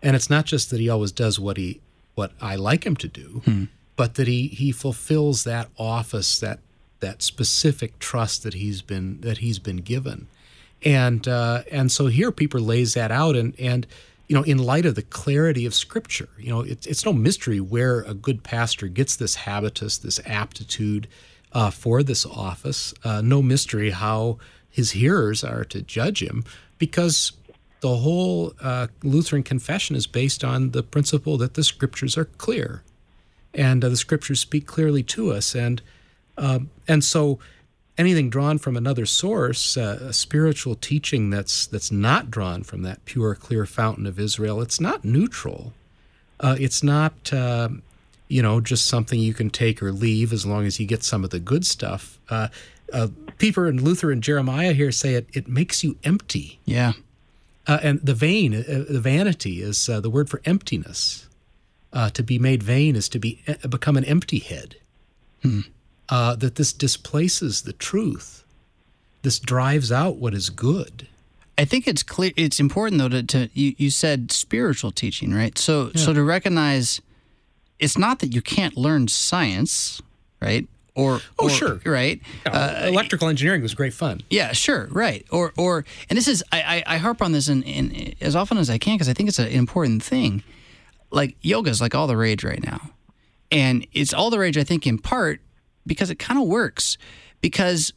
And 0.02 0.14
it's 0.14 0.28
not 0.28 0.44
just 0.44 0.70
that 0.70 0.80
he 0.80 0.90
always 0.90 1.12
does 1.12 1.40
what 1.40 1.56
he 1.56 1.80
what 2.14 2.32
I 2.40 2.54
like 2.54 2.84
him 2.84 2.94
to 2.96 3.08
do, 3.08 3.42
hmm. 3.44 3.64
but 3.96 4.14
that 4.14 4.28
he, 4.28 4.46
he 4.48 4.70
fulfills 4.70 5.44
that 5.44 5.68
office, 5.78 6.38
that 6.38 6.60
that 7.00 7.22
specific 7.22 7.98
trust 7.98 8.42
that 8.44 8.54
he's 8.54 8.82
been 8.82 9.20
that 9.20 9.38
he's 9.38 9.58
been 9.58 9.78
given. 9.78 10.26
And 10.84 11.26
uh, 11.26 11.62
and 11.70 11.90
so 11.90 12.06
here 12.06 12.30
Pieper 12.30 12.60
lays 12.60 12.94
that 12.94 13.10
out 13.10 13.36
and 13.36 13.58
and 13.58 13.86
you 14.28 14.34
know, 14.34 14.42
in 14.42 14.58
light 14.58 14.86
of 14.86 14.94
the 14.94 15.02
clarity 15.02 15.66
of 15.66 15.74
Scripture, 15.74 16.28
you 16.38 16.48
know, 16.48 16.62
it, 16.62 16.86
it's 16.86 17.04
no 17.04 17.12
mystery 17.12 17.60
where 17.60 18.00
a 18.00 18.14
good 18.14 18.42
pastor 18.42 18.88
gets 18.88 19.16
this 19.16 19.34
habitus, 19.34 19.98
this 19.98 20.20
aptitude 20.24 21.08
uh, 21.52 21.70
for 21.70 22.02
this 22.02 22.24
office. 22.24 22.94
Uh, 23.04 23.20
no 23.20 23.42
mystery 23.42 23.90
how 23.90 24.38
his 24.70 24.92
hearers 24.92 25.44
are 25.44 25.64
to 25.64 25.82
judge 25.82 26.22
him, 26.22 26.42
because 26.78 27.32
the 27.80 27.96
whole 27.96 28.54
uh, 28.62 28.86
Lutheran 29.02 29.42
confession 29.42 29.94
is 29.94 30.06
based 30.06 30.42
on 30.42 30.70
the 30.70 30.82
principle 30.82 31.36
that 31.36 31.54
the 31.54 31.62
Scriptures 31.62 32.16
are 32.16 32.24
clear, 32.24 32.82
and 33.52 33.84
uh, 33.84 33.88
the 33.90 33.96
Scriptures 33.96 34.40
speak 34.40 34.66
clearly 34.66 35.02
to 35.02 35.32
us, 35.32 35.54
and 35.54 35.82
um, 36.38 36.70
and 36.88 37.04
so 37.04 37.38
anything 37.96 38.30
drawn 38.30 38.58
from 38.58 38.76
another 38.76 39.06
source, 39.06 39.76
uh, 39.76 39.98
a 40.02 40.12
spiritual 40.12 40.74
teaching 40.74 41.30
that's 41.30 41.66
that's 41.66 41.90
not 41.90 42.30
drawn 42.30 42.62
from 42.62 42.82
that 42.82 43.04
pure, 43.04 43.34
clear 43.34 43.66
fountain 43.66 44.06
of 44.06 44.18
Israel, 44.18 44.60
it's 44.60 44.80
not 44.80 45.04
neutral. 45.04 45.72
Uh, 46.40 46.56
it's 46.58 46.82
not, 46.82 47.32
uh, 47.32 47.68
you 48.28 48.42
know, 48.42 48.60
just 48.60 48.86
something 48.86 49.20
you 49.20 49.34
can 49.34 49.50
take 49.50 49.82
or 49.82 49.92
leave 49.92 50.32
as 50.32 50.44
long 50.44 50.66
as 50.66 50.80
you 50.80 50.86
get 50.86 51.04
some 51.04 51.22
of 51.22 51.30
the 51.30 51.38
good 51.38 51.64
stuff. 51.64 52.18
Uh, 52.28 52.48
uh, 52.92 53.08
Pieper 53.38 53.66
and 53.66 53.80
Luther 53.80 54.10
and 54.10 54.22
Jeremiah 54.22 54.72
here 54.72 54.92
say 54.92 55.14
it. 55.14 55.28
It 55.32 55.48
makes 55.48 55.84
you 55.84 55.96
empty. 56.04 56.58
Yeah. 56.64 56.92
Uh, 57.66 57.78
and 57.82 58.00
the 58.00 58.14
vain, 58.14 58.50
the 58.50 59.00
vanity 59.00 59.62
is 59.62 59.86
the 59.86 60.10
word 60.10 60.28
for 60.28 60.42
emptiness. 60.44 61.28
to 62.12 62.22
be 62.22 62.38
made 62.38 62.62
vain 62.62 62.94
is 62.94 63.08
to 63.08 63.18
be 63.18 63.42
become 63.68 63.96
an 63.96 64.04
empty 64.04 64.38
head. 64.38 64.76
Hmm 65.42 65.60
uh, 66.08 66.36
that 66.36 66.56
this 66.56 66.72
displaces 66.72 67.62
the 67.62 67.72
truth. 67.72 68.44
This 69.22 69.38
drives 69.38 69.90
out 69.90 70.16
what 70.16 70.34
is 70.34 70.50
good. 70.50 71.08
I 71.56 71.64
think 71.64 71.86
it's 71.86 72.02
clear. 72.02 72.32
It's 72.36 72.60
important 72.60 72.98
though 72.98 73.08
to, 73.08 73.22
to 73.22 73.48
you, 73.54 73.74
you 73.78 73.90
said 73.90 74.32
spiritual 74.32 74.90
teaching, 74.90 75.32
right? 75.32 75.56
So 75.56 75.90
yeah. 75.94 76.00
so 76.00 76.12
to 76.12 76.22
recognize, 76.22 77.00
it's 77.78 77.96
not 77.96 78.18
that 78.20 78.34
you 78.34 78.42
can't 78.42 78.76
learn 78.76 79.08
science, 79.08 80.02
right? 80.40 80.66
Or 80.96 81.20
oh 81.38 81.46
or, 81.46 81.50
sure, 81.50 81.80
right? 81.84 82.20
uh, 82.46 82.84
electrical 82.86 83.28
engineering 83.28 83.62
was 83.62 83.74
great 83.74 83.94
fun. 83.94 84.20
Yeah, 84.30 84.52
sure, 84.52 84.88
right. 84.90 85.24
Or 85.30 85.52
or 85.56 85.84
and 86.08 86.16
this 86.16 86.28
is 86.28 86.42
I 86.52 86.82
I, 86.86 86.94
I 86.94 86.96
harp 86.98 87.22
on 87.22 87.32
this 87.32 87.48
in, 87.48 87.62
in 87.62 88.14
as 88.20 88.36
often 88.36 88.58
as 88.58 88.68
I 88.68 88.78
can 88.78 88.96
because 88.96 89.08
I 89.08 89.12
think 89.12 89.28
it's 89.28 89.38
an 89.38 89.48
important 89.48 90.02
thing. 90.02 90.42
Like 91.10 91.36
yoga 91.40 91.70
is 91.70 91.80
like 91.80 91.94
all 91.94 92.06
the 92.06 92.16
rage 92.16 92.44
right 92.44 92.62
now, 92.62 92.90
and 93.50 93.86
it's 93.92 94.12
all 94.12 94.30
the 94.30 94.38
rage. 94.38 94.58
I 94.58 94.64
think 94.64 94.86
in 94.86 94.98
part 94.98 95.40
because 95.86 96.10
it 96.10 96.18
kind 96.18 96.40
of 96.40 96.46
works 96.46 96.98
because 97.40 97.92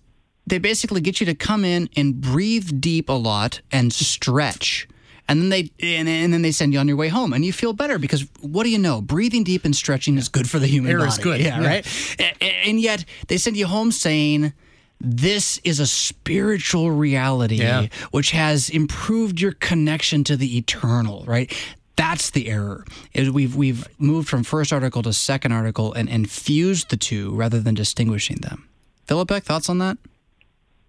they 0.46 0.58
basically 0.58 1.02
get 1.02 1.20
you 1.20 1.26
to 1.26 1.36
come 1.36 1.66
in 1.66 1.90
and 1.96 2.20
breathe 2.22 2.80
deep 2.80 3.10
a 3.10 3.14
lot 3.14 3.62
and 3.72 3.92
stretch. 3.92 4.88
and 5.28 5.42
then 5.42 5.50
they 5.50 5.70
and, 5.80 6.08
and, 6.08 6.32
then 6.32 6.42
they 6.42 6.52
send 6.52 6.72
you 6.72 6.80
on 6.80 6.88
your 6.88 6.96
way 6.96 7.10
home, 7.10 7.34
and 7.34 7.44
you 7.44 7.52
feel 7.52 7.74
better 7.74 8.00
because 8.00 8.26
what 8.40 8.64
do 8.64 8.70
you 8.70 8.80
know? 8.80 9.02
Breathing 9.02 9.44
deep 9.44 9.66
and 9.66 9.76
stretching 9.76 10.18
is 10.18 10.30
good 10.30 10.50
for 10.50 10.58
the 10.58 10.68
human 10.68 10.90
Air 10.92 11.00
body. 11.00 11.10
is 11.10 11.18
good. 11.18 11.42
Yeah, 11.42 11.60
yeah. 11.60 11.68
right. 11.68 12.16
And, 12.20 12.54
and 12.66 12.80
yet 12.80 13.04
they 13.28 13.38
send 13.38 13.58
you 13.58 13.68
home 13.68 13.92
saying 13.92 14.54
this 15.00 15.60
is 15.64 15.80
a 15.80 15.86
spiritual 15.86 16.92
reality 16.92 17.56
yeah. 17.56 17.88
which 18.12 18.32
has 18.32 18.70
improved 18.70 19.40
your 19.40 19.52
connection 19.52 20.24
to 20.24 20.36
the 20.36 20.58
eternal 20.58 21.24
right 21.28 21.54
that's 21.98 22.30
the 22.30 22.48
error 22.48 22.86
is 23.14 23.30
we've 23.30 23.56
we've 23.56 23.88
moved 24.00 24.30
from 24.30 24.44
first 24.44 24.72
article 24.72 25.02
to 25.04 25.12
second 25.12 25.52
article 25.52 25.92
and, 25.94 26.10
and 26.10 26.30
fused 26.32 26.90
the 26.90 26.98
two 26.98 27.36
rather 27.36 27.60
than 27.60 27.76
distinguishing 27.76 28.38
them. 28.38 28.70
Philippek, 29.08 29.44
thoughts 29.44 29.70
on 29.70 29.80
that? 29.80 29.98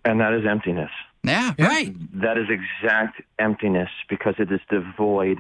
And 0.05 0.21
that 0.21 0.33
is 0.33 0.47
emptiness. 0.47 0.91
Yeah, 1.25 1.55
yeah. 1.59 1.67
right. 1.67 2.21
That 2.21 2.39
is 2.39 2.47
exact 2.49 3.21
emptiness 3.39 3.91
because 4.09 4.35
it 4.39 4.53
is 4.53 4.61
devoid 4.71 5.39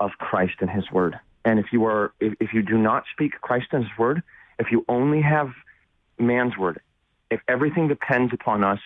of 0.00 0.10
christ 0.18 0.56
and 0.60 0.68
his 0.68 0.90
word. 0.90 1.18
And 1.46 1.58
if 1.58 1.66
you 1.72 1.86
are 1.86 2.12
if, 2.20 2.34
if 2.40 2.52
you 2.52 2.62
do 2.62 2.76
not 2.76 3.04
speak 3.12 3.40
christ 3.40 3.68
and 3.72 3.84
his 3.84 3.98
word 3.98 4.22
if 4.58 4.70
you 4.70 4.84
only 4.88 5.22
have 5.22 5.50
man's 6.18 6.56
word 6.58 6.80
if 7.34 7.40
everything 7.48 7.88
depends 7.88 8.32
upon 8.32 8.62
us, 8.62 8.78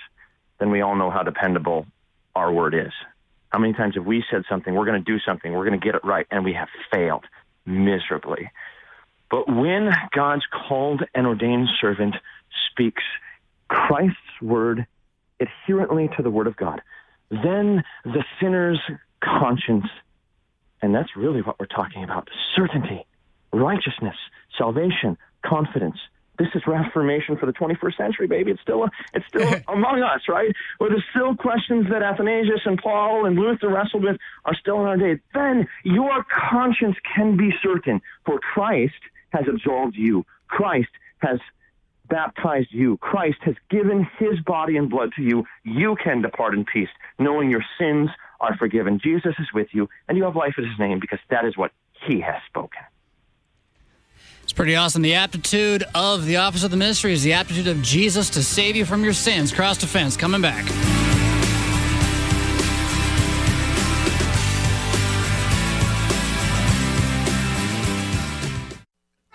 then 0.58 0.70
we 0.70 0.80
all 0.80 0.96
know 0.96 1.10
how 1.10 1.22
dependable 1.22 1.86
our 2.34 2.50
word 2.50 2.74
is. 2.74 2.92
How 3.50 3.58
many 3.58 3.72
times 3.72 3.94
have 3.94 4.04
we 4.04 4.24
said 4.30 4.42
something, 4.48 4.74
we're 4.74 4.84
going 4.84 5.02
to 5.02 5.12
do 5.12 5.18
something, 5.20 5.52
we're 5.52 5.66
going 5.66 5.78
to 5.78 5.84
get 5.84 5.94
it 5.94 6.04
right, 6.04 6.26
and 6.30 6.44
we 6.44 6.52
have 6.52 6.68
failed 6.92 7.24
miserably? 7.64 8.50
But 9.30 9.48
when 9.48 9.90
God's 10.14 10.44
called 10.68 11.02
and 11.14 11.26
ordained 11.26 11.68
servant 11.80 12.14
speaks 12.70 13.02
Christ's 13.68 14.16
word 14.42 14.86
adherently 15.40 16.08
to 16.16 16.22
the 16.22 16.30
word 16.30 16.46
of 16.46 16.56
God, 16.56 16.80
then 17.30 17.82
the 18.04 18.24
sinner's 18.40 18.80
conscience, 19.22 19.86
and 20.80 20.94
that's 20.94 21.16
really 21.16 21.42
what 21.42 21.58
we're 21.58 21.66
talking 21.66 22.04
about 22.04 22.28
certainty, 22.56 23.06
righteousness, 23.52 24.16
salvation, 24.56 25.16
confidence, 25.44 25.98
this 26.38 26.48
is 26.54 26.62
reformation 26.66 27.36
for 27.36 27.46
the 27.46 27.52
21st 27.52 27.96
century, 27.96 28.26
baby. 28.26 28.52
It's 28.52 28.60
still 28.60 28.88
it's 29.12 29.26
still 29.26 29.54
among 29.68 30.02
us, 30.02 30.22
right? 30.28 30.54
Where 30.78 30.90
the 30.90 31.02
still 31.10 31.34
questions 31.36 31.86
that 31.90 32.02
Athanasius 32.02 32.60
and 32.64 32.78
Paul 32.80 33.26
and 33.26 33.36
Luther 33.36 33.68
wrestled 33.68 34.04
with 34.04 34.16
are 34.44 34.54
still 34.54 34.80
in 34.80 34.86
our 34.86 34.96
day. 34.96 35.20
Then 35.34 35.66
your 35.84 36.24
conscience 36.50 36.96
can 37.14 37.36
be 37.36 37.50
certain, 37.62 38.00
for 38.24 38.38
Christ 38.38 38.94
has 39.30 39.44
absolved 39.48 39.96
you. 39.96 40.24
Christ 40.48 40.90
has 41.18 41.38
baptized 42.08 42.68
you. 42.70 42.96
Christ 42.98 43.38
has 43.42 43.54
given 43.70 44.08
his 44.18 44.40
body 44.46 44.76
and 44.76 44.88
blood 44.88 45.10
to 45.16 45.22
you. 45.22 45.44
You 45.64 45.96
can 46.02 46.22
depart 46.22 46.54
in 46.54 46.64
peace, 46.64 46.88
knowing 47.18 47.50
your 47.50 47.64
sins 47.78 48.08
are 48.40 48.56
forgiven. 48.56 49.00
Jesus 49.02 49.34
is 49.38 49.48
with 49.52 49.68
you, 49.72 49.88
and 50.08 50.16
you 50.16 50.24
have 50.24 50.36
life 50.36 50.54
in 50.56 50.64
his 50.64 50.78
name 50.78 51.00
because 51.00 51.18
that 51.30 51.44
is 51.44 51.56
what 51.56 51.72
he 52.06 52.20
has 52.20 52.36
spoken. 52.46 52.80
Pretty 54.58 54.74
awesome. 54.74 55.02
The 55.02 55.14
aptitude 55.14 55.84
of 55.94 56.26
the 56.26 56.38
office 56.38 56.64
of 56.64 56.72
the 56.72 56.76
ministry 56.76 57.12
is 57.12 57.22
the 57.22 57.32
aptitude 57.32 57.68
of 57.68 57.80
Jesus 57.80 58.28
to 58.30 58.42
save 58.42 58.74
you 58.74 58.84
from 58.84 59.04
your 59.04 59.12
sins. 59.12 59.52
Cross 59.52 59.78
defense 59.78 60.16
coming 60.16 60.42
back. 60.42 60.66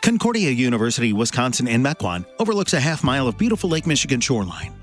Concordia 0.02 0.52
University, 0.52 1.14
Wisconsin 1.14 1.70
in 1.70 1.82
Mequon 1.82 2.26
overlooks 2.38 2.74
a 2.74 2.82
half 2.82 3.02
mile 3.02 3.26
of 3.26 3.38
beautiful 3.38 3.70
Lake 3.70 3.88
Michigan 3.88 4.20
shoreline. 4.20 4.83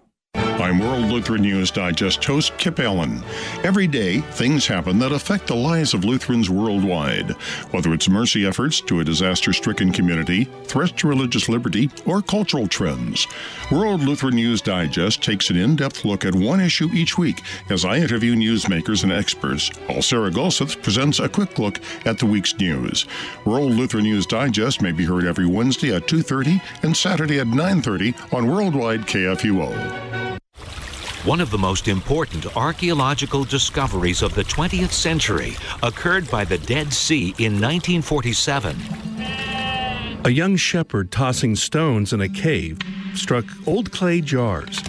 I'm 0.71 0.77
World 0.77 1.11
Lutheran 1.11 1.41
News 1.41 1.71
Digest 1.71 2.23
host 2.23 2.55
Kip 2.59 2.79
Allen. 2.79 3.23
Every 3.63 3.87
day, 3.87 4.19
things 4.19 4.67
happen 4.67 4.99
that 4.99 5.11
affect 5.11 5.47
the 5.47 5.55
lives 5.55 5.95
of 5.95 6.05
Lutherans 6.05 6.51
worldwide. 6.51 7.31
Whether 7.71 7.91
it's 7.93 8.07
mercy 8.07 8.45
efforts 8.45 8.79
to 8.81 8.99
a 8.99 9.03
disaster 9.03 9.53
stricken 9.53 9.91
community, 9.91 10.45
threats 10.65 10.93
to 10.93 11.09
religious 11.09 11.49
liberty, 11.49 11.89
or 12.05 12.21
cultural 12.21 12.67
trends, 12.67 13.27
World 13.71 14.01
Lutheran 14.01 14.35
News 14.35 14.61
Digest 14.61 15.23
takes 15.23 15.49
an 15.49 15.57
in 15.57 15.75
depth 15.75 16.05
look 16.05 16.25
at 16.25 16.35
one 16.35 16.61
issue 16.61 16.89
each 16.93 17.17
week 17.17 17.41
as 17.69 17.83
I 17.83 17.97
interview 17.97 18.35
newsmakers 18.35 19.01
and 19.01 19.11
experts, 19.11 19.69
while 19.87 20.03
Sarah 20.03 20.31
Gulseth 20.31 20.81
presents 20.83 21.19
a 21.19 21.27
quick 21.27 21.59
look 21.59 21.81
at 22.05 22.19
the 22.19 22.27
week's 22.27 22.57
news. 22.59 23.07
World 23.45 23.71
Lutheran 23.73 24.03
News 24.03 24.27
Digest 24.27 24.81
may 24.81 24.91
be 24.91 25.05
heard 25.05 25.25
every 25.25 25.47
Wednesday 25.47 25.93
at 25.93 26.07
2.30 26.07 26.61
and 26.83 26.95
Saturday 26.95 27.39
at 27.39 27.47
9.30 27.47 28.33
on 28.33 28.47
Worldwide 28.47 29.01
KFUO. 29.01 30.21
One 31.25 31.39
of 31.39 31.51
the 31.51 31.57
most 31.59 31.87
important 31.87 32.57
archaeological 32.57 33.43
discoveries 33.43 34.23
of 34.23 34.33
the 34.33 34.43
20th 34.43 34.91
century 34.91 35.53
occurred 35.83 36.27
by 36.31 36.43
the 36.45 36.57
Dead 36.57 36.91
Sea 36.91 37.35
in 37.37 37.61
1947. 37.61 38.75
A 40.25 40.31
young 40.31 40.55
shepherd 40.55 41.11
tossing 41.11 41.55
stones 41.55 42.11
in 42.11 42.21
a 42.21 42.27
cave 42.27 42.79
struck 43.13 43.45
old 43.67 43.91
clay 43.91 44.21
jars 44.21 44.81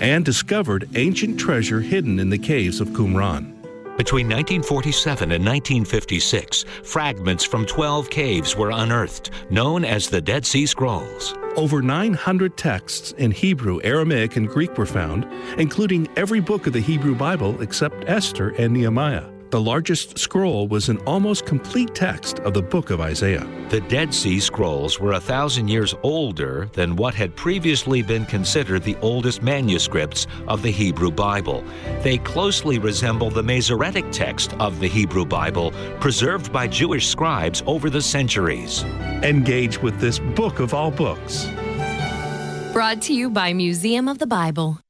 and 0.00 0.24
discovered 0.24 0.88
ancient 0.94 1.38
treasure 1.38 1.82
hidden 1.82 2.18
in 2.18 2.30
the 2.30 2.38
caves 2.38 2.80
of 2.80 2.88
Qumran. 2.88 3.53
Between 3.96 4.26
1947 4.26 5.30
and 5.30 5.44
1956, 5.44 6.64
fragments 6.82 7.44
from 7.44 7.64
12 7.64 8.10
caves 8.10 8.56
were 8.56 8.70
unearthed, 8.70 9.30
known 9.50 9.84
as 9.84 10.08
the 10.08 10.20
Dead 10.20 10.44
Sea 10.44 10.66
Scrolls. 10.66 11.34
Over 11.54 11.80
900 11.80 12.56
texts 12.56 13.12
in 13.12 13.30
Hebrew, 13.30 13.80
Aramaic, 13.84 14.34
and 14.34 14.48
Greek 14.48 14.76
were 14.76 14.84
found, 14.84 15.32
including 15.60 16.08
every 16.16 16.40
book 16.40 16.66
of 16.66 16.72
the 16.72 16.80
Hebrew 16.80 17.14
Bible 17.14 17.62
except 17.62 18.08
Esther 18.08 18.48
and 18.58 18.72
Nehemiah. 18.72 19.33
The 19.54 19.60
largest 19.60 20.18
scroll 20.18 20.66
was 20.66 20.88
an 20.88 20.96
almost 21.06 21.46
complete 21.46 21.94
text 21.94 22.40
of 22.40 22.54
the 22.54 22.60
book 22.60 22.90
of 22.90 23.00
Isaiah. 23.00 23.46
The 23.68 23.82
Dead 23.82 24.12
Sea 24.12 24.40
Scrolls 24.40 24.98
were 24.98 25.12
a 25.12 25.20
thousand 25.20 25.68
years 25.68 25.94
older 26.02 26.68
than 26.72 26.96
what 26.96 27.14
had 27.14 27.36
previously 27.36 28.02
been 28.02 28.26
considered 28.26 28.82
the 28.82 28.96
oldest 29.00 29.44
manuscripts 29.44 30.26
of 30.48 30.62
the 30.62 30.72
Hebrew 30.72 31.12
Bible. 31.12 31.62
They 32.02 32.18
closely 32.18 32.80
resemble 32.80 33.30
the 33.30 33.44
Masoretic 33.44 34.10
text 34.10 34.54
of 34.54 34.80
the 34.80 34.88
Hebrew 34.88 35.24
Bible, 35.24 35.70
preserved 36.00 36.52
by 36.52 36.66
Jewish 36.66 37.06
scribes 37.06 37.62
over 37.64 37.88
the 37.88 38.02
centuries. 38.02 38.82
Engage 39.22 39.80
with 39.80 40.00
this 40.00 40.18
book 40.18 40.58
of 40.58 40.74
all 40.74 40.90
books. 40.90 41.46
Brought 42.72 43.00
to 43.02 43.14
you 43.14 43.30
by 43.30 43.52
Museum 43.52 44.08
of 44.08 44.18
the 44.18 44.26
Bible. 44.26 44.80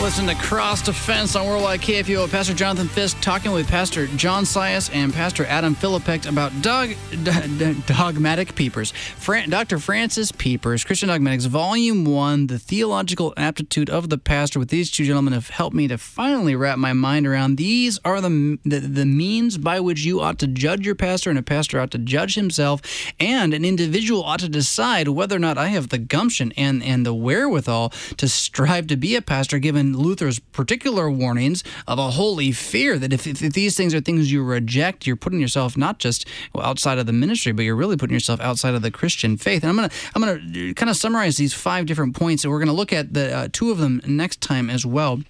Listen 0.00 0.26
to 0.26 0.34
Cross 0.34 0.82
Defense 0.82 1.36
on 1.36 1.46
Worldwide 1.46 1.82
KFUO. 1.82 2.28
Pastor 2.30 2.54
Jonathan 2.54 2.88
Fisk 2.88 3.20
talking 3.20 3.52
with 3.52 3.68
Pastor 3.68 4.06
John 4.08 4.42
Sias 4.44 4.90
and 4.92 5.12
Pastor 5.14 5.44
Adam 5.44 5.76
Philippek 5.76 6.26
about 6.26 6.62
dog, 6.62 6.88
d- 7.22 7.76
dogmatic 7.86 8.54
Pieper's. 8.56 8.90
Fran- 8.90 9.50
Dr. 9.50 9.78
Francis 9.78 10.32
Pieper's, 10.32 10.82
Christian 10.84 11.10
Dogmatics, 11.10 11.44
Volume 11.44 12.04
1, 12.06 12.48
The 12.48 12.58
Theological 12.58 13.34
Aptitude 13.36 13.88
of 13.88 14.08
the 14.08 14.18
Pastor, 14.18 14.58
with 14.58 14.70
these 14.70 14.90
two 14.90 15.04
gentlemen 15.04 15.32
have 15.34 15.50
helped 15.50 15.76
me 15.76 15.86
to 15.86 15.98
finally 15.98 16.56
wrap 16.56 16.78
my 16.78 16.92
mind 16.92 17.26
around 17.26 17.56
these 17.56 18.00
are 18.04 18.20
the, 18.20 18.58
the, 18.64 18.80
the 18.80 19.06
means 19.06 19.58
by 19.58 19.78
which 19.78 20.04
you 20.04 20.20
ought 20.20 20.38
to 20.40 20.48
judge 20.48 20.84
your 20.84 20.96
pastor, 20.96 21.30
and 21.30 21.38
a 21.38 21.42
pastor 21.42 21.78
ought 21.78 21.92
to 21.92 21.98
judge 21.98 22.34
himself, 22.34 22.80
and 23.20 23.54
an 23.54 23.64
individual 23.64 24.24
ought 24.24 24.40
to 24.40 24.48
decide 24.48 25.08
whether 25.08 25.36
or 25.36 25.40
not 25.40 25.58
I 25.58 25.68
have 25.68 25.90
the 25.90 25.98
gumption 25.98 26.52
and, 26.56 26.82
and 26.82 27.06
the 27.06 27.14
wherewithal 27.14 27.90
to 28.16 28.28
strive 28.28 28.88
to 28.88 28.96
be 28.96 29.14
a 29.14 29.22
pastor 29.22 29.58
given 29.60 29.90
Luther's 30.00 30.38
particular 30.38 31.10
warnings 31.10 31.62
of 31.86 31.98
a 31.98 32.10
holy 32.10 32.52
fear 32.52 32.98
that 32.98 33.12
if, 33.12 33.26
if, 33.26 33.42
if, 33.42 33.52
these 33.52 33.76
things 33.76 33.94
are 33.94 34.00
things 34.00 34.32
you 34.32 34.42
reject, 34.42 35.06
you're 35.06 35.16
putting 35.16 35.40
yourself 35.40 35.76
not 35.76 35.98
just 35.98 36.26
outside 36.58 36.98
of 36.98 37.06
the 37.06 37.12
ministry, 37.12 37.52
but 37.52 37.62
you're 37.64 37.76
really 37.76 37.96
putting 37.96 38.14
yourself 38.14 38.40
outside 38.40 38.74
of 38.74 38.82
the 38.82 38.90
Christian 38.90 39.36
faith. 39.36 39.62
And 39.62 39.70
I'm 39.70 39.76
gonna 39.76 39.90
I'm 40.14 40.22
gonna 40.22 40.74
kind 40.74 40.90
of 40.90 40.96
summarize 40.96 41.36
these 41.36 41.54
five 41.54 41.86
different 41.86 42.16
points, 42.16 42.44
and 42.44 42.52
we're 42.52 42.60
gonna 42.60 42.72
look 42.72 42.92
at 42.92 43.14
the 43.14 43.34
uh, 43.34 43.48
two 43.52 43.70
of 43.70 43.78
them 43.78 44.00
next 44.06 44.40
time 44.40 44.70
as 44.70 44.84
well. 44.84 45.20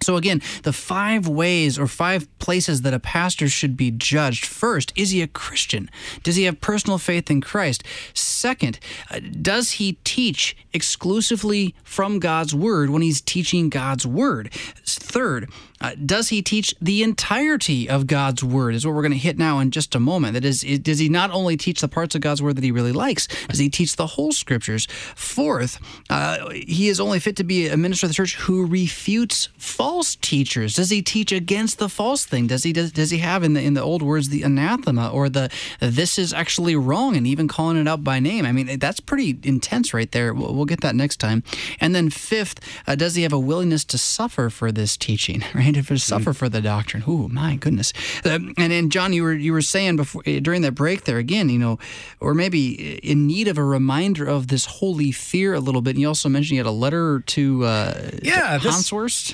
So, 0.00 0.16
again, 0.16 0.40
the 0.62 0.72
five 0.72 1.26
ways 1.26 1.78
or 1.78 1.86
five 1.86 2.26
places 2.38 2.82
that 2.82 2.94
a 2.94 3.00
pastor 3.00 3.48
should 3.48 3.76
be 3.76 3.90
judged. 3.90 4.46
First, 4.46 4.92
is 4.96 5.10
he 5.10 5.22
a 5.22 5.26
Christian? 5.26 5.90
Does 6.22 6.36
he 6.36 6.44
have 6.44 6.60
personal 6.60 6.98
faith 6.98 7.30
in 7.30 7.40
Christ? 7.40 7.82
Second, 8.14 8.78
uh, 9.10 9.20
does 9.20 9.72
he 9.72 9.98
teach 10.04 10.56
exclusively 10.72 11.74
from 11.82 12.18
God's 12.18 12.54
Word 12.54 12.90
when 12.90 13.02
he's 13.02 13.20
teaching 13.20 13.68
God's 13.68 14.06
Word? 14.06 14.52
Third, 14.52 15.50
uh, 15.80 15.94
does 16.04 16.28
he 16.28 16.42
teach 16.42 16.74
the 16.80 17.02
entirety 17.02 17.88
of 17.88 18.06
God's 18.06 18.42
word? 18.42 18.74
Is 18.74 18.86
what 18.86 18.94
we're 18.94 19.02
going 19.02 19.12
to 19.12 19.18
hit 19.18 19.38
now 19.38 19.58
in 19.58 19.70
just 19.70 19.94
a 19.94 20.00
moment. 20.00 20.34
That 20.34 20.44
is, 20.44 20.64
is, 20.64 20.80
does 20.80 20.98
he 20.98 21.08
not 21.08 21.30
only 21.30 21.56
teach 21.56 21.80
the 21.80 21.88
parts 21.88 22.14
of 22.14 22.20
God's 22.20 22.42
word 22.42 22.56
that 22.56 22.64
he 22.64 22.70
really 22.70 22.92
likes, 22.92 23.26
does 23.48 23.58
he 23.58 23.68
teach 23.68 23.96
the 23.96 24.06
whole 24.06 24.32
scriptures? 24.32 24.86
Fourth, 25.14 25.78
uh, 26.10 26.50
he 26.50 26.88
is 26.88 27.00
only 27.00 27.20
fit 27.20 27.36
to 27.36 27.44
be 27.44 27.68
a 27.68 27.76
minister 27.76 28.06
of 28.06 28.10
the 28.10 28.14
church 28.14 28.36
who 28.36 28.66
refutes 28.66 29.48
false 29.56 30.16
teachers. 30.16 30.74
Does 30.74 30.90
he 30.90 31.02
teach 31.02 31.32
against 31.32 31.78
the 31.78 31.88
false 31.88 32.24
thing? 32.24 32.46
Does 32.46 32.64
he 32.64 32.72
does, 32.72 32.92
does 32.92 33.10
he 33.10 33.18
have 33.18 33.42
in 33.42 33.54
the 33.54 33.62
in 33.62 33.74
the 33.74 33.82
old 33.82 34.02
words 34.02 34.28
the 34.28 34.42
anathema 34.42 35.08
or 35.10 35.28
the 35.28 35.50
this 35.80 36.18
is 36.18 36.32
actually 36.32 36.76
wrong 36.76 37.16
and 37.16 37.26
even 37.26 37.48
calling 37.48 37.76
it 37.76 37.88
out 37.88 38.02
by 38.02 38.20
name? 38.20 38.44
I 38.44 38.52
mean, 38.52 38.78
that's 38.78 39.00
pretty 39.00 39.38
intense 39.42 39.94
right 39.94 40.10
there. 40.10 40.34
We'll, 40.34 40.54
we'll 40.54 40.64
get 40.64 40.80
that 40.80 40.94
next 40.94 41.18
time. 41.18 41.42
And 41.80 41.94
then 41.94 42.10
fifth, 42.10 42.60
uh, 42.86 42.94
does 42.94 43.14
he 43.14 43.22
have 43.22 43.32
a 43.32 43.38
willingness 43.38 43.84
to 43.86 43.98
suffer 43.98 44.50
for 44.50 44.72
this 44.72 44.96
teaching? 44.96 45.44
Right, 45.58 45.67
to 45.74 45.98
suffer 45.98 46.32
mm. 46.32 46.36
for 46.36 46.48
the 46.48 46.60
doctrine. 46.60 47.04
Oh 47.06 47.28
my 47.28 47.56
goodness! 47.56 47.92
And 48.24 48.54
then 48.56 48.90
John, 48.90 49.12
you 49.12 49.22
were 49.22 49.32
you 49.32 49.52
were 49.52 49.62
saying 49.62 49.96
before 49.96 50.22
eh, 50.26 50.40
during 50.40 50.62
that 50.62 50.72
break 50.72 51.04
there 51.04 51.18
again, 51.18 51.48
you 51.48 51.58
know, 51.58 51.78
or 52.20 52.34
maybe 52.34 52.96
in 52.98 53.26
need 53.26 53.48
of 53.48 53.58
a 53.58 53.64
reminder 53.64 54.26
of 54.26 54.48
this 54.48 54.66
holy 54.66 55.12
fear 55.12 55.54
a 55.54 55.60
little 55.60 55.80
bit. 55.80 55.90
And 55.90 56.00
you 56.00 56.08
also 56.08 56.28
mentioned 56.28 56.52
you 56.52 56.58
had 56.58 56.66
a 56.66 56.70
letter 56.70 57.20
to 57.20 57.64
uh, 57.64 58.10
yeah 58.22 58.58
to 58.58 58.64
this, 58.64 58.74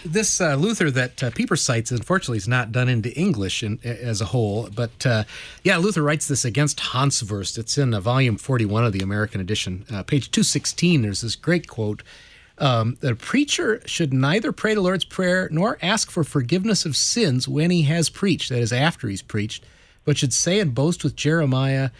this 0.04 0.40
uh, 0.40 0.54
Luther 0.56 0.90
that 0.90 1.22
uh, 1.22 1.30
Pieper 1.30 1.56
cites, 1.56 1.90
unfortunately, 1.90 2.38
is 2.38 2.48
not 2.48 2.72
done 2.72 2.88
into 2.88 3.12
English 3.18 3.62
in, 3.62 3.78
as 3.84 4.20
a 4.20 4.26
whole. 4.26 4.68
But 4.74 5.06
uh, 5.06 5.24
yeah, 5.62 5.76
Luther 5.78 6.02
writes 6.02 6.28
this 6.28 6.44
against 6.44 6.78
Hanswurst. 6.78 7.58
It's 7.58 7.78
in 7.78 7.94
uh, 7.94 8.00
volume 8.00 8.36
forty-one 8.36 8.84
of 8.84 8.92
the 8.92 9.00
American 9.00 9.40
edition, 9.40 9.84
uh, 9.92 10.02
page 10.02 10.30
two 10.30 10.42
sixteen. 10.42 11.02
There's 11.02 11.20
this 11.20 11.36
great 11.36 11.68
quote. 11.68 12.02
Um, 12.58 12.96
the 13.00 13.16
preacher 13.16 13.80
should 13.84 14.12
neither 14.12 14.52
pray 14.52 14.74
the 14.74 14.80
Lord's 14.80 15.04
Prayer 15.04 15.48
nor 15.50 15.78
ask 15.82 16.10
for 16.10 16.22
forgiveness 16.22 16.84
of 16.84 16.96
sins 16.96 17.48
when 17.48 17.70
he 17.70 17.82
has 17.82 18.08
preached, 18.08 18.50
that 18.50 18.60
is, 18.60 18.72
after 18.72 19.08
he's 19.08 19.22
preached, 19.22 19.64
but 20.04 20.16
should 20.16 20.32
say 20.32 20.60
and 20.60 20.74
boast 20.74 21.02
with 21.02 21.16
Jeremiah, 21.16 21.90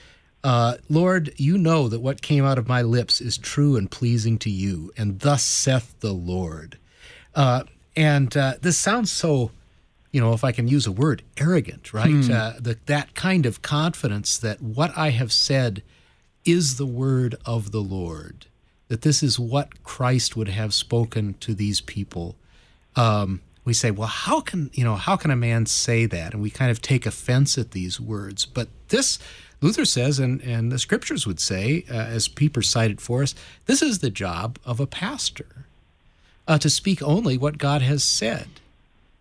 uh, 0.45 0.77
Lord, 0.89 1.33
you 1.37 1.59
know 1.59 1.89
that 1.89 2.01
what 2.01 2.23
came 2.23 2.45
out 2.45 2.59
of 2.59 2.69
my 2.69 2.83
lips 2.83 3.21
is 3.21 3.39
true 3.39 3.77
and 3.77 3.91
pleasing 3.91 4.39
to 4.39 4.51
you, 4.51 4.93
and 4.97 5.19
thus 5.21 5.43
saith 5.43 5.99
the 6.01 6.13
Lord. 6.13 6.79
Uh, 7.35 7.65
and 7.97 8.37
uh, 8.37 8.55
this 8.61 8.79
sounds 8.79 9.11
so, 9.11 9.51
you 10.13 10.21
know, 10.21 10.35
if 10.35 10.45
I 10.45 10.53
can 10.53 10.69
use 10.69 10.87
a 10.87 10.93
word, 10.93 11.23
arrogant, 11.39 11.93
right? 11.93 12.11
Hmm. 12.11 12.31
Uh, 12.31 12.53
the, 12.61 12.79
that 12.87 13.15
kind 13.15 13.47
of 13.47 13.63
confidence 13.63 14.39
that 14.39 14.61
what 14.61 14.97
I 14.97 15.11
have 15.11 15.33
said 15.33 15.83
is 16.45 16.77
the 16.77 16.87
word 16.87 17.35
of 17.47 17.73
the 17.73 17.81
Lord 17.81 18.47
that 18.89 19.03
this 19.03 19.23
is 19.23 19.39
what 19.39 19.83
Christ 19.83 20.37
would 20.37 20.49
have 20.49 20.75
spoken 20.75 21.35
to 21.41 21.55
these 21.55 21.81
people. 21.81 22.37
Um, 22.97 23.41
we 23.65 23.73
say, 23.73 23.91
well, 23.91 24.09
how 24.09 24.41
can 24.41 24.71
you 24.75 24.85
know 24.85 24.97
how 24.97 25.17
can 25.17 25.31
a 25.31 25.37
man 25.37 25.67
say 25.67 26.07
that? 26.07 26.35
And 26.35 26.43
we 26.43 26.51
kind 26.51 26.71
of 26.71 26.83
take 26.83 27.07
offense 27.07 27.57
at 27.57 27.71
these 27.71 27.99
words. 27.99 28.45
But 28.45 28.69
this, 28.89 29.19
Luther 29.61 29.85
says, 29.85 30.19
and 30.19 30.41
and 30.43 30.71
the 30.71 30.79
scriptures 30.79 31.27
would 31.27 31.41
say, 31.41 31.85
uh, 31.91 31.95
as 31.95 32.29
Pieper 32.29 32.63
cited 32.63 33.01
for 33.01 33.23
us, 33.23 33.35
this 33.67 33.81
is 33.81 33.99
the 33.99 34.11
job 34.11 34.59
of 34.65 34.81
a 34.81 34.87
pastor, 34.87 35.67
uh, 36.47 36.59
to 36.59 36.69
speak 36.69 37.03
only 37.03 37.39
what 37.39 37.59
God 37.59 37.81
has 37.81 38.05
said, 38.05 38.49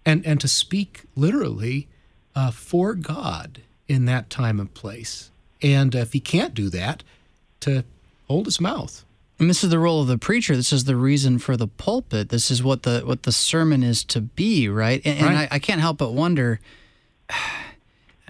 and 0.06 0.26
and 0.26 0.42
to 0.42 0.48
speak 0.48 1.04
literally 1.16 1.88
uh, 2.36 2.52
for 2.52 2.94
God 2.96 3.62
in 3.88 4.06
that 4.06 4.30
time 4.30 4.60
and 4.60 4.74
place. 4.74 5.32
And 5.62 5.96
if 5.96 6.12
he 6.12 6.20
can't 6.20 6.54
do 6.54 6.70
that, 6.70 7.04
to 7.62 7.86
hold 8.28 8.46
his 8.46 8.60
mouth. 8.60 9.06
And 9.44 9.50
this 9.50 9.62
is 9.62 9.72
the 9.72 9.80
role 9.80 10.00
of 10.00 10.08
the 10.08 10.18
preacher. 10.18 10.56
This 10.56 10.72
is 10.72 10.86
the 10.86 10.96
reason 10.96 11.38
for 11.38 11.58
the 11.58 11.68
pulpit. 11.68 12.30
This 12.30 12.50
is 12.50 12.64
what 12.64 12.84
the 12.84 13.02
what 13.02 13.24
the 13.24 13.34
sermon 13.34 13.84
is 13.84 14.06
to 14.06 14.22
be, 14.22 14.70
right? 14.70 15.02
And, 15.04 15.22
right. 15.22 15.30
and 15.30 15.38
I, 15.38 15.48
I 15.52 15.60
can't 15.60 15.82
help 15.82 15.98
but 15.98 16.14
wonder 16.14 16.62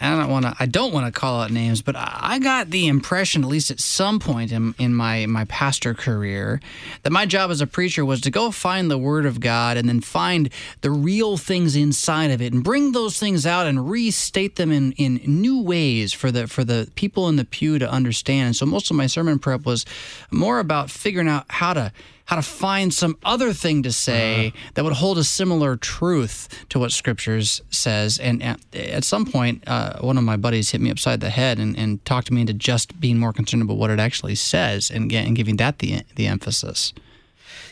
I 0.04 0.18
don't 0.18 0.30
want 0.30 0.46
to. 0.46 0.56
I 0.60 0.66
don't 0.66 0.94
want 0.94 1.06
to 1.06 1.18
call 1.18 1.42
out 1.42 1.52
names, 1.52 1.82
but 1.82 1.96
I 1.98 2.40
got 2.40 2.70
the 2.70 2.88
impression, 2.88 3.44
at 3.44 3.50
least 3.50 3.72
at 3.72 3.80
some 3.80 4.20
point 4.20 4.52
in, 4.52 4.76
in 4.78 4.94
my 4.94 5.26
my 5.26 5.46
pastor 5.46 5.94
career, 5.94 6.60
that 7.04 7.12
my 7.12 7.26
job 7.26 7.52
as 7.52 7.62
a 7.62 7.68
preacher 7.68 8.04
was 8.04 8.20
to 8.22 8.32
go 8.32 8.52
find 8.52 8.92
the 8.92 8.98
Word 8.98 9.26
of 9.26 9.40
God 9.40 9.78
and 9.78 9.88
then 9.88 10.02
find 10.02 10.50
the 10.82 10.92
real 10.92 11.38
things 11.38 11.76
inside 11.76 12.32
of 12.32 12.42
it 12.42 12.54
and 12.54 12.64
bring 12.64 12.92
those 12.92 13.18
things 13.18 13.46
out 13.46 13.66
and 13.66 13.90
restate 13.90 14.58
them 14.58 14.72
in, 14.72 14.92
in 14.94 15.22
new 15.26 15.62
ways 15.62 16.12
for 16.12 16.32
the 16.32 16.48
for 16.48 16.64
the 16.64 16.90
people 16.96 17.30
in 17.30 17.38
the 17.38 17.46
pew 17.46 17.80
to 17.80 17.90
understand. 17.90 18.48
And 18.48 18.56
so 18.56 18.66
most 18.66 18.92
of 18.92 18.98
my 18.98 19.08
sermon 19.08 19.40
prep 19.40 19.66
was 19.66 19.86
more 20.32 20.60
about 20.60 20.92
figuring 20.92 21.30
out 21.30 21.46
how 21.50 21.74
to 21.74 21.94
how 22.26 22.36
to 22.38 22.42
find 22.42 22.94
some 22.94 23.18
other 23.24 23.54
thing 23.54 23.84
to 23.84 23.92
say 23.92 24.48
uh 24.48 24.52
that 24.74 24.84
would 24.84 24.94
hold 24.94 25.18
a 25.18 25.24
similar 25.24 25.76
truth 25.76 26.66
to 26.70 26.80
what 26.80 26.92
scriptures 26.92 27.62
says. 27.70 28.18
And 28.18 28.42
at, 28.42 28.60
at 28.74 29.04
some 29.04 29.26
point, 29.26 29.64
uh, 29.68 30.00
one 30.00 30.18
of 30.18 30.24
my 30.24 30.38
buddies 30.38 30.72
hit 30.72 30.82
me 30.82 30.90
upside 30.90 31.20
the 31.20 31.30
head 31.30 31.60
and, 31.60 31.78
and, 31.78 32.04
talked 32.06 32.32
me 32.32 32.42
into 32.42 32.54
just 32.54 33.00
being 33.00 33.18
more 33.18 33.34
concerned 33.34 33.62
about 33.64 33.78
what 33.78 33.90
it 33.90 34.00
actually 34.00 34.36
says 34.36 34.90
and, 34.90 35.12
and 35.12 35.36
giving 35.36 35.58
that 35.58 35.80
the 35.80 36.02
the 36.16 36.28
emphasis. 36.28 36.94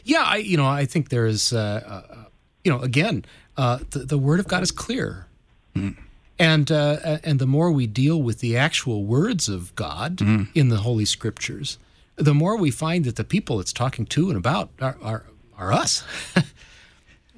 Yeah, 0.04 0.24
I 0.24 0.38
you 0.38 0.58
know 0.58 0.68
I 0.68 0.86
think 0.86 1.10
there 1.10 1.26
is 1.26 1.54
uh, 1.54 2.06
uh, 2.10 2.16
you 2.64 2.72
know 2.72 2.80
again 2.82 3.26
uh, 3.58 3.80
the, 3.91 3.99
the 3.99 4.18
word 4.18 4.39
of 4.39 4.47
God 4.47 4.64
is 4.64 4.72
clear. 4.72 5.28
Mm. 5.76 5.97
And 6.39 6.72
uh, 6.72 7.20
and 7.24 7.39
the 7.39 7.45
more 7.45 7.72
we 7.72 7.86
deal 7.86 8.22
with 8.22 8.39
the 8.39 8.58
actual 8.58 9.06
words 9.06 9.47
of 9.47 9.76
God 9.76 10.18
mm. 10.18 10.47
in 10.56 10.70
the 10.70 10.78
Holy 10.78 11.06
Scriptures, 11.06 11.78
the 12.16 12.34
more 12.34 12.57
we 12.57 12.72
find 12.72 13.05
that 13.05 13.16
the 13.16 13.24
people 13.24 13.59
it's 13.59 13.74
talking 13.74 14.05
to 14.07 14.30
and 14.30 14.38
about 14.38 14.70
are, 14.80 14.97
are, 15.01 15.26
are 15.57 15.74
us. 15.74 16.03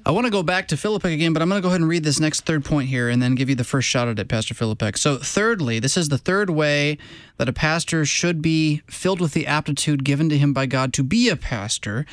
I 0.06 0.10
want 0.10 0.26
to 0.26 0.30
go 0.30 0.42
back 0.42 0.68
to 0.68 0.76
Philippek 0.76 1.14
again, 1.14 1.32
but 1.32 1.40
I'm 1.40 1.48
going 1.48 1.62
to 1.62 1.62
go 1.62 1.68
ahead 1.68 1.80
and 1.80 1.88
read 1.88 2.04
this 2.04 2.20
next 2.20 2.42
third 2.42 2.62
point 2.62 2.90
here 2.90 3.08
and 3.08 3.22
then 3.22 3.34
give 3.34 3.48
you 3.48 3.54
the 3.54 3.64
first 3.64 3.88
shot 3.88 4.06
at 4.06 4.18
it, 4.18 4.28
Pastor 4.28 4.52
Philippek. 4.52 4.98
So, 4.98 5.16
thirdly, 5.16 5.78
this 5.78 5.96
is 5.96 6.10
the 6.10 6.18
third 6.18 6.50
way 6.50 6.98
that 7.38 7.48
a 7.48 7.54
pastor 7.54 8.04
should 8.04 8.42
be 8.42 8.82
filled 8.86 9.18
with 9.18 9.32
the 9.32 9.46
aptitude 9.46 10.04
given 10.04 10.28
to 10.28 10.36
him 10.36 10.52
by 10.52 10.66
God 10.66 10.92
to 10.94 11.02
be 11.02 11.30
a 11.30 11.36
pastor. 11.36 12.04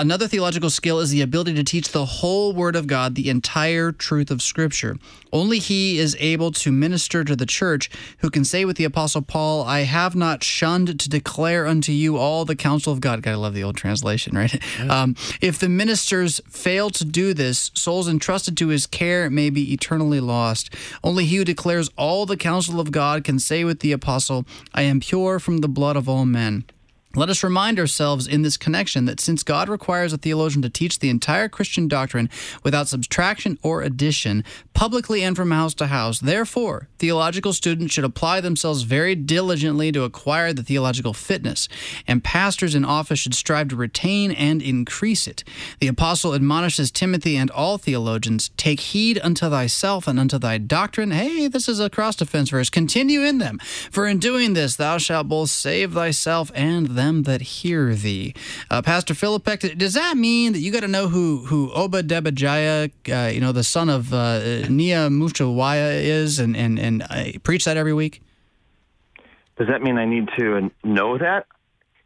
Another 0.00 0.26
theological 0.26 0.70
skill 0.70 0.98
is 1.00 1.10
the 1.10 1.20
ability 1.20 1.52
to 1.52 1.62
teach 1.62 1.92
the 1.92 2.06
whole 2.06 2.54
Word 2.54 2.74
of 2.74 2.86
God, 2.86 3.16
the 3.16 3.28
entire 3.28 3.92
truth 3.92 4.30
of 4.30 4.40
Scripture. 4.40 4.96
Only 5.30 5.58
he 5.58 5.98
is 5.98 6.16
able 6.18 6.52
to 6.52 6.72
minister 6.72 7.22
to 7.22 7.36
the 7.36 7.44
church 7.44 7.90
who 8.20 8.30
can 8.30 8.42
say 8.42 8.64
with 8.64 8.78
the 8.78 8.84
Apostle 8.84 9.20
Paul, 9.20 9.62
I 9.62 9.80
have 9.80 10.16
not 10.16 10.42
shunned 10.42 10.98
to 11.00 11.08
declare 11.10 11.66
unto 11.66 11.92
you 11.92 12.16
all 12.16 12.46
the 12.46 12.56
counsel 12.56 12.94
of 12.94 13.02
God. 13.02 13.20
Gotta 13.20 13.36
love 13.36 13.52
the 13.52 13.62
old 13.62 13.76
translation, 13.76 14.34
right? 14.34 14.58
Yeah. 14.78 15.02
Um, 15.02 15.16
if 15.42 15.58
the 15.58 15.68
ministers 15.68 16.40
fail 16.48 16.88
to 16.88 17.04
do 17.04 17.34
this, 17.34 17.70
souls 17.74 18.08
entrusted 18.08 18.56
to 18.56 18.68
his 18.68 18.86
care 18.86 19.28
may 19.28 19.50
be 19.50 19.70
eternally 19.74 20.20
lost. 20.20 20.74
Only 21.04 21.26
he 21.26 21.36
who 21.36 21.44
declares 21.44 21.90
all 21.98 22.24
the 22.24 22.38
counsel 22.38 22.80
of 22.80 22.90
God 22.90 23.22
can 23.22 23.38
say 23.38 23.64
with 23.64 23.80
the 23.80 23.92
Apostle, 23.92 24.46
I 24.72 24.80
am 24.82 25.00
pure 25.00 25.38
from 25.38 25.58
the 25.58 25.68
blood 25.68 25.96
of 25.96 26.08
all 26.08 26.24
men. 26.24 26.64
Let 27.16 27.28
us 27.28 27.42
remind 27.42 27.80
ourselves 27.80 28.28
in 28.28 28.42
this 28.42 28.56
connection 28.56 29.04
that 29.06 29.18
since 29.18 29.42
God 29.42 29.68
requires 29.68 30.12
a 30.12 30.16
theologian 30.16 30.62
to 30.62 30.70
teach 30.70 31.00
the 31.00 31.10
entire 31.10 31.48
Christian 31.48 31.88
doctrine 31.88 32.30
without 32.62 32.86
subtraction 32.86 33.58
or 33.64 33.82
addition, 33.82 34.44
publicly 34.74 35.24
and 35.24 35.34
from 35.34 35.50
house 35.50 35.74
to 35.74 35.88
house, 35.88 36.20
therefore, 36.20 36.88
theological 37.00 37.52
students 37.52 37.92
should 37.92 38.04
apply 38.04 38.40
themselves 38.40 38.82
very 38.82 39.16
diligently 39.16 39.90
to 39.90 40.04
acquire 40.04 40.52
the 40.52 40.62
theological 40.62 41.12
fitness, 41.12 41.68
and 42.06 42.22
pastors 42.22 42.76
in 42.76 42.84
office 42.84 43.18
should 43.18 43.34
strive 43.34 43.66
to 43.66 43.76
retain 43.76 44.30
and 44.30 44.62
increase 44.62 45.26
it. 45.26 45.42
The 45.80 45.88
apostle 45.88 46.32
admonishes 46.32 46.92
Timothy 46.92 47.36
and 47.36 47.50
all 47.50 47.76
theologians 47.76 48.50
take 48.56 48.78
heed 48.78 49.18
unto 49.20 49.50
thyself 49.50 50.06
and 50.06 50.20
unto 50.20 50.38
thy 50.38 50.58
doctrine. 50.58 51.10
Hey, 51.10 51.48
this 51.48 51.68
is 51.68 51.80
a 51.80 51.90
cross 51.90 52.14
defense 52.14 52.50
verse. 52.50 52.70
Continue 52.70 53.22
in 53.22 53.38
them, 53.38 53.58
for 53.90 54.06
in 54.06 54.20
doing 54.20 54.52
this 54.52 54.76
thou 54.76 54.96
shalt 54.98 55.26
both 55.26 55.50
save 55.50 55.94
thyself 55.94 56.52
and 56.54 56.99
them 57.00 57.22
that 57.24 57.40
hear 57.40 57.94
thee. 57.94 58.34
Uh, 58.70 58.82
Pastor 58.82 59.14
Philippek, 59.14 59.78
does 59.78 59.94
that 59.94 60.16
mean 60.16 60.52
that 60.52 60.60
you 60.60 60.70
got 60.70 60.80
to 60.80 60.88
know 60.96 61.08
who 61.08 61.44
who 61.46 61.70
Obadebajaya, 61.70 62.90
uh, 63.08 63.30
you 63.30 63.40
know, 63.40 63.52
the 63.52 63.64
son 63.64 63.88
of 63.88 64.12
uh, 64.12 64.68
Nia 64.68 65.08
Mushawaya 65.08 66.02
is, 66.02 66.38
and 66.38 66.56
and 66.56 66.78
and 66.78 67.02
uh, 67.02 67.38
preach 67.42 67.64
that 67.64 67.76
every 67.76 67.94
week? 67.94 68.22
Does 69.56 69.68
that 69.68 69.82
mean 69.82 69.98
I 69.98 70.06
need 70.06 70.28
to 70.38 70.70
know 70.84 71.18
that? 71.18 71.46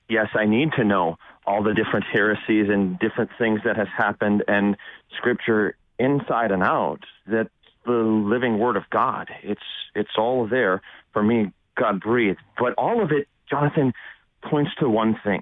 Yes, 0.08 0.28
I 0.34 0.44
need 0.46 0.72
to 0.72 0.84
know 0.84 1.18
all 1.46 1.62
the 1.62 1.74
different 1.74 2.04
heresies 2.12 2.68
and 2.68 2.98
different 2.98 3.30
things 3.38 3.60
that 3.64 3.76
has 3.76 3.88
happened 3.96 4.42
and 4.48 4.76
Scripture 5.16 5.76
inside 5.98 6.50
and 6.50 6.62
out. 6.62 7.00
That 7.26 7.48
the 7.84 7.92
living 7.92 8.58
Word 8.58 8.76
of 8.76 8.84
God. 8.90 9.28
It's 9.42 9.68
it's 9.94 10.16
all 10.18 10.46
there 10.46 10.82
for 11.12 11.22
me. 11.22 11.52
God 11.76 12.00
breathed, 12.00 12.38
but 12.58 12.72
all 12.74 13.02
of 13.02 13.10
it, 13.10 13.26
Jonathan, 13.50 13.92
points 14.44 14.70
to 14.80 14.88
one 14.88 15.18
thing. 15.24 15.40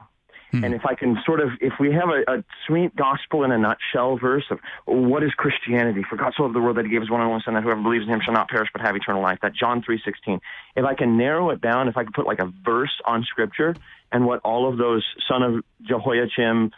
Hmm. 0.51 0.65
And 0.65 0.75
if 0.75 0.85
I 0.85 0.95
can 0.95 1.17
sort 1.25 1.41
of, 1.41 1.49
if 1.61 1.73
we 1.81 1.93
have 1.93 2.11
a, 2.11 2.39
a, 2.39 2.45
sweet 2.67 2.95
gospel 2.95 3.43
in 3.43 3.53
a 3.53 3.59
nutshell 3.59 4.19
verse 4.19 4.45
of 4.51 4.59
what 4.85 5.23
is 5.23 5.33
Christianity, 5.33 6.03
for 6.09 6.17
God 6.17 6.35
so 6.37 6.43
loved 6.43 6.55
the 6.55 6.61
world 6.61 6.77
that 6.77 6.85
He 6.85 6.91
gave 6.91 7.01
His 7.01 7.11
one 7.11 7.23
and 7.23 7.31
only 7.31 7.43
Son, 7.43 7.55
that 7.55 7.63
whoever 7.63 7.81
believes 7.81 8.05
in 8.05 8.11
Him 8.11 8.21
shall 8.23 8.35
not 8.35 8.51
perish 8.51 8.69
but 8.73 8.83
have 8.83 8.95
eternal 8.95 9.23
life. 9.23 9.39
That 9.41 9.55
John 9.55 9.83
three 9.83 10.01
sixteen. 10.05 10.41
If 10.77 10.85
I 10.85 10.95
can 10.95 11.17
narrow 11.17 11.51
it 11.51 11.61
down, 11.63 11.89
if 11.89 11.97
I 11.97 12.05
could 12.05 12.13
put 12.13 12.27
like 12.27 12.41
a 12.41 12.53
verse 12.65 12.93
on 13.07 13.25
Scripture 13.25 13.75
and 14.13 14.27
what 14.27 14.41
all 14.41 14.69
of 14.69 14.77
those 14.77 15.05
son 15.27 15.43
of 15.43 15.65
Jehoiachim, 15.83 16.71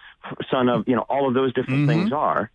son 0.51 0.69
of 0.69 0.87
you 0.87 0.95
know 0.95 1.05
all 1.09 1.27
of 1.27 1.35
those 1.35 1.53
different 1.53 1.81
mm-hmm. 1.81 2.01
things 2.01 2.13
are, 2.13 2.51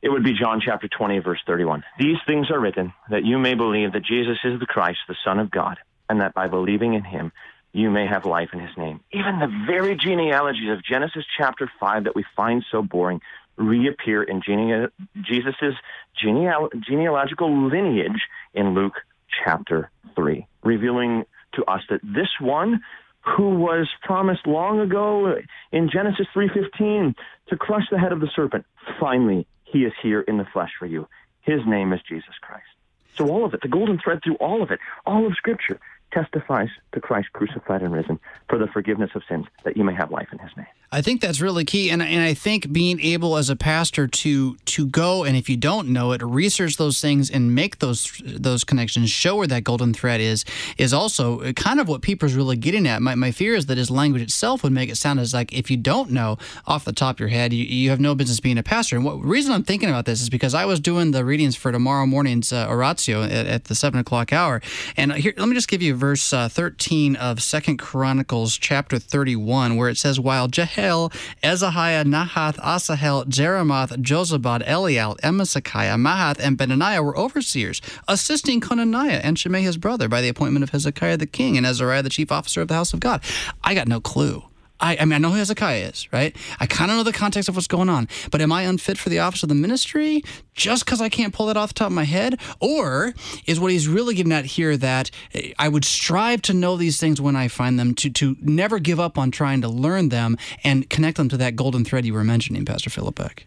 it 0.00 0.08
would 0.08 0.24
be 0.24 0.32
John 0.32 0.60
chapter 0.64 0.88
20, 0.88 1.20
verse 1.20 1.40
31. 1.46 1.84
These 1.98 2.16
things 2.26 2.50
are 2.50 2.58
written 2.58 2.92
that 3.10 3.24
you 3.24 3.38
may 3.38 3.54
believe 3.54 3.92
that 3.92 4.04
Jesus 4.04 4.38
is 4.44 4.58
the 4.58 4.66
Christ, 4.66 4.98
the 5.08 5.16
Son 5.24 5.38
of 5.38 5.50
God, 5.50 5.78
and 6.08 6.20
that 6.20 6.34
by 6.34 6.48
believing 6.48 6.94
in 6.94 7.04
him, 7.04 7.32
you 7.72 7.90
may 7.90 8.06
have 8.06 8.26
life 8.26 8.50
in 8.52 8.60
his 8.60 8.76
name. 8.76 9.00
Even 9.12 9.38
the 9.38 9.64
very 9.66 9.96
genealogies 9.96 10.70
of 10.70 10.84
Genesis 10.84 11.24
chapter 11.36 11.70
5 11.80 12.04
that 12.04 12.14
we 12.14 12.24
find 12.36 12.64
so 12.70 12.82
boring 12.82 13.20
reappear 13.56 14.22
in 14.22 14.42
gene- 14.42 14.88
Jesus' 15.22 15.74
geneal- 16.22 16.70
genealogical 16.80 17.68
lineage 17.68 18.22
in 18.54 18.74
Luke 18.74 19.04
chapter 19.44 19.90
3, 20.14 20.46
revealing 20.62 21.24
to 21.54 21.64
us 21.64 21.82
that 21.88 22.00
this 22.02 22.28
one 22.40 22.82
who 23.22 23.50
was 23.50 23.88
promised 24.02 24.46
long 24.46 24.80
ago 24.80 25.36
in 25.70 25.88
Genesis 25.88 26.26
3:15 26.34 27.14
to 27.48 27.56
crush 27.56 27.88
the 27.90 27.98
head 27.98 28.12
of 28.12 28.20
the 28.20 28.28
serpent 28.34 28.66
finally 28.98 29.46
he 29.64 29.84
is 29.84 29.92
here 30.02 30.20
in 30.22 30.38
the 30.38 30.44
flesh 30.44 30.72
for 30.78 30.86
you 30.86 31.06
his 31.42 31.64
name 31.64 31.92
is 31.92 32.00
Jesus 32.02 32.34
Christ 32.40 32.66
so 33.14 33.28
all 33.28 33.44
of 33.44 33.54
it 33.54 33.60
the 33.62 33.68
golden 33.68 33.98
thread 33.98 34.22
through 34.24 34.34
all 34.36 34.60
of 34.60 34.72
it 34.72 34.80
all 35.06 35.24
of 35.26 35.34
scripture 35.36 35.78
testifies 36.12 36.68
to 36.92 37.00
Christ 37.00 37.32
crucified 37.32 37.82
and 37.82 37.92
risen 37.92 38.18
for 38.48 38.58
the 38.58 38.66
forgiveness 38.66 39.10
of 39.14 39.22
sins 39.28 39.46
that 39.64 39.76
you 39.76 39.84
may 39.84 39.94
have 39.94 40.10
life 40.10 40.28
in 40.32 40.38
his 40.38 40.56
name 40.56 40.66
I 40.92 41.00
think 41.00 41.22
that's 41.22 41.40
really 41.40 41.64
key, 41.64 41.88
and 41.88 42.02
and 42.02 42.20
I 42.20 42.34
think 42.34 42.70
being 42.70 43.00
able 43.00 43.38
as 43.38 43.48
a 43.48 43.56
pastor 43.56 44.06
to 44.06 44.56
to 44.56 44.86
go 44.86 45.24
and 45.24 45.34
if 45.38 45.48
you 45.48 45.56
don't 45.56 45.88
know 45.88 46.12
it, 46.12 46.22
research 46.22 46.76
those 46.76 47.00
things 47.00 47.30
and 47.30 47.54
make 47.54 47.78
those 47.78 48.20
those 48.22 48.62
connections, 48.62 49.08
show 49.08 49.36
where 49.36 49.46
that 49.46 49.64
golden 49.64 49.94
thread 49.94 50.20
is, 50.20 50.44
is 50.76 50.92
also 50.92 51.50
kind 51.54 51.80
of 51.80 51.88
what 51.88 52.02
Pieper's 52.02 52.34
really 52.34 52.56
getting 52.56 52.86
at. 52.86 53.00
My, 53.00 53.14
my 53.14 53.30
fear 53.30 53.54
is 53.54 53.66
that 53.66 53.78
his 53.78 53.90
language 53.90 54.20
itself 54.20 54.62
would 54.62 54.72
make 54.72 54.90
it 54.90 54.96
sound 54.96 55.18
as 55.18 55.32
like 55.32 55.50
if 55.54 55.70
you 55.70 55.78
don't 55.78 56.10
know 56.10 56.36
off 56.66 56.84
the 56.84 56.92
top 56.92 57.16
of 57.16 57.20
your 57.20 57.30
head, 57.30 57.54
you, 57.54 57.64
you 57.64 57.88
have 57.88 58.00
no 58.00 58.14
business 58.14 58.40
being 58.40 58.58
a 58.58 58.62
pastor. 58.62 58.96
And 58.96 59.04
what 59.04 59.18
reason 59.24 59.52
I'm 59.52 59.64
thinking 59.64 59.88
about 59.88 60.04
this 60.04 60.20
is 60.20 60.28
because 60.28 60.52
I 60.52 60.66
was 60.66 60.78
doing 60.78 61.12
the 61.12 61.24
readings 61.24 61.56
for 61.56 61.72
tomorrow 61.72 62.04
morning's 62.04 62.52
uh, 62.52 62.66
oratio 62.68 63.22
at, 63.22 63.46
at, 63.46 63.64
the 63.64 63.74
seven 63.74 63.98
o'clock 63.98 64.30
hour, 64.30 64.60
and 64.96 65.12
here 65.14 65.32
let 65.38 65.48
me 65.48 65.54
just 65.54 65.68
give 65.68 65.80
you 65.80 65.94
verse 65.94 66.34
uh, 66.34 66.50
13 66.50 67.16
of 67.16 67.40
Second 67.42 67.78
Chronicles 67.78 68.58
chapter 68.58 68.98
31, 68.98 69.76
where 69.76 69.88
it 69.88 69.96
says, 69.96 70.20
"While 70.20 70.48
Jehovah 70.48 70.81
Hel, 70.82 71.12
Ezahiah, 71.44 72.04
Nahath, 72.04 72.56
Asahel, 72.56 73.24
Jerimoth, 73.26 74.02
Jozabad, 74.02 74.66
Eliel, 74.66 75.16
Amasakiah, 75.20 75.94
Mahath, 75.94 76.40
and 76.40 76.58
Benaniah 76.58 77.04
were 77.04 77.16
overseers, 77.16 77.80
assisting 78.08 78.60
Conaniah 78.60 79.20
and 79.22 79.38
Shimei 79.38 79.62
his 79.62 79.76
brother 79.76 80.08
by 80.08 80.20
the 80.20 80.28
appointment 80.28 80.64
of 80.64 80.70
Hezekiah 80.70 81.18
the 81.18 81.26
king 81.26 81.56
and 81.56 81.64
Azariah 81.64 82.02
the 82.02 82.10
chief 82.10 82.32
officer 82.32 82.62
of 82.62 82.66
the 82.66 82.74
house 82.74 82.92
of 82.92 82.98
God. 82.98 83.22
I 83.62 83.76
got 83.76 83.86
no 83.86 84.00
clue. 84.00 84.42
I, 84.82 84.96
I 84.98 85.04
mean, 85.04 85.12
I 85.12 85.18
know 85.18 85.30
who 85.30 85.36
Hezekiah 85.36 85.90
is, 85.90 86.12
right? 86.12 86.36
I 86.58 86.66
kind 86.66 86.90
of 86.90 86.96
know 86.96 87.04
the 87.04 87.12
context 87.12 87.48
of 87.48 87.54
what's 87.54 87.68
going 87.68 87.88
on, 87.88 88.08
but 88.30 88.40
am 88.40 88.52
I 88.52 88.62
unfit 88.62 88.98
for 88.98 89.08
the 89.08 89.20
office 89.20 89.42
of 89.44 89.48
the 89.48 89.54
ministry 89.54 90.22
just 90.54 90.84
because 90.84 91.00
I 91.00 91.08
can't 91.08 91.32
pull 91.32 91.46
that 91.46 91.56
off 91.56 91.68
the 91.68 91.74
top 91.74 91.86
of 91.86 91.92
my 91.92 92.04
head? 92.04 92.40
Or 92.60 93.14
is 93.46 93.60
what 93.60 93.70
he's 93.70 93.86
really 93.86 94.14
getting 94.14 94.32
at 94.32 94.44
here 94.44 94.76
that 94.76 95.10
eh, 95.34 95.52
I 95.58 95.68
would 95.68 95.84
strive 95.84 96.42
to 96.42 96.52
know 96.52 96.76
these 96.76 96.98
things 96.98 97.20
when 97.20 97.36
I 97.36 97.46
find 97.48 97.78
them, 97.78 97.94
to, 97.94 98.10
to 98.10 98.36
never 98.40 98.80
give 98.80 98.98
up 98.98 99.16
on 99.16 99.30
trying 99.30 99.60
to 99.62 99.68
learn 99.68 100.08
them 100.08 100.36
and 100.64 100.90
connect 100.90 101.16
them 101.16 101.28
to 101.28 101.36
that 101.36 101.54
golden 101.54 101.84
thread 101.84 102.04
you 102.04 102.14
were 102.14 102.24
mentioning, 102.24 102.64
Pastor 102.64 102.90
Philippek? 102.90 103.44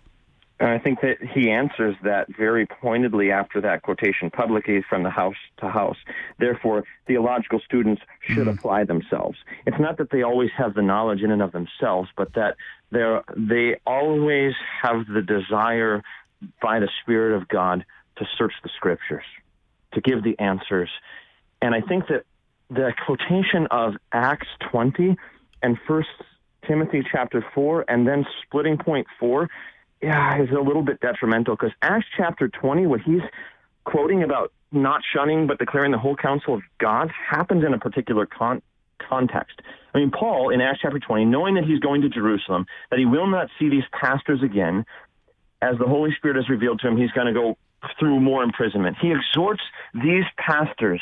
And 0.60 0.70
I 0.70 0.80
think 0.80 1.02
that 1.02 1.18
he 1.22 1.50
answers 1.50 1.96
that 2.04 2.28
very 2.38 2.66
pointedly 2.66 3.30
after 3.30 3.60
that 3.62 3.82
quotation 3.82 4.30
publicly 4.30 4.82
from 4.88 5.04
the 5.04 5.10
house 5.10 5.36
to 5.58 5.70
house. 5.70 5.98
Therefore, 6.40 6.86
theological 7.08 7.60
students 7.66 8.02
should 8.22 8.48
mm 8.48 8.56
apply 8.56 8.86
themselves. 8.86 9.38
It's 9.66 9.80
not 9.80 9.98
that 9.98 10.12
they 10.12 10.22
always 10.22 10.50
have 10.58 10.76
the 10.76 10.82
knowledge 10.82 11.22
in 11.22 11.32
and 11.32 11.42
of 11.42 11.52
themselves, 11.52 12.10
but 12.16 12.34
that 12.36 12.56
they 12.92 13.20
they 13.36 13.76
always 13.86 14.54
have 14.82 15.08
the 15.08 15.22
desire 15.22 16.04
by 16.62 16.80
the 16.80 16.90
Spirit 17.02 17.36
of 17.36 17.48
God 17.48 17.86
to 18.18 18.26
search 18.38 18.54
the 18.64 18.70
Scriptures, 18.78 19.26
to 19.94 20.02
give 20.02 20.24
the 20.24 20.40
answers. 20.40 20.90
And 21.62 21.76
I 21.76 21.82
think 21.82 22.08
that 22.08 22.24
the 22.70 22.94
quotation 23.06 23.68
of 23.72 23.96
Acts 24.12 24.48
20 24.72 25.18
and 25.62 25.78
First 25.88 26.10
Timothy 26.68 27.04
chapter 27.12 27.44
4 27.54 27.86
and 27.88 28.08
then 28.08 28.26
splitting 28.46 28.78
point 28.78 29.08
4 29.20 29.50
yeah, 30.06 30.40
is 30.40 30.50
a 30.52 30.62
little 30.62 30.84
bit 30.84 31.00
detrimental 31.00 31.56
because 31.56 31.72
Acts 31.82 32.06
chapter 32.16 32.48
20, 32.48 32.86
what 32.86 33.02
he's 33.02 33.22
quoting 33.86 34.22
about 34.22 34.54
not 34.72 35.02
shunning 35.16 35.48
but 35.48 35.58
declaring 35.58 35.92
the 35.92 35.98
whole 35.98 36.16
counsel 36.16 36.54
of 36.54 36.62
God 36.80 37.10
happens 37.30 37.66
in 37.66 37.74
a 37.74 37.80
particular 37.80 38.28
con- 38.28 38.62
context. 39.00 39.62
I 39.96 40.00
mean, 40.00 40.12
Paul 40.12 40.50
in 40.50 40.62
Acts 40.62 40.80
chapter 40.84 41.00
20, 41.00 41.26
knowing 41.26 41.56
that 41.56 41.64
he's 41.64 41.80
going 41.80 42.02
to 42.04 42.10
Jerusalem, 42.10 42.68
that 42.92 43.00
he 43.00 43.06
will 43.06 43.26
not 43.26 43.50
see 43.58 43.70
these 43.70 43.84
pastors 44.00 44.44
again, 44.44 44.86
as 45.64 45.76
the 45.80 45.88
Holy 45.88 46.14
Spirit 46.16 46.36
has 46.36 46.50
revealed 46.50 46.82
to 46.82 46.88
him, 46.88 46.98
he's 46.98 47.12
going 47.12 47.28
to 47.28 47.34
go 47.34 47.58
through 48.00 48.20
more 48.20 48.44
imprisonment. 48.44 48.98
He 49.02 49.12
exhorts 49.12 49.64
these 49.96 50.26
pastors 50.38 51.02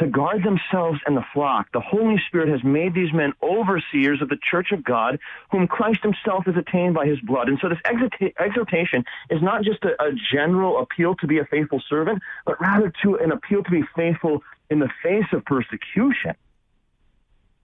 to 0.00 0.06
guard 0.06 0.42
themselves 0.42 0.98
and 1.06 1.16
the 1.16 1.24
flock. 1.32 1.68
The 1.72 1.80
Holy 1.80 2.16
Spirit 2.26 2.48
has 2.48 2.64
made 2.64 2.94
these 2.94 3.12
men 3.12 3.32
overseers 3.42 4.20
of 4.22 4.28
the 4.28 4.38
church 4.50 4.72
of 4.72 4.82
God, 4.82 5.18
whom 5.52 5.68
Christ 5.68 6.00
himself 6.02 6.46
has 6.46 6.56
attained 6.56 6.94
by 6.94 7.06
his 7.06 7.20
blood. 7.20 7.48
And 7.48 7.58
so 7.60 7.68
this 7.68 7.78
exhortation 7.86 9.04
is 9.30 9.42
not 9.42 9.62
just 9.62 9.84
a, 9.84 9.90
a 10.02 10.12
general 10.32 10.80
appeal 10.80 11.14
to 11.16 11.26
be 11.26 11.38
a 11.38 11.44
faithful 11.44 11.82
servant, 11.88 12.22
but 12.46 12.60
rather 12.60 12.92
to 13.02 13.16
an 13.16 13.30
appeal 13.30 13.62
to 13.62 13.70
be 13.70 13.82
faithful 13.94 14.42
in 14.70 14.78
the 14.78 14.88
face 15.02 15.26
of 15.32 15.44
persecution. 15.44 16.34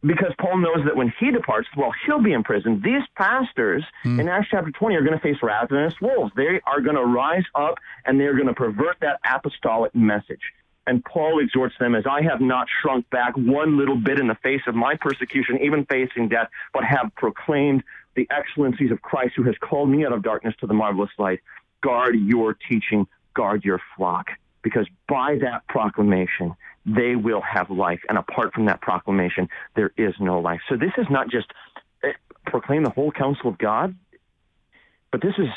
Because 0.03 0.33
Paul 0.39 0.59
knows 0.59 0.85
that 0.85 0.95
when 0.95 1.13
he 1.19 1.31
departs, 1.31 1.69
well, 1.77 1.93
he'll 2.05 2.23
be 2.23 2.33
in 2.33 2.45
prison. 2.45 2.83
These 2.85 3.03
pastors 3.17 3.83
hmm. 4.03 4.21
in 4.21 4.29
Acts 4.29 4.49
chapter 4.51 4.71
20 4.71 4.95
are 4.95 5.01
going 5.01 5.19
to 5.19 5.21
face 5.21 5.39
ravenous 5.43 5.95
wolves. 6.01 6.33
They 6.37 6.61
are 6.67 6.81
going 6.81 6.97
to 6.97 7.05
rise 7.05 7.45
up 7.55 7.79
and 8.05 8.21
they're 8.21 8.35
going 8.35 8.47
to 8.47 8.55
pervert 8.55 8.99
that 9.01 9.19
apostolic 9.25 9.95
message. 9.95 10.43
And 10.87 11.05
Paul 11.05 11.41
exhorts 11.41 11.75
them 11.81 11.95
as 11.95 12.05
I 12.09 12.23
have 12.23 12.41
not 12.41 12.69
shrunk 12.81 13.09
back 13.11 13.37
one 13.37 13.77
little 13.77 13.97
bit 13.97 14.21
in 14.21 14.29
the 14.29 14.37
face 14.37 14.63
of 14.69 14.75
my 14.75 14.95
persecution, 14.95 15.59
even 15.63 15.85
facing 15.87 16.29
death, 16.29 16.49
but 16.73 16.85
have 16.85 17.11
proclaimed 17.17 17.83
the 18.15 18.29
excellencies 18.31 18.93
of 18.93 19.03
Christ 19.03 19.35
who 19.37 19.43
has 19.45 19.57
called 19.61 19.89
me 19.91 20.07
out 20.07 20.13
of 20.13 20.23
darkness 20.23 20.55
to 20.61 20.67
the 20.67 20.75
marvelous 20.75 21.11
light. 21.19 21.41
Guard 21.83 22.15
your 22.17 22.55
teaching, 22.55 23.07
guard 23.35 23.65
your 23.65 23.81
flock, 23.97 24.29
because 24.63 24.87
by 25.09 25.39
that 25.43 25.67
proclamation, 25.69 26.55
they 26.87 27.17
will 27.17 27.43
have 27.43 27.69
life. 27.69 28.01
And 28.09 28.17
apart 28.17 28.55
from 28.55 28.67
that 28.67 28.81
proclamation, 28.81 29.49
there 29.75 29.91
is 29.97 30.15
no 30.21 30.41
life. 30.41 30.61
So 30.69 30.77
this 30.77 30.93
is 30.97 31.07
not 31.11 31.29
just 31.29 31.47
eh, 32.05 32.13
proclaim 32.47 32.85
the 32.85 32.91
whole 32.91 33.11
counsel 33.11 33.51
of 33.51 33.59
God, 33.59 33.95
but 35.11 35.21
this 35.21 35.35
is 35.39 35.49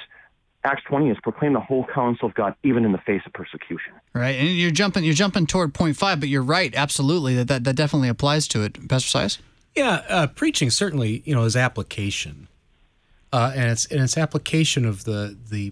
Acts 0.66 0.84
20 0.88 1.10
is 1.10 1.18
proclaim 1.24 1.54
the 1.54 1.62
whole 1.62 1.86
counsel 1.94 2.28
of 2.28 2.34
God, 2.34 2.54
even 2.64 2.84
in 2.84 2.92
the 2.92 2.98
face 2.98 3.22
of 3.26 3.32
persecution. 3.32 3.94
Right, 4.14 4.36
and 4.36 4.50
you're 4.50 4.72
jumping 4.72 5.06
you're 5.06 5.14
jumping 5.14 5.46
toward 5.46 5.74
point 5.74 5.96
five, 5.96 6.20
but 6.20 6.28
you're 6.28 6.44
right, 6.44 6.74
absolutely 6.76 7.36
that 7.36 7.48
that, 7.48 7.64
that 7.64 7.76
definitely 7.76 8.10
applies 8.10 8.48
to 8.50 8.64
it, 8.64 8.90
Pastor 8.90 9.20
Sias. 9.20 9.40
Yeah, 9.76 10.04
uh, 10.10 10.28
preaching 10.28 10.70
certainly 10.70 11.22
you 11.26 11.34
know 11.34 11.44
is 11.44 11.56
application, 11.56 12.50
uh, 13.32 13.54
and 13.56 13.72
it's 13.72 13.86
and 13.86 14.02
it's 14.02 14.18
application 14.18 14.86
of 14.86 15.06
the 15.06 15.38
the 15.50 15.72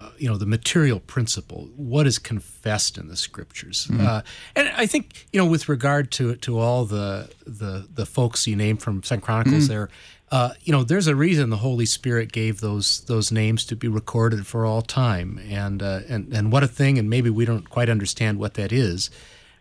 uh, 0.00 0.10
you 0.18 0.28
know 0.28 0.36
the 0.36 0.46
material 0.46 1.00
principle, 1.00 1.68
what 1.76 2.06
is 2.06 2.18
confessed 2.18 2.98
in 2.98 3.08
the 3.08 3.16
scriptures, 3.16 3.86
mm-hmm. 3.90 4.26
and 4.56 4.68
I 4.76 4.86
think 4.86 5.26
you 5.32 5.40
know 5.40 5.46
with 5.46 5.68
regard 5.68 6.10
to 6.12 6.36
to 6.36 6.58
all 6.58 6.84
the 6.84 7.30
the 7.46 7.88
the 7.92 8.06
folks 8.06 8.46
you 8.46 8.56
named 8.56 8.82
from 8.82 9.02
Second 9.02 9.22
Chronicles 9.22 9.64
mm-hmm. 9.64 9.72
there 9.72 9.90
uh, 10.30 10.52
you 10.62 10.72
know, 10.72 10.84
there's 10.84 11.08
a 11.08 11.16
reason 11.16 11.50
the 11.50 11.56
Holy 11.56 11.86
Spirit 11.86 12.30
gave 12.30 12.60
those 12.60 13.00
those 13.02 13.32
names 13.32 13.64
to 13.66 13.74
be 13.74 13.88
recorded 13.88 14.46
for 14.46 14.64
all 14.64 14.80
time, 14.80 15.40
and 15.48 15.82
uh, 15.82 16.00
and 16.08 16.32
and 16.32 16.52
what 16.52 16.62
a 16.62 16.68
thing! 16.68 16.98
And 16.98 17.10
maybe 17.10 17.30
we 17.30 17.44
don't 17.44 17.68
quite 17.68 17.88
understand 17.88 18.38
what 18.38 18.54
that 18.54 18.72
is, 18.72 19.10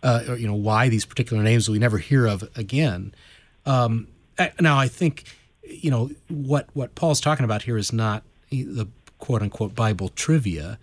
uh, 0.03 0.25
or, 0.29 0.37
you 0.37 0.47
know, 0.47 0.53
why 0.53 0.87
these 0.87 1.05
particular 1.05 1.41
names 1.41 1.67
we 1.69 1.79
never 1.79 1.97
hear 1.97 2.27
of 2.27 2.47
again. 2.55 3.15
Um, 3.65 4.09
now, 4.59 4.77
I 4.77 4.87
think, 4.87 5.23
you 5.63 5.89
know, 5.89 6.11
what 6.27 6.67
what 6.73 6.93
Paul's 6.93 7.19
talking 7.19 7.45
about 7.45 7.63
here 7.63 7.77
is 7.77 7.91
not 7.91 8.21
the 8.51 8.87
quote 9.19 9.41
unquote 9.41 9.75
Bible 9.75 10.09
trivia, 10.09 10.79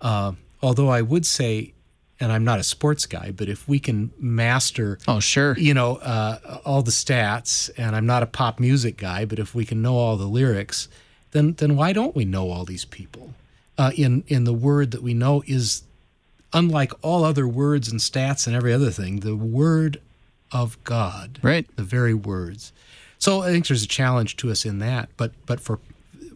uh, 0.00 0.32
although 0.62 0.88
I 0.88 1.02
would 1.02 1.26
say 1.26 1.74
and 2.20 2.30
I'm 2.30 2.44
not 2.44 2.58
a 2.58 2.62
sports 2.62 3.06
guy, 3.06 3.30
but 3.30 3.48
if 3.48 3.66
we 3.66 3.78
can 3.78 4.12
master, 4.18 4.98
oh 5.08 5.20
sure, 5.20 5.56
you 5.58 5.72
know, 5.72 5.96
uh, 5.96 6.60
all 6.66 6.82
the 6.82 6.90
stats, 6.90 7.70
and 7.78 7.96
I'm 7.96 8.04
not 8.04 8.22
a 8.22 8.26
pop 8.26 8.60
music 8.60 8.98
guy, 8.98 9.24
but 9.24 9.38
if 9.38 9.54
we 9.54 9.64
can 9.64 9.80
know 9.80 9.96
all 9.96 10.16
the 10.16 10.26
lyrics, 10.26 10.88
then 11.30 11.54
then 11.54 11.76
why 11.76 11.92
don't 11.94 12.14
we 12.14 12.26
know 12.26 12.50
all 12.50 12.64
these 12.64 12.84
people? 12.84 13.32
Uh, 13.78 13.92
in 13.96 14.22
in 14.28 14.44
the 14.44 14.52
word 14.52 14.90
that 14.90 15.02
we 15.02 15.14
know 15.14 15.42
is 15.46 15.82
unlike 16.52 16.92
all 17.02 17.24
other 17.24 17.48
words 17.48 17.90
and 17.90 18.00
stats 18.00 18.46
and 18.46 18.54
every 18.54 18.72
other 18.72 18.90
thing, 18.90 19.20
the 19.20 19.36
word 19.36 19.98
of 20.52 20.82
God, 20.84 21.38
right? 21.42 21.66
The 21.76 21.82
very 21.82 22.14
words. 22.14 22.72
So 23.18 23.42
I 23.42 23.50
think 23.50 23.66
there's 23.66 23.82
a 23.82 23.88
challenge 23.88 24.36
to 24.38 24.50
us 24.50 24.66
in 24.66 24.78
that, 24.80 25.08
but 25.16 25.32
but 25.46 25.58
for 25.58 25.78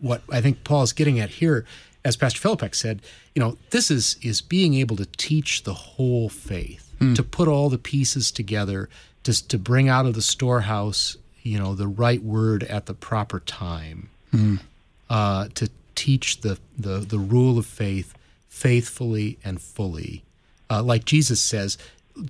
what 0.05 0.23
I 0.31 0.41
think 0.41 0.65
Paul 0.65 0.83
is 0.83 0.93
getting 0.93 1.19
at 1.19 1.31
here 1.31 1.65
as 2.05 2.17
Pastor 2.17 2.47
Philippek 2.47 2.75
said, 2.75 3.01
you 3.35 3.41
know, 3.41 3.57
this 3.71 3.91
is 3.91 4.17
is 4.23 4.43
being 4.43 4.75
able 4.75 4.97
to 4.97 5.07
teach 5.17 5.63
the 5.63 5.75
whole 5.75 6.29
faith, 6.29 6.95
mm. 7.01 7.17
to 7.17 7.23
put 7.23 7.49
all 7.49 7.71
the 7.71 7.79
pieces 7.79 8.31
together, 8.31 8.89
just 9.23 9.49
to 9.51 9.59
bring 9.59 9.89
out 9.89 10.05
of 10.05 10.15
the 10.15 10.23
storehouse, 10.23 11.17
you 11.43 11.59
know, 11.59 11.75
the 11.75 11.89
right 11.89 12.23
word 12.23 12.63
at 12.65 12.87
the 12.87 12.95
proper 12.95 13.41
time, 13.41 14.11
mm. 14.33 14.61
uh, 15.09 15.49
to 15.55 15.71
teach 15.95 16.43
the, 16.43 16.59
the, 16.79 16.99
the 16.99 17.19
rule 17.19 17.59
of 17.59 17.67
faith 17.67 18.15
faithfully 18.49 19.39
and 19.43 19.61
fully. 19.61 20.23
Uh, 20.69 20.83
like 20.83 21.05
Jesus 21.05 21.41
says, 21.41 21.79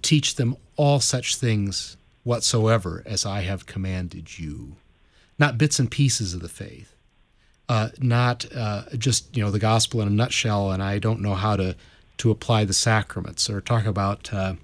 teach 0.02 0.36
them 0.36 0.56
all 0.76 1.00
such 1.00 1.36
things 1.36 1.96
whatsoever 2.22 3.02
as 3.04 3.26
I 3.26 3.40
have 3.40 3.66
commanded 3.66 4.38
you. 4.38 4.76
Not 5.38 5.58
bits 5.58 5.78
and 5.78 5.90
pieces 5.90 6.34
of 6.34 6.40
the 6.40 6.48
faith, 6.48 6.93
uh, 7.68 7.88
not 7.98 8.46
uh, 8.54 8.84
just 8.96 9.34
you 9.36 9.42
know 9.42 9.50
the 9.50 9.58
gospel 9.58 10.00
in 10.00 10.08
a 10.08 10.10
nutshell, 10.10 10.70
and 10.70 10.82
I 10.82 10.98
don't 10.98 11.20
know 11.20 11.34
how 11.34 11.56
to 11.56 11.76
to 12.18 12.30
apply 12.30 12.64
the 12.64 12.74
sacraments 12.74 13.48
or 13.50 13.60
talk 13.60 13.86
about 13.86 14.32
uh, 14.32 14.54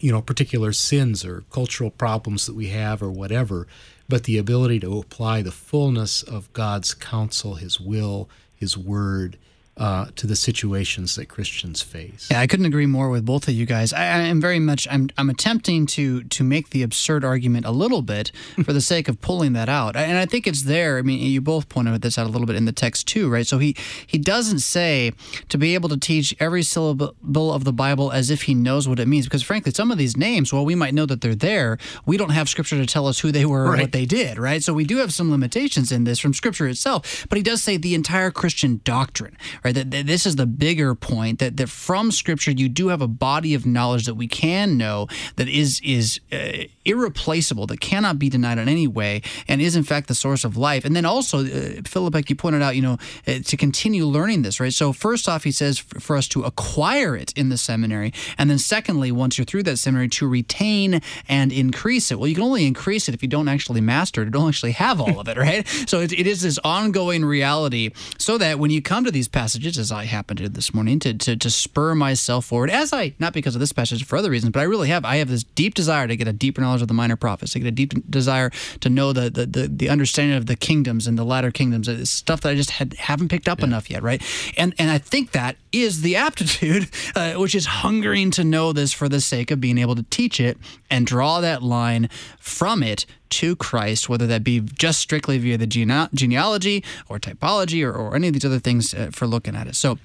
you 0.00 0.12
know 0.12 0.22
particular 0.22 0.72
sins 0.72 1.24
or 1.24 1.44
cultural 1.52 1.90
problems 1.90 2.46
that 2.46 2.54
we 2.54 2.68
have 2.68 3.02
or 3.02 3.10
whatever, 3.10 3.66
but 4.08 4.24
the 4.24 4.38
ability 4.38 4.80
to 4.80 4.98
apply 4.98 5.42
the 5.42 5.52
fullness 5.52 6.22
of 6.22 6.52
God's 6.52 6.94
counsel, 6.94 7.56
His 7.56 7.80
will, 7.80 8.28
His 8.54 8.76
word 8.76 9.36
uh, 9.78 10.06
to 10.16 10.26
the 10.26 10.36
situations 10.36 11.16
that 11.16 11.26
Christians 11.26 11.80
face. 11.80 12.28
Yeah, 12.30 12.40
I 12.40 12.46
couldn't 12.46 12.66
agree 12.66 12.84
more 12.84 13.08
with 13.08 13.24
both 13.24 13.48
of 13.48 13.54
you 13.54 13.64
guys. 13.64 13.92
I, 13.94 14.04
am 14.04 14.38
very 14.38 14.58
much 14.58 14.86
I'm 14.90 15.08
I'm 15.16 15.30
attempting 15.30 15.86
to 15.86 16.24
to 16.24 16.44
make 16.44 16.70
the 16.70 16.82
absurd 16.82 17.24
argument 17.24 17.64
a 17.64 17.70
little 17.70 18.02
bit 18.02 18.32
for 18.64 18.74
the 18.74 18.82
sake 18.82 19.08
of 19.08 19.20
pulling 19.22 19.54
that 19.54 19.70
out, 19.70 19.96
and 19.96 20.18
I 20.18 20.26
think 20.26 20.46
it's 20.46 20.64
there. 20.64 20.98
I 20.98 21.02
mean, 21.02 21.20
you 21.20 21.40
both 21.40 21.70
pointed 21.70 22.02
this 22.02 22.18
out 22.18 22.26
a 22.26 22.28
little 22.28 22.46
bit 22.46 22.56
in 22.56 22.66
the 22.66 22.72
text 22.72 23.08
too, 23.08 23.30
right? 23.30 23.46
So 23.46 23.58
he 23.58 23.74
he 24.06 24.18
doesn't 24.18 24.58
say 24.58 25.12
to 25.48 25.56
be 25.56 25.74
able 25.74 25.88
to 25.88 25.96
teach 25.96 26.36
every 26.38 26.62
syllable 26.62 27.52
of 27.52 27.64
the 27.64 27.72
Bible 27.72 28.12
as 28.12 28.30
if 28.30 28.42
he 28.42 28.54
knows 28.54 28.86
what 28.86 29.00
it 29.00 29.08
means, 29.08 29.24
because 29.24 29.42
frankly, 29.42 29.72
some 29.72 29.90
of 29.90 29.96
these 29.96 30.18
names, 30.18 30.52
while 30.52 30.66
we 30.66 30.74
might 30.74 30.92
know 30.92 31.06
that 31.06 31.22
they're 31.22 31.34
there, 31.34 31.78
we 32.04 32.18
don't 32.18 32.30
have 32.30 32.48
Scripture 32.48 32.76
to 32.76 32.86
tell 32.86 33.06
us 33.06 33.20
who 33.20 33.32
they 33.32 33.46
were 33.46 33.64
right. 33.64 33.78
or 33.78 33.82
what 33.82 33.92
they 33.92 34.04
did, 34.04 34.38
right? 34.38 34.62
So 34.62 34.74
we 34.74 34.84
do 34.84 34.98
have 34.98 35.14
some 35.14 35.30
limitations 35.30 35.90
in 35.90 36.04
this 36.04 36.18
from 36.18 36.34
Scripture 36.34 36.68
itself, 36.68 37.26
but 37.30 37.36
he 37.36 37.42
does 37.42 37.62
say 37.62 37.78
the 37.78 37.94
entire 37.94 38.30
Christian 38.30 38.82
doctrine 38.84 39.36
right? 39.64 39.74
That, 39.74 39.90
that, 39.90 40.06
this 40.06 40.26
is 40.26 40.36
the 40.36 40.46
bigger 40.46 40.94
point 40.94 41.38
that, 41.38 41.56
that 41.56 41.68
from 41.68 42.10
Scripture 42.10 42.50
you 42.50 42.68
do 42.68 42.88
have 42.88 43.02
a 43.02 43.08
body 43.08 43.54
of 43.54 43.66
knowledge 43.66 44.06
that 44.06 44.14
we 44.14 44.28
can 44.28 44.76
know 44.76 45.08
that 45.36 45.48
is 45.48 45.80
is 45.84 46.20
uh, 46.32 46.64
irreplaceable, 46.84 47.66
that 47.68 47.80
cannot 47.80 48.18
be 48.18 48.28
denied 48.28 48.58
in 48.58 48.68
any 48.68 48.86
way, 48.86 49.22
and 49.48 49.60
is 49.60 49.76
in 49.76 49.82
fact 49.84 50.08
the 50.08 50.14
source 50.14 50.44
of 50.44 50.56
life. 50.56 50.84
And 50.84 50.96
then 50.96 51.04
also, 51.04 51.44
uh, 51.44 51.82
Philip, 51.86 52.28
you 52.28 52.36
pointed 52.36 52.62
out, 52.62 52.76
you 52.76 52.82
know, 52.82 52.98
uh, 53.26 53.38
to 53.44 53.56
continue 53.56 54.04
learning 54.04 54.42
this, 54.42 54.60
right? 54.60 54.72
So 54.72 54.92
first 54.92 55.28
off, 55.28 55.44
he 55.44 55.52
says 55.52 55.78
f- 55.78 56.02
for 56.02 56.16
us 56.16 56.28
to 56.28 56.42
acquire 56.42 57.16
it 57.16 57.32
in 57.36 57.48
the 57.48 57.56
seminary, 57.56 58.12
and 58.38 58.50
then 58.50 58.58
secondly, 58.58 59.12
once 59.12 59.38
you're 59.38 59.44
through 59.44 59.62
that 59.64 59.78
seminary, 59.78 60.08
to 60.08 60.26
retain 60.26 61.00
and 61.28 61.52
increase 61.52 62.10
it. 62.10 62.18
Well, 62.18 62.28
you 62.28 62.34
can 62.34 62.44
only 62.44 62.66
increase 62.66 63.08
it 63.08 63.14
if 63.14 63.22
you 63.22 63.28
don't 63.28 63.48
actually 63.48 63.80
master 63.80 64.22
it, 64.22 64.28
or 64.28 64.30
don't 64.30 64.48
actually 64.48 64.72
have 64.72 65.00
all 65.00 65.20
of 65.20 65.28
it, 65.28 65.36
right? 65.48 65.66
So 65.86 66.00
it, 66.00 66.12
it 66.12 66.26
is 66.26 66.42
this 66.42 66.58
ongoing 66.64 67.24
reality, 67.24 67.90
so 68.18 68.38
that 68.38 68.58
when 68.58 68.70
you 68.70 68.82
come 68.82 69.04
to 69.04 69.10
these 69.10 69.28
passages 69.28 69.52
passages, 69.52 69.76
as 69.76 69.92
I 69.92 70.04
happened 70.04 70.38
to 70.38 70.48
this 70.48 70.72
morning, 70.72 70.98
to, 71.00 71.12
to, 71.12 71.36
to 71.36 71.50
spur 71.50 71.94
myself 71.94 72.46
forward, 72.46 72.70
as 72.70 72.92
I, 72.92 73.12
not 73.18 73.34
because 73.34 73.54
of 73.54 73.60
this 73.60 73.72
passage, 73.72 74.04
for 74.04 74.16
other 74.16 74.30
reasons, 74.30 74.52
but 74.52 74.60
I 74.60 74.62
really 74.62 74.88
have. 74.88 75.04
I 75.04 75.16
have 75.16 75.28
this 75.28 75.42
deep 75.42 75.74
desire 75.74 76.06
to 76.06 76.16
get 76.16 76.26
a 76.26 76.32
deeper 76.32 76.62
knowledge 76.62 76.71
of 76.80 76.88
the 76.88 76.94
minor 76.94 77.16
prophets, 77.16 77.52
They 77.52 77.60
get 77.60 77.68
a 77.68 77.72
deep 77.72 77.92
desire 78.08 78.50
to 78.80 78.88
know 78.88 79.12
the, 79.12 79.28
the, 79.28 79.46
the, 79.46 79.68
the 79.68 79.88
understanding 79.90 80.36
of 80.36 80.46
the 80.46 80.56
kingdoms 80.56 81.06
and 81.06 81.18
the 81.18 81.24
latter 81.24 81.50
kingdoms, 81.50 81.88
it's 81.88 82.10
stuff 82.10 82.40
that 82.42 82.50
I 82.50 82.54
just 82.54 82.70
had, 82.70 82.94
haven't 82.94 83.28
picked 83.28 83.48
up 83.48 83.60
yeah. 83.60 83.66
enough 83.66 83.90
yet, 83.90 84.02
right? 84.02 84.22
And, 84.56 84.74
and 84.78 84.90
I 84.90 84.98
think 84.98 85.32
that 85.32 85.56
is 85.72 86.02
the 86.02 86.16
aptitude, 86.16 86.88
uh, 87.16 87.34
which 87.34 87.54
is 87.54 87.66
hungering 87.66 88.30
to 88.32 88.44
know 88.44 88.72
this 88.72 88.92
for 88.92 89.08
the 89.08 89.20
sake 89.20 89.50
of 89.50 89.60
being 89.60 89.78
able 89.78 89.94
to 89.96 90.04
teach 90.04 90.40
it 90.40 90.56
and 90.90 91.06
draw 91.06 91.40
that 91.40 91.62
line 91.62 92.08
from 92.38 92.82
it 92.82 93.04
to 93.30 93.56
Christ, 93.56 94.08
whether 94.08 94.26
that 94.26 94.44
be 94.44 94.60
just 94.60 95.00
strictly 95.00 95.38
via 95.38 95.56
the 95.56 95.66
gene- 95.66 96.08
genealogy 96.14 96.84
or 97.08 97.18
typology 97.18 97.84
or, 97.84 97.92
or, 97.92 98.14
any 98.14 98.28
of 98.28 98.34
these 98.34 98.44
other 98.44 98.58
things 98.58 98.92
uh, 98.92 99.08
for 99.10 99.26
looking 99.26 99.56
at 99.56 99.66
it. 99.66 99.74
So, 99.74 99.98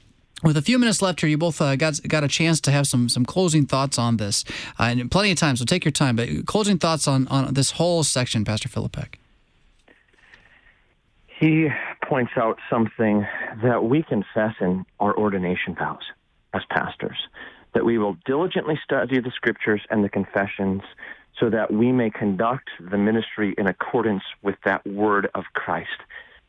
with 0.44 0.58
a 0.58 0.62
few 0.62 0.78
minutes 0.78 1.02
left 1.02 1.22
here, 1.22 1.30
you 1.30 1.38
both 1.38 1.62
uh, 1.62 1.76
got 1.76 2.00
got 2.08 2.24
a 2.24 2.28
chance 2.28 2.62
to 2.62 2.72
have 2.72 2.88
some 2.88 3.10
some 3.10 3.26
closing 3.26 3.66
thoughts 3.66 3.98
on 3.98 4.18
this, 4.18 4.44
uh, 4.80 4.84
and 4.84 5.10
plenty 5.10 5.32
of 5.32 5.38
time. 5.38 5.56
So 5.56 5.66
take 5.66 5.84
your 5.86 5.92
time. 5.92 6.16
But 6.16 6.30
closing 6.46 6.78
thoughts 6.78 7.08
on 7.08 7.28
on 7.28 7.54
this 7.54 7.72
whole 7.72 8.04
section, 8.04 8.46
Pastor 8.46 8.70
Philippek. 8.70 9.16
He 11.40 11.68
points 12.04 12.32
out 12.36 12.58
something 12.70 13.26
that 13.64 13.84
we 13.84 14.02
confess 14.02 14.56
in 14.60 14.86
our 15.00 15.16
ordination 15.16 15.76
vows 15.76 16.02
as 16.54 16.64
pastors 16.70 17.18
that 17.78 17.86
we 17.86 18.00
will 18.00 18.18
diligently 18.26 18.80
study 18.84 19.20
the 19.20 19.32
scriptures 19.36 19.82
and 19.92 20.04
the 20.04 20.10
confessions 20.10 20.82
so 21.40 21.48
that 21.48 21.72
we 21.72 21.92
may 21.92 22.10
conduct 22.10 22.70
the 22.80 22.98
ministry 22.98 23.54
in 23.56 23.68
accordance 23.68 24.24
with 24.42 24.56
that 24.66 24.84
word 24.88 25.30
of 25.36 25.44
Christ. 25.54 26.00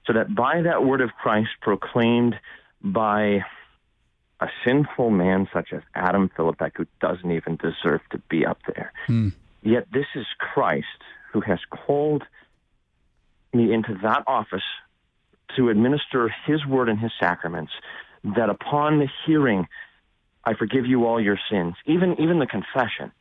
So 0.07 0.15
that 0.15 0.35
by 0.35 0.63
that 0.63 0.85
word 0.85 1.03
of 1.03 1.11
Christ 1.21 1.51
proclaimed 1.61 2.37
by 2.83 3.45
a 4.41 4.49
sinful 4.65 5.11
man 5.11 5.49
such 5.53 5.73
as 5.73 5.83
Adam 5.95 6.31
Philippek, 6.37 6.73
who 6.77 6.87
doesn't 7.01 7.31
even 7.31 7.57
deserve 7.57 8.01
to 8.11 8.19
be 8.29 8.47
up 8.47 8.59
there. 8.67 8.93
Hmm. 9.07 9.31
Yet 9.63 9.89
this 9.93 10.07
is 10.15 10.27
Christ 10.39 10.87
who 11.33 11.41
has 11.41 11.59
called 11.71 12.23
me 13.53 13.73
into 13.73 13.99
that 14.03 14.23
office 14.27 14.63
to 15.57 15.71
administer 15.71 16.33
his 16.47 16.65
word 16.67 16.89
and 16.89 16.99
his 16.99 17.13
sacraments, 17.19 17.73
that 18.23 18.51
upon 18.51 18.99
the 18.99 19.09
hearing, 19.27 19.67
I 20.45 20.55
forgive 20.55 20.87
you 20.87 21.07
all 21.07 21.21
your 21.21 21.39
sins, 21.51 21.75
even, 21.87 22.21
even 22.21 22.39
the 22.39 22.47
confession, 22.47 23.13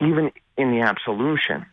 even 0.00 0.30
in 0.56 0.70
the 0.70 0.82
absolution, 0.82 1.66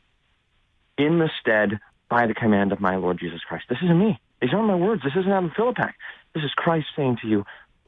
in 0.97 1.19
the 1.19 1.29
stead 1.39 1.79
by 2.09 2.27
the 2.27 2.33
command 2.33 2.71
of 2.71 2.79
my 2.79 2.95
Lord 2.95 3.19
Jesus 3.19 3.41
Christ. 3.41 3.65
This 3.69 3.79
isn't 3.83 3.99
me. 3.99 4.19
These 4.41 4.53
aren't 4.53 4.67
my 4.67 4.75
words. 4.75 5.03
This 5.03 5.13
isn't 5.17 5.31
Adam 5.31 5.51
Philippek. 5.51 5.93
This 6.33 6.43
is 6.43 6.51
Christ 6.55 6.87
saying 6.95 7.17
to 7.21 7.27
you, 7.27 7.45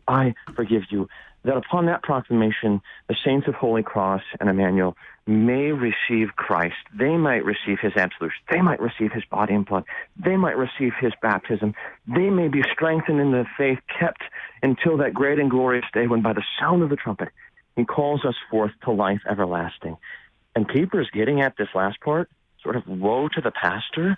I 0.09 0.33
forgive 0.55 0.83
you. 0.89 1.07
That 1.45 1.55
upon 1.55 1.85
that 1.85 2.03
proclamation, 2.03 2.81
the 3.07 3.15
saints 3.23 3.47
of 3.47 3.53
Holy 3.53 3.81
Cross 3.81 4.23
and 4.41 4.49
Emmanuel 4.49 4.97
may 5.25 5.71
receive 5.71 6.35
Christ. 6.35 6.75
They 6.93 7.15
might 7.15 7.45
receive 7.45 7.79
his 7.81 7.93
absolution. 7.95 8.41
They 8.51 8.61
might 8.61 8.81
receive 8.81 9.13
his 9.13 9.23
body 9.23 9.53
and 9.53 9.65
blood. 9.65 9.85
They 10.17 10.35
might 10.35 10.57
receive 10.57 10.91
his 10.99 11.13
baptism. 11.21 11.75
They 12.07 12.29
may 12.29 12.49
be 12.49 12.61
strengthened 12.73 13.21
in 13.21 13.31
the 13.31 13.45
faith, 13.57 13.79
kept 13.97 14.21
until 14.61 14.97
that 14.97 15.13
great 15.13 15.39
and 15.39 15.49
glorious 15.49 15.85
day 15.93 16.07
when 16.07 16.21
by 16.21 16.33
the 16.33 16.43
sound 16.59 16.83
of 16.83 16.89
the 16.89 16.97
trumpet 16.97 17.29
he 17.77 17.85
calls 17.85 18.25
us 18.25 18.35
forth 18.51 18.71
to 18.83 18.91
life 18.91 19.21
everlasting. 19.29 19.95
And 20.55 20.67
Pieper 20.67 20.99
is 20.99 21.09
getting 21.11 21.39
at 21.39 21.55
this 21.57 21.69
last 21.73 22.01
part, 22.01 22.29
sort 22.61 22.75
of 22.75 22.85
woe 22.85 23.29
to 23.29 23.39
the 23.39 23.51
pastor. 23.51 24.17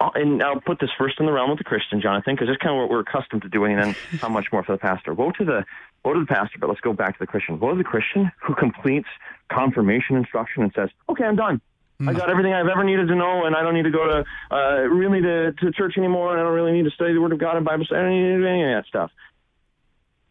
And 0.00 0.42
I'll 0.42 0.60
put 0.60 0.78
this 0.80 0.90
first 0.96 1.18
in 1.18 1.26
the 1.26 1.32
realm 1.32 1.50
of 1.50 1.58
the 1.58 1.64
Christian, 1.64 2.00
Jonathan, 2.00 2.34
because 2.34 2.48
it's 2.48 2.62
kind 2.62 2.74
of 2.74 2.80
what 2.80 2.90
we're 2.90 3.00
accustomed 3.00 3.42
to 3.42 3.48
doing, 3.48 3.72
and 3.72 3.82
then 3.82 3.96
how 4.20 4.28
much 4.28 4.46
more 4.52 4.62
for 4.62 4.72
the 4.72 4.78
pastor. 4.78 5.14
Woe 5.14 5.32
to 5.32 5.44
the 5.44 5.64
woe 6.04 6.14
to 6.14 6.20
the 6.20 6.26
pastor, 6.26 6.58
but 6.60 6.68
let's 6.68 6.80
go 6.80 6.92
back 6.92 7.14
to 7.14 7.20
the 7.20 7.26
Christian. 7.26 7.58
Woe 7.58 7.72
to 7.72 7.78
the 7.78 7.84
Christian 7.84 8.30
who 8.40 8.54
completes 8.54 9.08
confirmation 9.50 10.16
instruction 10.16 10.62
and 10.62 10.72
says, 10.74 10.90
"Okay, 11.08 11.24
I'm 11.24 11.36
done. 11.36 11.60
I 12.06 12.12
got 12.12 12.30
everything 12.30 12.52
I've 12.52 12.68
ever 12.68 12.84
needed 12.84 13.08
to 13.08 13.16
know, 13.16 13.44
and 13.44 13.56
I 13.56 13.62
don't 13.62 13.74
need 13.74 13.82
to 13.82 13.90
go 13.90 14.06
to 14.06 14.24
uh, 14.54 14.82
really 14.82 15.20
to, 15.20 15.52
to 15.52 15.72
church 15.72 15.94
anymore, 15.98 16.30
and 16.30 16.40
I 16.40 16.44
don't 16.44 16.54
really 16.54 16.70
need 16.70 16.84
to 16.84 16.92
study 16.92 17.12
the 17.12 17.20
Word 17.20 17.32
of 17.32 17.40
God 17.40 17.56
and 17.56 17.64
Bible 17.64 17.84
study. 17.84 17.98
I 17.98 18.02
don't 18.04 18.12
need 18.12 18.36
to 18.36 18.38
do 18.38 18.46
any 18.46 18.62
of 18.62 18.70
that 18.70 18.86
stuff." 18.88 19.10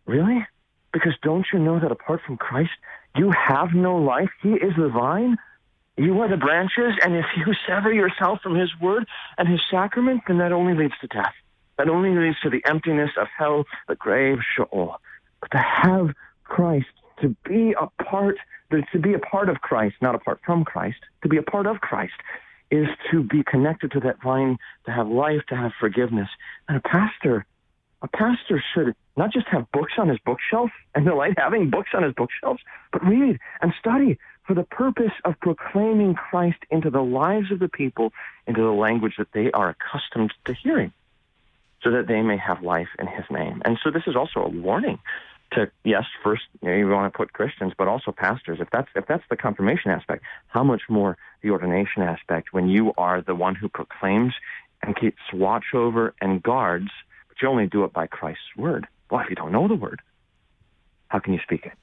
Really? 0.06 0.48
Because 0.94 1.14
don't 1.22 1.46
you 1.52 1.60
know 1.60 1.80
that 1.80 1.92
apart 1.92 2.22
from 2.26 2.38
Christ, 2.38 2.72
you 3.18 3.32
have 3.32 3.74
no 3.74 3.98
life. 3.98 4.30
He 4.42 4.54
is 4.54 4.74
the 4.78 4.88
vine. 4.88 5.38
You 5.98 6.22
are 6.22 6.30
the 6.30 6.38
branches, 6.38 6.94
and 7.02 7.16
if 7.16 7.26
you 7.36 7.54
sever 7.68 7.92
yourself 7.92 8.40
from 8.42 8.56
His 8.56 8.70
word 8.80 9.08
and 9.38 9.48
His 9.48 9.62
sacrament, 9.70 10.22
then 10.28 10.38
that 10.38 10.52
only 10.52 10.76
leads 10.76 10.94
to 11.02 11.08
death. 11.08 11.34
That 11.78 11.90
only 11.90 12.12
leads 12.12 12.40
to 12.42 12.50
the 12.50 12.64
emptiness 12.66 13.12
of 13.20 13.28
hell, 13.36 13.66
the 13.88 13.96
grave, 13.96 14.38
Sheol. 14.56 14.98
But 15.42 15.52
to 15.52 15.58
have 15.58 16.14
Christ, 16.44 16.88
to 17.22 17.36
be 17.48 17.74
a 17.80 17.88
part, 18.04 18.38
to 18.72 19.00
be 19.00 19.14
a 19.14 19.20
part 19.20 19.50
of 19.50 19.62
Christ, 19.62 19.96
not 20.02 20.16
apart 20.16 20.40
from 20.46 20.66
Christ, 20.66 20.98
to 21.24 21.30
be 21.30 21.38
a 21.38 21.44
part 21.44 21.68
of 21.68 21.82
Christ, 21.82 22.14
is 22.70 22.88
to 23.12 23.24
be 23.24 23.44
connected 23.44 23.92
to 23.92 24.00
that 24.02 24.22
vine, 24.22 24.58
to 24.86 24.92
have 24.92 25.08
life, 25.08 25.42
to 25.50 25.56
have 25.56 25.72
forgiveness. 25.80 26.30
And 26.68 26.78
a 26.78 26.82
pastor, 26.82 27.46
a 28.02 28.08
pastor 28.08 28.64
should 28.74 28.96
not 29.16 29.32
just 29.32 29.48
have 29.48 29.72
books 29.72 29.94
on 29.98 30.10
his 30.10 30.20
bookshelf 30.26 30.70
and 30.94 31.06
delight 31.06 31.36
having 31.38 31.70
books 31.70 31.90
on 31.94 32.04
his 32.04 32.14
bookshelves, 32.14 32.62
but 32.92 33.06
read 33.06 33.40
and 33.62 33.74
study 33.80 34.18
for 34.48 34.54
the 34.54 34.64
purpose 34.64 35.12
of 35.26 35.40
proclaiming 35.42 36.16
Christ 36.16 36.60
into 36.72 36.90
the 36.90 37.02
lives 37.02 37.52
of 37.52 37.60
the 37.60 37.68
people, 37.68 38.14
into 38.48 38.62
the 38.62 38.72
language 38.72 39.16
that 39.18 39.34
they 39.34 39.52
are 39.52 39.70
accustomed 39.70 40.34
to 40.46 40.54
hearing, 40.54 40.94
so 41.84 41.92
that 41.92 42.08
they 42.08 42.22
may 42.22 42.38
have 42.38 42.64
life 42.64 42.88
in 42.98 43.08
his 43.08 43.26
name. 43.30 43.62
And 43.66 43.78
so 43.84 43.92
this 43.92 44.04
is 44.08 44.16
also 44.16 44.40
a 44.40 44.50
warning 44.50 45.00
to 45.52 45.70
yes, 45.84 46.06
first 46.24 46.44
you, 46.62 46.70
know, 46.70 46.76
you 46.76 46.88
want 46.88 47.12
to 47.12 47.18
put 47.18 47.34
Christians, 47.34 47.74
but 47.78 47.88
also 47.88 48.12
pastors. 48.12 48.60
If 48.62 48.70
that's 48.72 48.90
if 48.96 49.06
that's 49.06 49.24
the 49.30 49.38
confirmation 49.38 49.92
aspect, 49.92 50.24
how 50.48 50.64
much 50.64 50.84
more 50.90 51.18
the 51.42 51.52
ordination 51.52 52.02
aspect 52.04 52.54
when 52.54 52.68
you 52.68 52.94
are 52.98 53.22
the 53.22 53.36
one 53.36 53.56
who 53.56 53.70
proclaims 53.70 54.34
and 54.82 54.96
keeps 54.96 55.22
watch 55.34 55.74
over 55.74 56.14
and 56.22 56.42
guards, 56.44 56.90
but 57.28 57.42
you 57.42 57.48
only 57.48 57.68
do 57.68 57.84
it 57.84 57.94
by 57.94 58.08
Christ's 58.08 58.56
word. 58.56 58.88
Well, 59.10 59.22
if 59.22 59.30
you 59.30 59.36
don't 59.36 59.52
know 59.52 59.68
the 59.68 59.76
word, 59.76 60.02
how 61.08 61.20
can 61.20 61.34
you 61.34 61.40
speak 61.44 61.66
it? 61.66 61.74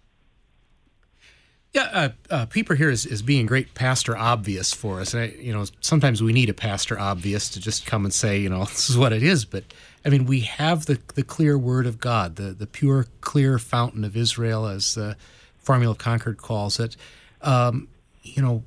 Yeah, 1.74 2.12
uh, 2.30 2.44
uh, 2.46 2.46
here 2.76 2.88
is, 2.88 3.04
is 3.04 3.20
being 3.20 3.46
great 3.46 3.74
pastor 3.74 4.16
obvious 4.16 4.72
for 4.72 5.00
us. 5.00 5.12
And, 5.12 5.24
I, 5.24 5.26
you 5.40 5.52
know, 5.52 5.64
sometimes 5.80 6.22
we 6.22 6.32
need 6.32 6.48
a 6.48 6.54
pastor 6.54 6.96
obvious 6.96 7.48
to 7.50 7.60
just 7.60 7.84
come 7.84 8.04
and 8.04 8.14
say, 8.14 8.38
you 8.38 8.48
know, 8.48 8.64
this 8.64 8.88
is 8.88 8.96
what 8.96 9.12
it 9.12 9.24
is. 9.24 9.44
But, 9.44 9.64
I 10.04 10.08
mean, 10.08 10.24
we 10.24 10.40
have 10.40 10.86
the, 10.86 11.00
the 11.16 11.24
clear 11.24 11.58
word 11.58 11.86
of 11.86 11.98
God, 11.98 12.36
the, 12.36 12.52
the 12.52 12.68
pure, 12.68 13.08
clear 13.20 13.58
fountain 13.58 14.04
of 14.04 14.16
Israel, 14.16 14.66
as 14.66 14.94
the 14.94 15.16
Formula 15.58 15.90
of 15.90 15.98
Concord 15.98 16.38
calls 16.38 16.78
it. 16.78 16.96
Um, 17.42 17.88
you 18.22 18.40
know, 18.40 18.62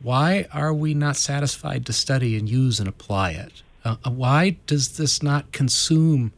why 0.00 0.46
are 0.52 0.72
we 0.72 0.94
not 0.94 1.16
satisfied 1.16 1.84
to 1.86 1.92
study 1.92 2.38
and 2.38 2.48
use 2.48 2.78
and 2.78 2.88
apply 2.88 3.32
it? 3.32 3.62
Uh, 3.84 3.96
uh 4.04 4.10
why 4.10 4.56
does 4.68 4.96
this 4.96 5.24
not 5.24 5.50
consume 5.50 6.32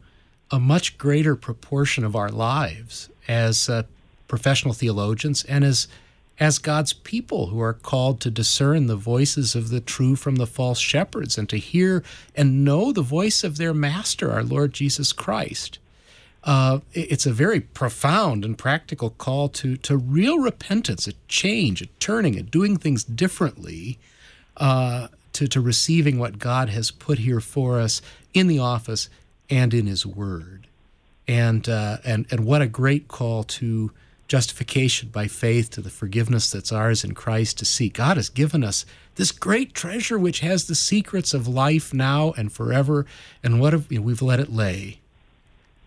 a 0.49 0.59
much 0.59 0.97
greater 0.97 1.35
proportion 1.35 2.03
of 2.03 2.15
our 2.15 2.29
lives 2.29 3.09
as 3.27 3.69
uh, 3.69 3.83
professional 4.31 4.73
theologians 4.73 5.43
and 5.43 5.65
as 5.65 5.89
as 6.39 6.57
God's 6.57 6.93
people 6.93 7.47
who 7.47 7.59
are 7.59 7.73
called 7.73 8.21
to 8.21 8.31
discern 8.31 8.87
the 8.87 8.95
voices 8.95 9.55
of 9.55 9.69
the 9.69 9.81
true 9.81 10.15
from 10.15 10.37
the 10.37 10.47
false 10.47 10.79
shepherds 10.79 11.37
and 11.37 11.47
to 11.49 11.57
hear 11.57 12.01
and 12.33 12.63
know 12.63 12.93
the 12.93 13.03
voice 13.03 13.43
of 13.43 13.57
their 13.57 13.73
master, 13.73 14.31
our 14.31 14.41
Lord 14.41 14.73
Jesus 14.73 15.11
Christ. 15.11 15.79
Uh, 16.45 16.79
it's 16.93 17.27
a 17.27 17.33
very 17.33 17.59
profound 17.59 18.43
and 18.43 18.57
practical 18.57 19.11
call 19.11 19.49
to, 19.49 19.75
to 19.77 19.97
real 19.97 20.39
repentance, 20.39 21.07
a 21.07 21.13
change, 21.27 21.81
a 21.81 21.87
turning, 21.99 22.39
a 22.39 22.41
doing 22.41 22.77
things 22.77 23.03
differently, 23.03 23.99
uh, 24.57 25.09
to, 25.33 25.47
to 25.47 25.61
receiving 25.61 26.17
what 26.17 26.39
God 26.39 26.69
has 26.69 26.89
put 26.89 27.19
here 27.19 27.41
for 27.41 27.79
us 27.79 28.01
in 28.33 28.47
the 28.47 28.59
office 28.59 29.09
and 29.49 29.73
in 29.73 29.85
His 29.85 30.05
Word. 30.05 30.65
And, 31.27 31.69
uh, 31.69 31.97
and, 32.03 32.25
and 32.31 32.45
what 32.45 32.63
a 32.63 32.67
great 32.67 33.07
call 33.07 33.43
to 33.43 33.91
justification 34.31 35.09
by 35.09 35.27
faith 35.27 35.69
to 35.69 35.81
the 35.81 35.89
forgiveness 35.89 36.49
that's 36.49 36.71
ours 36.71 37.03
in 37.03 37.13
Christ 37.13 37.57
to 37.57 37.65
see. 37.65 37.89
God 37.89 38.15
has 38.15 38.29
given 38.29 38.63
us 38.63 38.85
this 39.15 39.29
great 39.29 39.73
treasure 39.73 40.17
which 40.17 40.39
has 40.39 40.67
the 40.67 40.73
secrets 40.73 41.33
of 41.33 41.49
life 41.49 41.93
now 41.93 42.31
and 42.37 42.49
forever. 42.49 43.05
And 43.43 43.59
what 43.59 43.73
if 43.73 43.91
you 43.91 43.99
know, 43.99 44.05
we've 44.05 44.21
let 44.21 44.39
it 44.39 44.49
lay? 44.49 45.00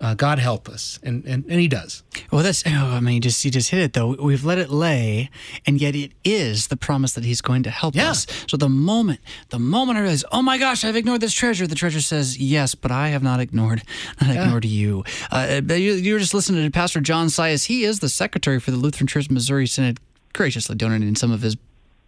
Uh, 0.00 0.12
God 0.12 0.38
help 0.38 0.68
us, 0.68 0.98
and, 1.02 1.24
and 1.24 1.44
and 1.44 1.60
He 1.60 1.68
does. 1.68 2.02
Well, 2.30 2.42
that's 2.42 2.62
oh, 2.66 2.70
I 2.70 3.00
mean, 3.00 3.22
just 3.22 3.44
you 3.44 3.50
just 3.50 3.70
hit 3.70 3.80
it 3.80 3.92
though. 3.92 4.16
We've 4.20 4.44
let 4.44 4.58
it 4.58 4.68
lay, 4.68 5.30
and 5.66 5.80
yet 5.80 5.94
it 5.94 6.12
is 6.24 6.66
the 6.66 6.76
promise 6.76 7.12
that 7.12 7.24
He's 7.24 7.40
going 7.40 7.62
to 7.62 7.70
help 7.70 7.94
yeah. 7.94 8.10
us. 8.10 8.26
So 8.48 8.56
the 8.56 8.68
moment, 8.68 9.20
the 9.50 9.58
moment 9.58 9.96
I 9.96 10.02
realize, 10.02 10.24
oh 10.32 10.42
my 10.42 10.58
gosh, 10.58 10.84
I've 10.84 10.96
ignored 10.96 11.20
this 11.20 11.32
treasure, 11.32 11.66
the 11.66 11.74
treasure 11.74 12.00
says, 12.00 12.38
yes, 12.38 12.74
but 12.74 12.90
I 12.90 13.08
have 13.08 13.22
not 13.22 13.40
ignored, 13.40 13.82
not 14.20 14.34
yeah. 14.34 14.44
ignored 14.44 14.64
you. 14.64 15.04
Uh, 15.30 15.62
you. 15.68 15.94
You 15.94 16.14
were 16.14 16.20
just 16.20 16.34
listening 16.34 16.64
to 16.64 16.70
Pastor 16.70 17.00
John 17.00 17.28
Sias. 17.28 17.66
He 17.66 17.84
is 17.84 18.00
the 18.00 18.08
secretary 18.08 18.60
for 18.60 18.72
the 18.72 18.76
Lutheran 18.76 19.06
Church 19.06 19.30
Missouri 19.30 19.66
Synod 19.66 20.00
graciously 20.32 20.74
donating 20.74 21.14
some 21.14 21.30
of 21.30 21.40
his 21.40 21.56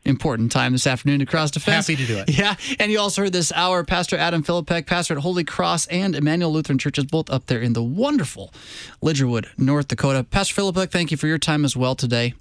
important 0.07 0.53
time 0.53 0.73
this 0.73 0.87
afternoon 0.87 1.19
to 1.19 1.27
Cross 1.27 1.53
Defense. 1.53 1.87
Happy 1.87 1.97
to 1.97 2.07
do 2.07 2.19
it. 2.19 2.31
Yeah. 2.31 2.55
And 2.79 2.91
you 2.91 2.99
also 2.99 3.23
heard 3.23 3.33
this 3.33 3.53
hour, 3.53 3.85
Pastor 3.85 4.17
Adam 4.17 4.43
Philippek, 4.43 4.87
pastor 4.87 5.15
at 5.15 5.21
Holy 5.21 5.45
Cross 5.45 5.87
and 5.89 6.15
Emmanuel 6.15 6.53
Lutheran 6.53 6.79
Churches, 6.79 7.05
both 7.05 7.31
up 7.31 7.47
there 7.47 7.61
in 7.61 7.73
the 7.73 7.83
wonderful 7.83 8.53
Lidgerwood, 9.03 9.47
North 9.59 9.89
Dakota. 9.89 10.25
Pastor 10.25 10.61
Philippek, 10.61 10.91
thank 10.91 11.11
you 11.11 11.17
for 11.17 11.27
your 11.27 11.39
time 11.39 11.65
as 11.65 11.77
well 11.77 11.95
today. 11.95 12.35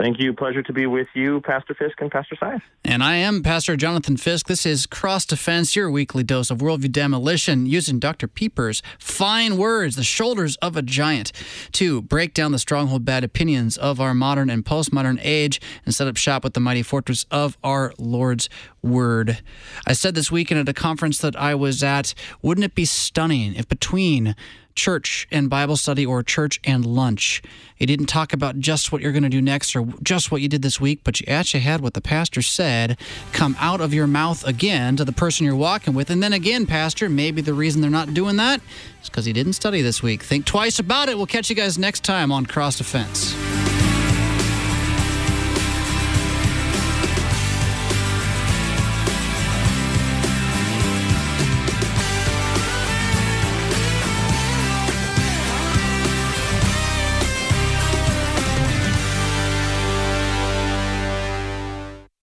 Thank 0.00 0.18
you. 0.18 0.32
Pleasure 0.32 0.62
to 0.62 0.72
be 0.72 0.86
with 0.86 1.08
you, 1.12 1.42
Pastor 1.42 1.74
Fisk 1.74 2.00
and 2.00 2.10
Pastor 2.10 2.34
Sias. 2.34 2.62
And 2.86 3.02
I 3.02 3.16
am 3.16 3.42
Pastor 3.42 3.76
Jonathan 3.76 4.16
Fisk. 4.16 4.46
This 4.46 4.64
is 4.64 4.86
Cross 4.86 5.26
Defense, 5.26 5.76
your 5.76 5.90
weekly 5.90 6.22
dose 6.22 6.50
of 6.50 6.58
worldview 6.58 6.90
demolition, 6.90 7.66
using 7.66 7.98
Dr. 7.98 8.26
Pieper's 8.26 8.82
fine 8.98 9.58
words, 9.58 9.96
the 9.96 10.02
shoulders 10.02 10.56
of 10.56 10.74
a 10.74 10.80
giant, 10.80 11.32
to 11.72 12.00
break 12.00 12.32
down 12.32 12.50
the 12.50 12.58
stronghold 12.58 13.04
bad 13.04 13.24
opinions 13.24 13.76
of 13.76 14.00
our 14.00 14.14
modern 14.14 14.48
and 14.48 14.64
postmodern 14.64 15.20
age 15.22 15.60
and 15.84 15.94
set 15.94 16.08
up 16.08 16.16
shop 16.16 16.44
with 16.44 16.54
the 16.54 16.60
mighty 16.60 16.82
fortress 16.82 17.26
of 17.30 17.58
our 17.62 17.92
Lord's 17.98 18.48
Word. 18.82 19.42
I 19.86 19.92
said 19.92 20.14
this 20.14 20.32
weekend 20.32 20.60
at 20.60 20.68
a 20.70 20.72
conference 20.72 21.18
that 21.18 21.36
I 21.36 21.54
was 21.54 21.82
at, 21.82 22.14
wouldn't 22.40 22.64
it 22.64 22.74
be 22.74 22.86
stunning 22.86 23.54
if 23.54 23.68
between 23.68 24.34
church 24.74 25.26
and 25.30 25.50
Bible 25.50 25.76
study 25.76 26.04
or 26.04 26.22
church 26.22 26.60
and 26.64 26.84
lunch. 26.84 27.42
You 27.78 27.86
didn't 27.86 28.06
talk 28.06 28.32
about 28.32 28.58
just 28.58 28.92
what 28.92 29.00
you're 29.02 29.12
going 29.12 29.22
to 29.22 29.28
do 29.28 29.40
next 29.40 29.74
or 29.74 29.86
just 30.02 30.30
what 30.30 30.42
you 30.42 30.48
did 30.48 30.62
this 30.62 30.80
week, 30.80 31.00
but 31.04 31.20
you 31.20 31.26
actually 31.28 31.60
had 31.60 31.80
what 31.80 31.94
the 31.94 32.00
pastor 32.00 32.42
said 32.42 32.98
come 33.32 33.56
out 33.58 33.80
of 33.80 33.94
your 33.94 34.06
mouth 34.06 34.46
again 34.46 34.96
to 34.96 35.04
the 35.04 35.12
person 35.12 35.46
you're 35.46 35.56
walking 35.56 35.94
with. 35.94 36.10
And 36.10 36.22
then 36.22 36.32
again, 36.32 36.66
Pastor, 36.66 37.08
maybe 37.08 37.40
the 37.40 37.54
reason 37.54 37.80
they're 37.80 37.90
not 37.90 38.12
doing 38.14 38.36
that 38.36 38.60
is 39.02 39.08
because 39.08 39.24
he 39.24 39.32
didn't 39.32 39.54
study 39.54 39.82
this 39.82 40.02
week. 40.02 40.22
Think 40.22 40.44
twice 40.44 40.78
about 40.78 41.08
it. 41.08 41.16
We'll 41.16 41.26
catch 41.26 41.48
you 41.48 41.56
guys 41.56 41.78
next 41.78 42.04
time 42.04 42.32
on 42.32 42.46
Cross 42.46 42.78
Defense. 42.78 43.69